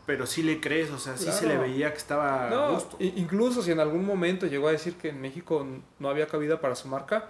[0.06, 2.96] pero sí le crees, o sea, sí se le veía que estaba a no, gusto.
[3.00, 5.66] i- incluso si en algún momento llegó a decir que en México
[5.98, 7.26] no había cabida para su marca,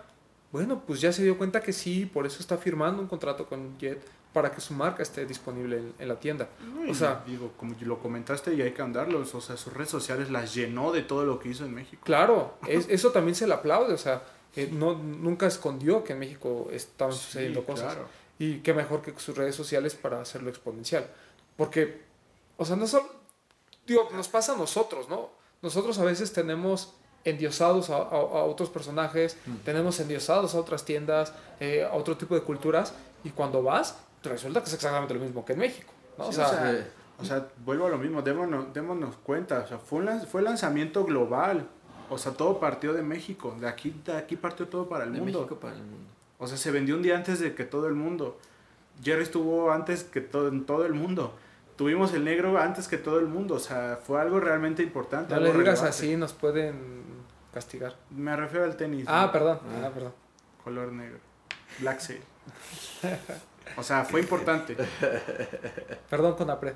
[0.55, 3.77] bueno, pues ya se dio cuenta que sí, por eso está firmando un contrato con
[3.77, 4.01] Jet
[4.33, 6.49] para que su marca esté disponible en, en la tienda.
[6.89, 10.31] O sea, digo, como lo comentaste y hay que andarlos, o sea, sus redes sociales
[10.31, 12.03] las llenó de todo lo que hizo en México.
[12.05, 14.23] Claro, es- eso también se le aplaude, o sea,
[14.55, 17.95] eh, no, nunca escondió que en México estaban sucediendo Sí, cosas.
[17.95, 18.09] claro.
[18.39, 21.05] Y qué mejor que sus redes sociales para hacerlo exponencial.
[21.57, 22.03] Porque,
[22.57, 23.09] o sea, no solo,
[23.87, 25.31] digo, nos pasa a nosotros, ¿no?
[25.63, 26.95] Nosotros a veces tenemos
[27.25, 32.35] endiosados a, a- a otros personajes, tenemos endiosados a otras tiendas, eh, a otro tipo
[32.35, 32.95] de culturas,
[33.25, 36.27] y cuando vas, resulta que es exactamente lo mismo que en México, ¿no?
[36.29, 36.87] o sea, o sea, Eh,
[37.21, 41.05] O sea, vuelvo a lo mismo, démonos, démonos cuenta, o sea, fue un, fue lanzamiento
[41.05, 41.67] global,
[42.11, 45.21] o sea, todo partió de México, de aquí, de aquí partió todo para el de
[45.21, 45.39] mundo.
[45.41, 46.09] México para el mundo.
[46.39, 48.37] O sea, se vendió un día antes de que todo el mundo.
[49.03, 51.33] Jerry estuvo antes que todo, en todo el mundo.
[51.77, 55.33] Tuvimos el negro antes que todo el mundo, o sea, fue algo realmente importante.
[55.35, 55.89] no le digas relevante.
[55.89, 56.75] así, nos pueden
[57.55, 57.95] castigar.
[58.11, 59.07] Me refiero al tenis.
[59.09, 59.33] Ah, ¿no?
[59.33, 59.85] perdón, Ah.
[59.87, 60.13] ah, perdón.
[60.63, 61.19] Color negro.
[61.79, 62.21] Black Sail.
[63.77, 64.77] O sea, fue importante.
[66.11, 66.75] Perdón con Apred.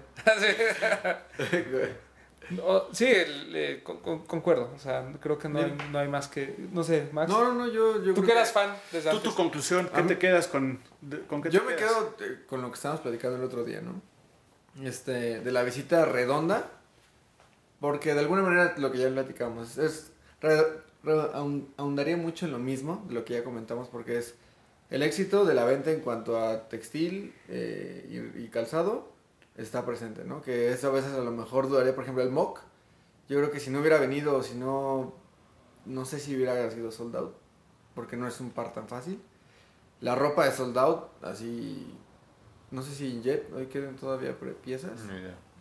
[2.50, 4.72] No, sí, el, eh, con- con- concuerdo.
[4.74, 6.56] O sea, creo que no hay, no hay más que.
[6.72, 7.28] No sé, Max.
[7.30, 9.30] No, no, no, yo, yo Tú creo que eras fan desde Tú, antes.
[9.30, 11.92] tu conclusión, ¿qué te quedas con, de- con qué Yo te me quedas?
[11.92, 14.00] quedo eh, con lo que estábamos platicando el otro día, ¿no?
[14.82, 16.70] Este, de la visita redonda,
[17.80, 20.12] porque de alguna manera lo que ya platicamos es,
[21.76, 24.34] ahondaría mucho en lo mismo, de lo que ya comentamos, porque es
[24.90, 29.08] el éxito de la venta en cuanto a textil eh, y, y calzado
[29.56, 30.40] está presente, ¿no?
[30.40, 32.60] Que eso a veces a lo mejor dudaría, por ejemplo, el MOC.
[33.28, 35.12] Yo creo que si no hubiera venido, o si no,
[35.84, 37.34] no sé si hubiera sido sold out,
[37.94, 39.20] porque no es un par tan fácil.
[40.00, 41.92] La ropa de sold out, así,
[42.70, 45.00] no sé si en Jet hoy quedan todavía pre- piezas.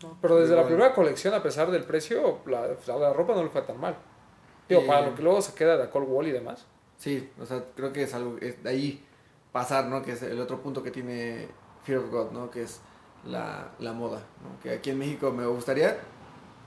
[0.03, 3.49] No, pero desde la primera colección, a pesar del precio, la, la ropa no le
[3.49, 3.97] fue tan mal.
[4.69, 6.65] Digo, para lo que luego se queda de Cold Wall y demás.
[6.97, 9.05] Sí, o sea, creo que es algo, es de ahí
[9.51, 10.01] pasar, ¿no?
[10.01, 11.47] Que es el otro punto que tiene
[11.83, 12.49] Fear of God, ¿no?
[12.49, 12.81] Que es
[13.25, 14.59] la, la moda, ¿no?
[14.61, 15.97] Que aquí en México me gustaría,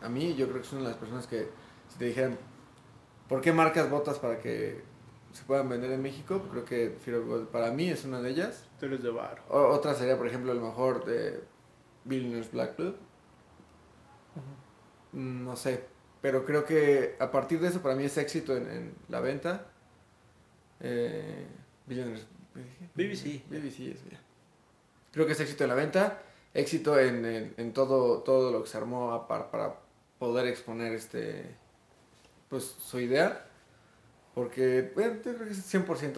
[0.03, 1.49] a mí, yo creo que soy una de las personas que,
[1.89, 2.39] si te dijeran,
[3.29, 4.83] ¿por qué marcas botas para que
[5.33, 6.43] se puedan vender en México?
[6.51, 8.67] Creo que Fear of God para mí es una de ellas.
[8.79, 9.43] Tú eres de bar.
[9.49, 11.43] O- otra sería, por ejemplo, a lo mejor de
[12.05, 12.97] Billionaires Black Club.
[15.13, 15.85] Mm, No sé,
[16.21, 19.67] pero creo que a partir de eso para mí es éxito en, en la venta.
[20.81, 21.47] Eh,
[21.87, 22.27] Billionaires.
[22.95, 23.43] BBC.
[23.49, 24.21] BBC es ya.
[25.13, 26.23] Creo que es éxito en la venta,
[26.55, 29.77] éxito en, en, en todo, todo lo que se armó a par- para
[30.19, 31.55] poder exponer este
[32.49, 33.47] pues su idea.
[34.35, 36.15] Porque, bueno, yo creo que es 100%.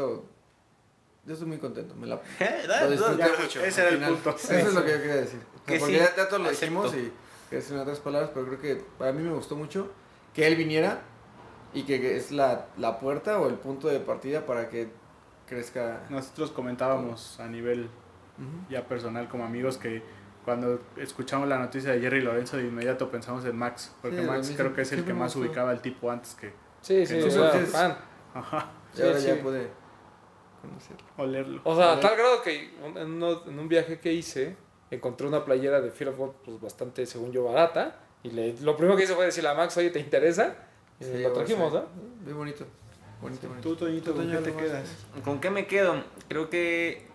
[1.25, 1.95] Yo estoy muy contento.
[1.95, 2.17] Me la,
[2.83, 3.65] lo disfruté mucho.
[3.65, 4.31] ese era el punto.
[4.37, 5.41] Eso es lo que yo quería decir.
[5.41, 6.83] O sea, Que porque sí, ya, ya todos lo acepto.
[6.83, 7.13] dijimos y
[7.53, 9.91] quería decir en otras palabras, pero creo que para mí me gustó mucho
[10.33, 11.03] que él viniera
[11.75, 14.89] y que es la, la puerta o el punto de partida para que
[15.47, 16.01] crezca.
[16.09, 17.89] Nosotros comentábamos a nivel
[18.71, 20.03] ya personal como amigos que
[20.45, 24.53] cuando escuchamos la noticia de Jerry Lorenzo de inmediato pensamos en Max, porque Sí, Max
[24.57, 26.49] creo que es el que más ubicaba al tipo antes que
[26.81, 27.97] Sí, sí, Sí, yo era porque es- fan.
[28.35, 29.41] ajá, Y ahora Sí, ya sí.
[29.43, 29.69] puede
[30.61, 31.07] conocerlo.
[31.19, 31.61] olerlo.
[31.65, 33.23] O sea, a tal grado que en
[33.59, 34.57] un viaje que hice,
[34.95, 37.97] encontré una playera de Fear of God, pues bastante, según yo, barata.
[38.23, 40.55] Y le, lo primero que hice fue decirle a Max, oye, ¿te interesa?
[41.01, 41.73] Y Sí, lo trajimos.
[41.73, 41.85] ¿no?
[42.25, 42.65] Muy bonito.
[43.21, 43.69] Bonito, bonito.
[43.69, 44.89] Tú, Toñito, ¿con qué te quedas?
[45.25, 46.03] ¿Con qué me quedo?
[46.29, 47.07] Creo que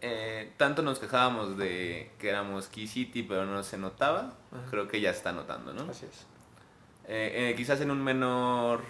[0.00, 4.34] eh, tanto nos quejábamos de que éramos Key City, pero no se notaba.
[4.50, 4.62] Ajá.
[4.70, 5.90] Creo que ya está notando, ¿no?
[5.90, 6.26] Así es.
[7.08, 8.80] Eh, eh, quizás en un menor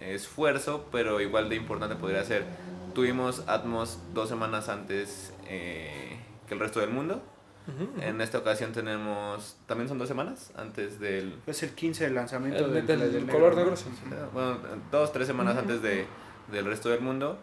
[0.00, 2.44] esfuerzo, pero igual de importante podría ser.
[2.94, 6.18] Tuvimos Atmos dos semanas antes eh,
[6.48, 7.22] que el resto del mundo.
[8.00, 11.38] En esta ocasión tenemos, también son dos semanas antes del...
[11.46, 13.86] Es el 15 del lanzamiento El, del, del del color negro, sí.
[14.32, 14.58] Bueno,
[14.90, 16.06] dos, tres semanas antes de,
[16.50, 17.38] del resto del mundo.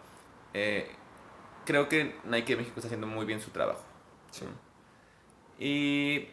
[0.53, 0.89] Eh,
[1.65, 3.83] creo que Nike de México está haciendo muy bien su trabajo.
[4.31, 4.45] Sí.
[5.59, 6.27] Y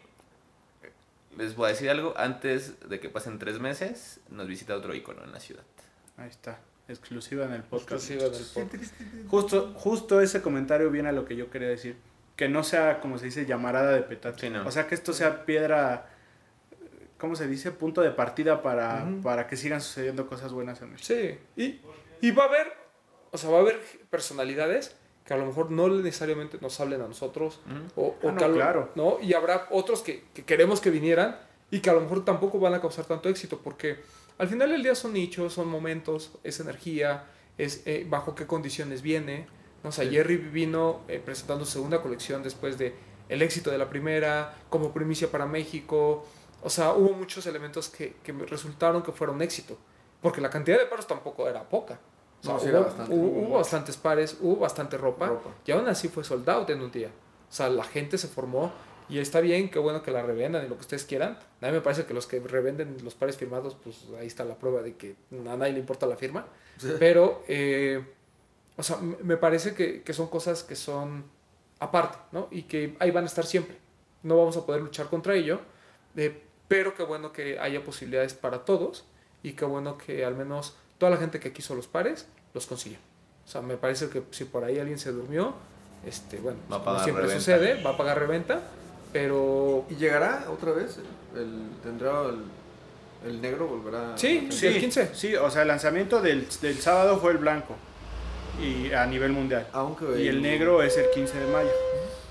[1.37, 5.23] les voy a decir algo, antes de que pasen tres meses, nos visita otro icono
[5.23, 5.63] en la ciudad.
[6.17, 8.09] Ahí está, exclusiva en el podcast.
[8.09, 8.93] Exclusiva del podcast.
[9.27, 11.97] Justo, justo ese comentario viene a lo que yo quería decir.
[12.35, 14.41] Que no sea, como se dice, llamarada de petate.
[14.41, 14.67] Sí, no.
[14.67, 16.09] O sea, que esto sea piedra,
[17.17, 17.71] ¿cómo se dice?
[17.71, 21.07] Punto de partida para, para que sigan sucediendo cosas buenas en México.
[21.07, 21.81] Sí, y,
[22.21, 22.73] y va a haber,
[23.31, 23.79] o sea, va a haber
[24.09, 24.95] personalidades
[25.25, 27.59] que a lo mejor no necesariamente nos hablen a nosotros,
[27.95, 28.91] o, o Ah, no, que a lo- claro.
[28.95, 29.17] ¿no?
[29.21, 31.39] Y habrá otros que, que queremos que vinieran
[31.71, 34.01] y que a lo mejor tampoco van a causar tanto éxito, porque
[34.37, 37.23] al final del día son nichos, son momentos, es energía,
[37.57, 39.47] es eh, bajo qué condiciones viene.
[39.85, 42.95] O sea, Jerry vino eh, presentando su segunda colección después de
[43.29, 46.25] el éxito de la primera, como primicia para México.
[46.63, 49.77] O sea, hubo muchos elementos que, que me resultaron que fueron éxito,
[50.21, 51.99] porque la cantidad de paros tampoco era poca.
[52.41, 53.13] O sea, No, sí hubo, era bastante.
[53.13, 55.49] hubo- hubo bastantes pares, hubo bastante ropa, Ropa.
[55.65, 57.09] y aún así fue sold out en un día.
[57.49, 58.71] O sea, la gente se formó
[59.07, 61.37] y está bien, qué bueno que la revendan y lo que ustedes quieran.
[61.61, 64.55] A mí me parece que los que revenden los pares firmados, pues ahí está la
[64.55, 66.47] prueba de que a nadie le importa la firma.
[66.99, 68.03] Pero, eh,
[68.77, 71.23] o sea, m- me parece que, que son cosas que son
[71.79, 72.47] aparte, ¿no?
[72.51, 73.77] Y que ahí van a estar siempre.
[74.23, 75.59] No vamos a poder luchar contra ello,
[76.15, 79.05] eh, pero qué bueno que haya posibilidades para todos
[79.43, 82.97] y qué bueno que al menos toda la gente que quiso los pares los consiguió.
[83.45, 85.53] O sea, me parece que si por ahí alguien se durmió,
[86.05, 87.39] este, bueno, Va a como siempre reventa.
[87.43, 88.61] sucede, va a pagar reventa,
[89.13, 90.97] pero ¿Y llegará otra vez?
[91.35, 92.43] El, ¿Tendrá el,
[93.29, 93.67] el negro?
[93.67, 94.17] ¿Volverá?
[94.17, 94.67] Sí, a- sí.
[94.67, 95.11] el 15.
[95.13, 97.75] Sí, o sea, el lanzamiento del, del sábado fue el blanco.
[98.61, 99.67] Y a nivel mundial.
[99.73, 101.69] Aunque Y el negro es el 15 de mayo.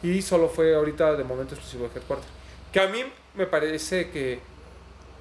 [0.02, 2.28] y solo fue ahorita de momento exclusivo de Headquarter.
[2.72, 3.02] Que a mí
[3.34, 4.40] me parece que.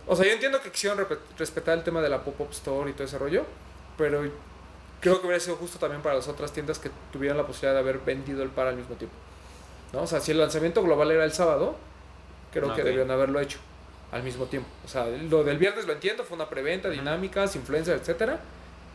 [0.08, 1.06] O sea, yo entiendo que quisieron
[1.38, 3.46] respetar el tema de la pop-up store y todo ese rollo,
[3.98, 4.22] pero
[5.00, 7.80] creo que hubiera sido justo también para las otras tiendas que tuvieran la posibilidad de
[7.80, 9.16] haber vendido el par al mismo tiempo.
[9.94, 10.02] ¿No?
[10.02, 11.76] O sea, si el lanzamiento global era el sábado,
[12.52, 12.86] creo que Ok.
[12.86, 13.60] debieron haberlo hecho
[14.12, 14.68] al mismo tiempo.
[14.84, 18.40] O sea, lo del viernes lo entiendo, fue una preventa, dinámicas, influencers, etcétera,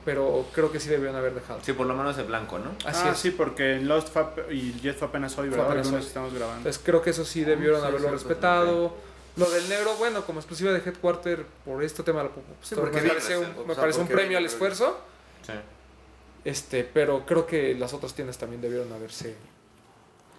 [0.05, 1.61] pero creo que sí debieron haber dejado.
[1.63, 2.71] Sí, por lo menos el blanco, ¿no?
[2.85, 3.19] Así ah, es.
[3.19, 5.67] sí, porque en Lost fue, y Jet fue apenas hoy, ¿verdad?
[5.67, 6.01] apenas hoy.
[6.01, 6.59] estamos grabando.
[6.59, 8.95] Entonces creo que eso sí debieron Sí, haberlo respetado.
[9.37, 13.01] Lo del negro, bueno, como exclusiva de Headquarter por este tema de pop-up Sí, porque
[13.01, 14.99] me parece un, o me parece un premio al esfuerzo.
[15.47, 15.53] Sí.
[16.45, 19.37] Este, pero creo que las otras tiendas también debieron haberse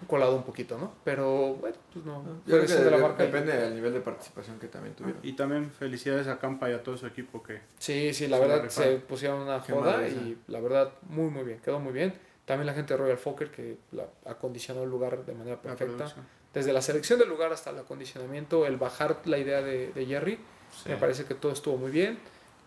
[0.06, 0.92] colado un poquito, ¿no?
[1.04, 2.22] Pero bueno, pues no.
[2.24, 3.22] Yo Fue creo que decisión de la de- marca.
[3.24, 5.20] depende del nivel de participación que también tuvieron.
[5.24, 8.68] Y también felicidades a Campa y a todo su equipo que Sí, sí, la verdad
[8.68, 12.14] se pusieron una Qué joda madre y la verdad muy muy bien, quedó muy bien.
[12.44, 16.12] También la gente de Royal Fokker que la acondicionó el lugar de manera perfecta.
[16.52, 20.38] Desde la selección del lugar hasta el acondicionamiento, el bajar la idea de, de Jerry,
[20.82, 20.88] Sí.
[20.88, 22.18] me parece que todo estuvo muy bien.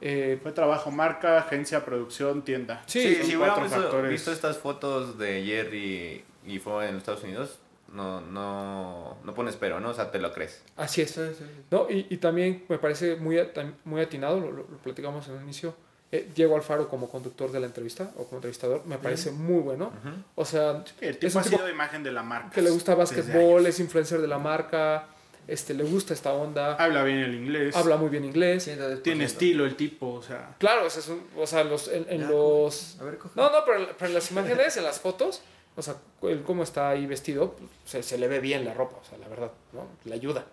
[0.02, 2.84] Eh, Fue trabajo, marca, agencia, producción, tienda.
[2.86, 4.12] sí, Sí, visto, factores.
[4.12, 7.60] visto estas fotos de Jerry y fue en Estados Unidos,
[7.92, 9.90] no, no, no pones pero, ¿no?
[9.90, 10.62] O sea, te lo crees.
[10.78, 11.12] así es.
[11.12, 11.46] Sí, sí, sí.
[11.72, 11.88] ¿no?
[11.90, 13.38] Y, y también me parece muy,
[13.86, 15.76] muy atinado, lo, lo- lo platicamos en un inicio,
[16.12, 19.88] eh, Diego Alfaro como conductor de la entrevista o como entrevistador, me parece muy bueno.
[19.88, 20.16] Ujú.
[20.36, 22.50] O sea, El Es tipo un ha tipo sido imagen de la marca.
[22.52, 25.08] que le gusta básquetbol, es influencer de la marca,
[25.48, 27.76] este, le gusta esta onda, Habla bien el inglés.
[27.76, 28.68] habla muy bien inglés.
[28.68, 29.02] 110%.
[29.02, 30.56] Tiene estilo el tipo, o sea.
[30.60, 32.98] Claro, o sea, es un- o sea, los, en, en Ya, los...
[33.02, 33.34] A ver, coge.
[33.36, 35.42] No, no, pero, pero en las imágenes, en las fotos,
[35.76, 38.98] o sea, él cómo está ahí vestido, pues, se, se le ve bien la ropa,
[39.02, 39.88] o sea, la verdad, ¿no?
[40.06, 40.46] Le ayuda.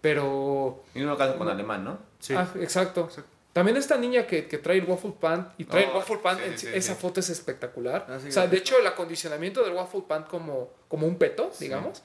[0.00, 0.82] Pero...
[0.94, 1.98] Y uno caso con alemán, ¿no?
[2.18, 2.34] Sí.
[2.34, 3.04] Ah, exacto.
[3.04, 3.30] Exacto.
[3.52, 6.36] También esta niña que, que trae el waffle pan y trae el Oh, waffle pan,
[6.38, 7.00] sí, en- sí, esa sí.
[7.00, 8.04] foto es espectacular.
[8.08, 11.50] Ah, sí, o sea, de hecho, el acondicionamiento del waffle pan como, como un peto,
[11.60, 12.02] digamos.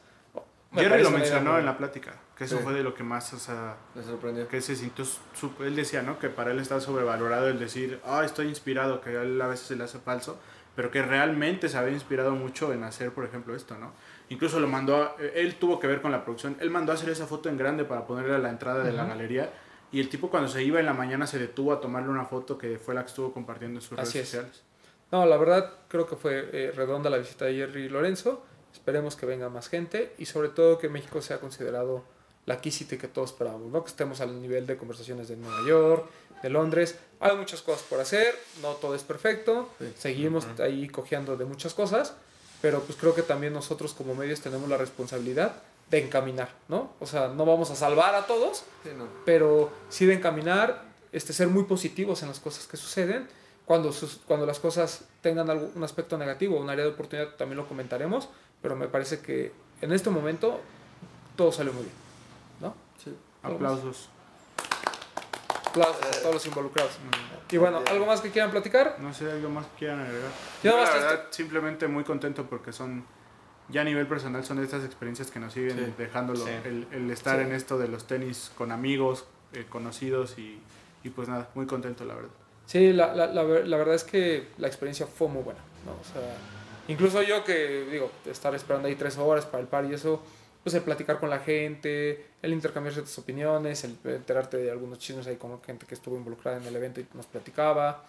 [0.71, 2.63] me Jerry lo mencionó en la plática, que eso Sí.
[2.63, 4.47] fue de lo que más, o sea, Me sorprendió.
[4.47, 6.19] que se sintió, su- él decía, ¿no?
[6.19, 9.65] Que para él está sobrevalorado el decir, ah, estoy inspirado, que a él a veces
[9.65, 10.37] se le hace falso,
[10.79, 13.91] pero que realmente se había inspirado mucho en hacer, por ejemplo, esto, ¿no?
[14.29, 17.09] Incluso lo mandó, a- él tuvo que ver con la producción, él mandó a hacer
[17.09, 19.51] esa foto en grande para ponerle a la entrada de la galería,
[19.91, 22.57] y el tipo cuando se iba en la mañana se detuvo a tomarle una foto
[22.57, 24.29] que fue la que estuvo compartiendo en sus Así redes es.
[24.29, 24.63] sociales.
[25.11, 28.45] No, la verdad creo que fue eh, redonda la visita de Jerry Lorenzo.
[28.71, 32.05] Esperemos que venga más gente y sobre todo que México sea considerado
[32.45, 33.83] la Key City que todos esperábamos, ¿no?
[33.83, 36.05] Que estemos al nivel de conversaciones de Nueva York,
[36.41, 36.97] de Londres.
[37.19, 39.93] Hay muchas cosas por hacer, no todo es perfecto, Sí.
[39.97, 42.13] seguimos ahí cojeando de muchas cosas,
[42.61, 45.55] pero pues creo que también nosotros como medios tenemos la responsabilidad
[45.89, 46.93] de encaminar, ¿no?
[46.99, 49.05] O sea, no vamos a salvar a todos, Sí, no.
[49.25, 53.27] pero sí de encaminar, este, ser muy positivos en las cosas que suceden
[53.65, 57.57] cuando, sus, cuando las cosas tengan algún, un aspecto negativo, un área de oportunidad, también
[57.57, 58.29] lo comentaremos,
[58.61, 59.51] pero me parece que
[59.81, 60.59] en este momento
[61.35, 61.95] todo salió muy bien.
[62.61, 62.75] ¿no?
[63.03, 63.15] Sí.
[63.43, 64.09] Aplausos.
[65.69, 66.91] Aplausos a todos los involucrados.
[67.51, 68.97] Y bueno, ¿algo más que quieran platicar?
[68.99, 70.31] No sé, algo más que quieran agregar.
[70.63, 73.03] Yo la verdad, simplemente muy contento porque son,
[73.69, 75.93] ya a nivel personal, son estas experiencias que nos siguen Sí.
[75.97, 76.45] dejándolo.
[76.45, 76.51] Sí.
[76.65, 77.43] El, el estar Sí.
[77.43, 80.61] en esto de los tenis con amigos, eh, conocidos y,
[81.03, 82.29] y pues nada, muy contento, la verdad.
[82.67, 85.93] Sí, la, la, la, la verdad es que la experiencia fue muy buena, ¿no?
[85.93, 86.21] O sea,
[86.87, 90.21] incluso yo que, digo, estar esperando ahí tres horas para el par y eso,
[90.69, 95.25] pues el platicar con la gente, el intercambiar ciertas opiniones, el enterarte de algunos chismes
[95.25, 98.05] ahí con gente que estuvo involucrada en el evento y nos platicaba.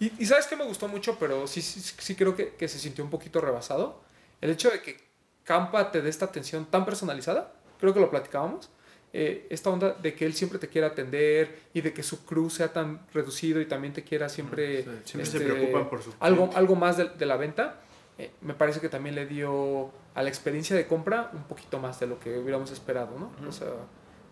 [0.00, 2.78] Y, y sabes que me gustó mucho, pero sí, sí, sí creo que, que se
[2.78, 4.00] sintió un poquito rebasado.
[4.40, 4.96] El hecho de que
[5.44, 8.70] Campa te dé esta atención tan personalizada, creo que lo platicábamos,
[9.12, 12.48] eh, esta onda de que él siempre te quiera atender y de que su crew
[12.48, 14.90] sea tan reducido y también te quiera siempre, Sí.
[15.04, 17.80] Siempre este, se preocupan por su algo, algo más de, de la venta.
[18.18, 22.00] Eh, me parece que también le dio a la experiencia de compra un poquito más
[22.00, 23.30] de lo que hubiéramos esperado, ¿no?
[23.48, 23.68] O sea,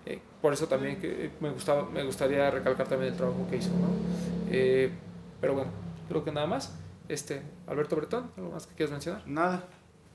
[0.05, 3.71] eh, por eso también que me, gustaba, me gustaría recalcar también el trabajo que hizo,
[3.71, 3.89] ¿no?
[4.51, 4.91] Eh,
[5.41, 5.71] pero bueno,
[6.09, 6.75] creo que nada más.
[7.09, 9.23] Este, Alberto Bretón, ¿algo más que quieras mencionar?
[9.27, 9.65] Nada,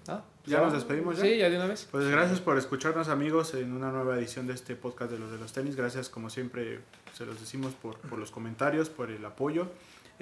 [0.07, 0.23] ¿Ah?
[0.45, 1.23] ¿Ya nos despedimos ya?
[1.23, 1.87] Sí, ya de una vez.
[1.89, 5.37] pues gracias por escucharnos amigos en una nueva edición de este podcast de los de
[5.37, 5.75] los tenis.
[5.75, 6.79] Gracias como siempre
[7.13, 9.67] se los decimos por, por los comentarios, por el apoyo.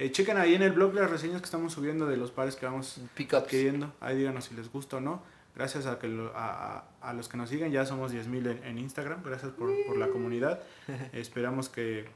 [0.02, 2.66] Eh, chequen ahí en el blog las reseñas que estamos subiendo de los pares que
[2.66, 3.02] vamos
[3.44, 3.92] adquiriendo.
[4.00, 5.22] Ahí díganos si les gusta o no.
[5.56, 8.64] Gracias a, que lo- a, a- a los que nos siguen, ya somos 10.000 en,
[8.64, 9.22] en Instagram.
[9.24, 10.62] Gracias por, por la comunidad.
[11.12, 12.08] Esperamos que,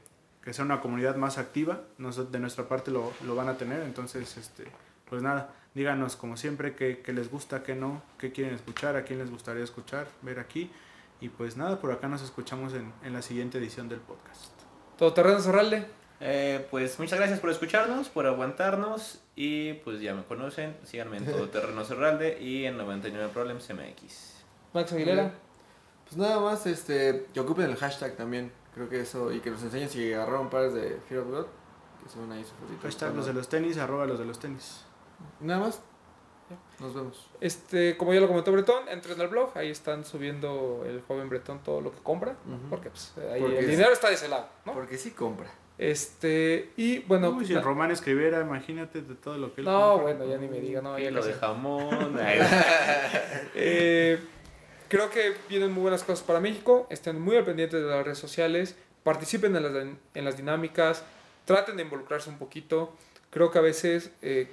[0.42, 1.82] que sea una comunidad más activa.
[1.98, 3.82] Nos- de nuestra parte lo, lo van a tener.
[3.82, 4.64] Entonces, este,
[5.10, 9.04] pues nada, díganos como siempre qué, qué les gusta, qué no, qué quieren escuchar, a
[9.04, 10.70] quién les gustaría escuchar, ver aquí.
[11.20, 14.52] Y pues nada, por acá nos escuchamos en, en la siguiente edición del podcast.
[14.96, 15.86] Todo terreno Zorralde.
[16.20, 21.26] Eh, pues muchas gracias por escucharnos, por aguantarnos y pues ya me conocen, síganme en
[21.26, 24.34] todo terreno Cerralde y en 99 Problems MX.
[24.72, 25.32] Max Aguilera.
[26.04, 28.52] Pues nada más, este, que ocupen el hashtag también.
[28.74, 31.46] Creo que eso, y que nos enseñen si agarraron pares de Fear of God.
[31.46, 32.82] Que ahí su fotito.
[32.82, 34.84] Hashtag los de los tenis, arroba los de los tenis.
[35.40, 35.80] Nada más.
[36.78, 37.30] Nos vemos.
[37.40, 41.62] Este, como ya lo comentó Bretón, entren al blog, ahí están subiendo el joven Bretón
[41.62, 42.36] todo lo que compra,
[42.68, 44.74] porque pues, ahí Porque el dinero está de ese lado, ¿no?
[44.74, 45.50] Porque sí compra.
[45.76, 49.66] Este, y bueno, Uy, si el na- Román escribiera, imagínate de todo lo que él
[49.66, 50.14] no, compra.
[50.14, 51.28] bueno, ya ni me diga, no, ya casi.
[51.28, 52.16] de jamón.
[53.54, 54.18] Eh,
[54.88, 56.86] creo que vienen muy buenas cosas para México.
[56.90, 58.76] Estén muy al pendiente de las redes sociales.
[59.02, 59.72] Participen en las,
[60.14, 61.04] en las dinámicas.
[61.44, 62.92] Traten de involucrarse un poquito.
[63.30, 64.48] Creo que a veces, eh,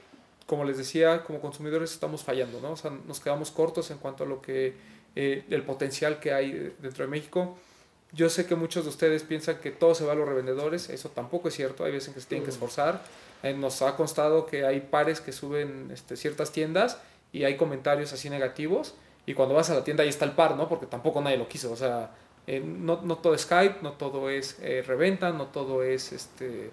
[0.47, 2.71] como les decía, como consumidores estamos fallando, ¿no?
[2.71, 4.73] O sea, nos quedamos cortos en cuanto a lo que,
[5.15, 7.57] eh, el potencial que hay dentro de México.
[8.13, 10.89] Yo sé que muchos de ustedes piensan que todo se va a los revendedores.
[10.89, 11.83] Eso tampoco es cierto.
[11.85, 13.01] Hay veces que se tienen que esforzar.
[13.43, 16.97] Eh, nos ha constado que hay pares que suben este, ciertas tiendas
[17.31, 18.95] y hay comentarios así negativos.
[19.25, 20.67] Y cuando vas a la tienda ahí está el par, ¿no?
[20.67, 21.71] Porque tampoco nadie lo quiso.
[21.71, 22.11] O sea,
[22.47, 26.71] eh, no, no todo es Skype, no todo es eh, reventa, no todo es este,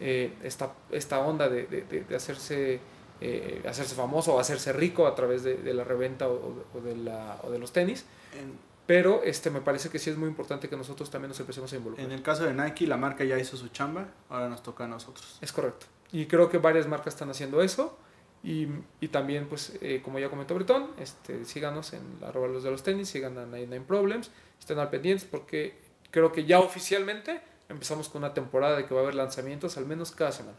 [0.00, 2.80] esta, esta onda de, de- de- hacerse,
[3.20, 6.96] eh, hacerse famoso o hacerse rico a través de, de la reventa o, o de
[6.96, 8.04] la, o de los tenis.
[8.36, 11.72] En, Pero este, me parece que sí es muy importante que nosotros también nos empecemos
[11.72, 12.06] a involucrar.
[12.06, 14.88] en el caso de Nike, la marca ya hizo su chamba, ahora nos toca a
[14.88, 15.38] nosotros.
[15.40, 15.86] Es correcto.
[16.10, 17.96] Y creo que varias marcas están haciendo eso.
[18.44, 18.66] Y,
[19.00, 22.82] y también, pues, eh, como ya comentó Bretón, este, síganos en arroba los de los
[22.82, 25.78] tenis, sigan a 99 Problems, estén al pendientes porque
[26.10, 29.86] creo que ya oficialmente empezamos con una temporada de que va a haber lanzamientos al
[29.86, 30.56] menos cada semana.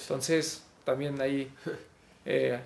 [0.00, 1.52] Entonces, también ahí
[2.24, 2.60] eh,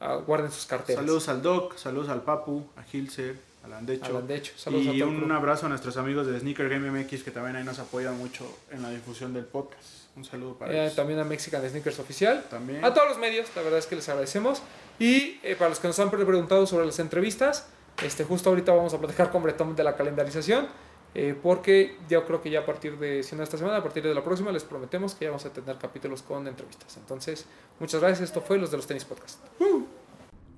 [0.00, 1.02] ah, guarden sus carteras.
[1.02, 4.04] Saludos al Doc, saludos al Papu, a Gilser, al Andecho.
[4.06, 5.32] Alan, de hecho, saludos y a un club.
[5.32, 8.82] abrazo a nuestros amigos de Sneaker Game MX que también ahí nos apoyan mucho en
[8.82, 10.04] la difusión del podcast.
[10.16, 10.94] Un saludo para Eh, ellos.
[10.96, 12.44] también a Mexican Sneakers Oficial.
[12.50, 12.84] También.
[12.84, 14.62] A todos los medios, la verdad es que les agradecemos.
[14.98, 17.66] Y eh, para los que nos han preguntado sobre las entrevistas,
[18.02, 20.68] este, justo ahorita vamos a platicar con Bretón de la calendarización,
[21.16, 24.02] eh, porque yo creo que ya a partir de, si no esta semana, a partir
[24.04, 26.96] de la próxima, les prometemos que ya vamos a tener capítulos con entrevistas.
[26.96, 27.46] Entonces,
[27.80, 28.28] muchas gracias.
[28.28, 29.38] Esto fue Los de los Tenis Podcast.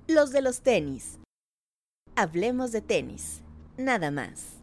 [0.07, 1.17] Los de los tenis.
[2.19, 3.43] Hablemos de tenis.
[3.77, 4.56] Nada más.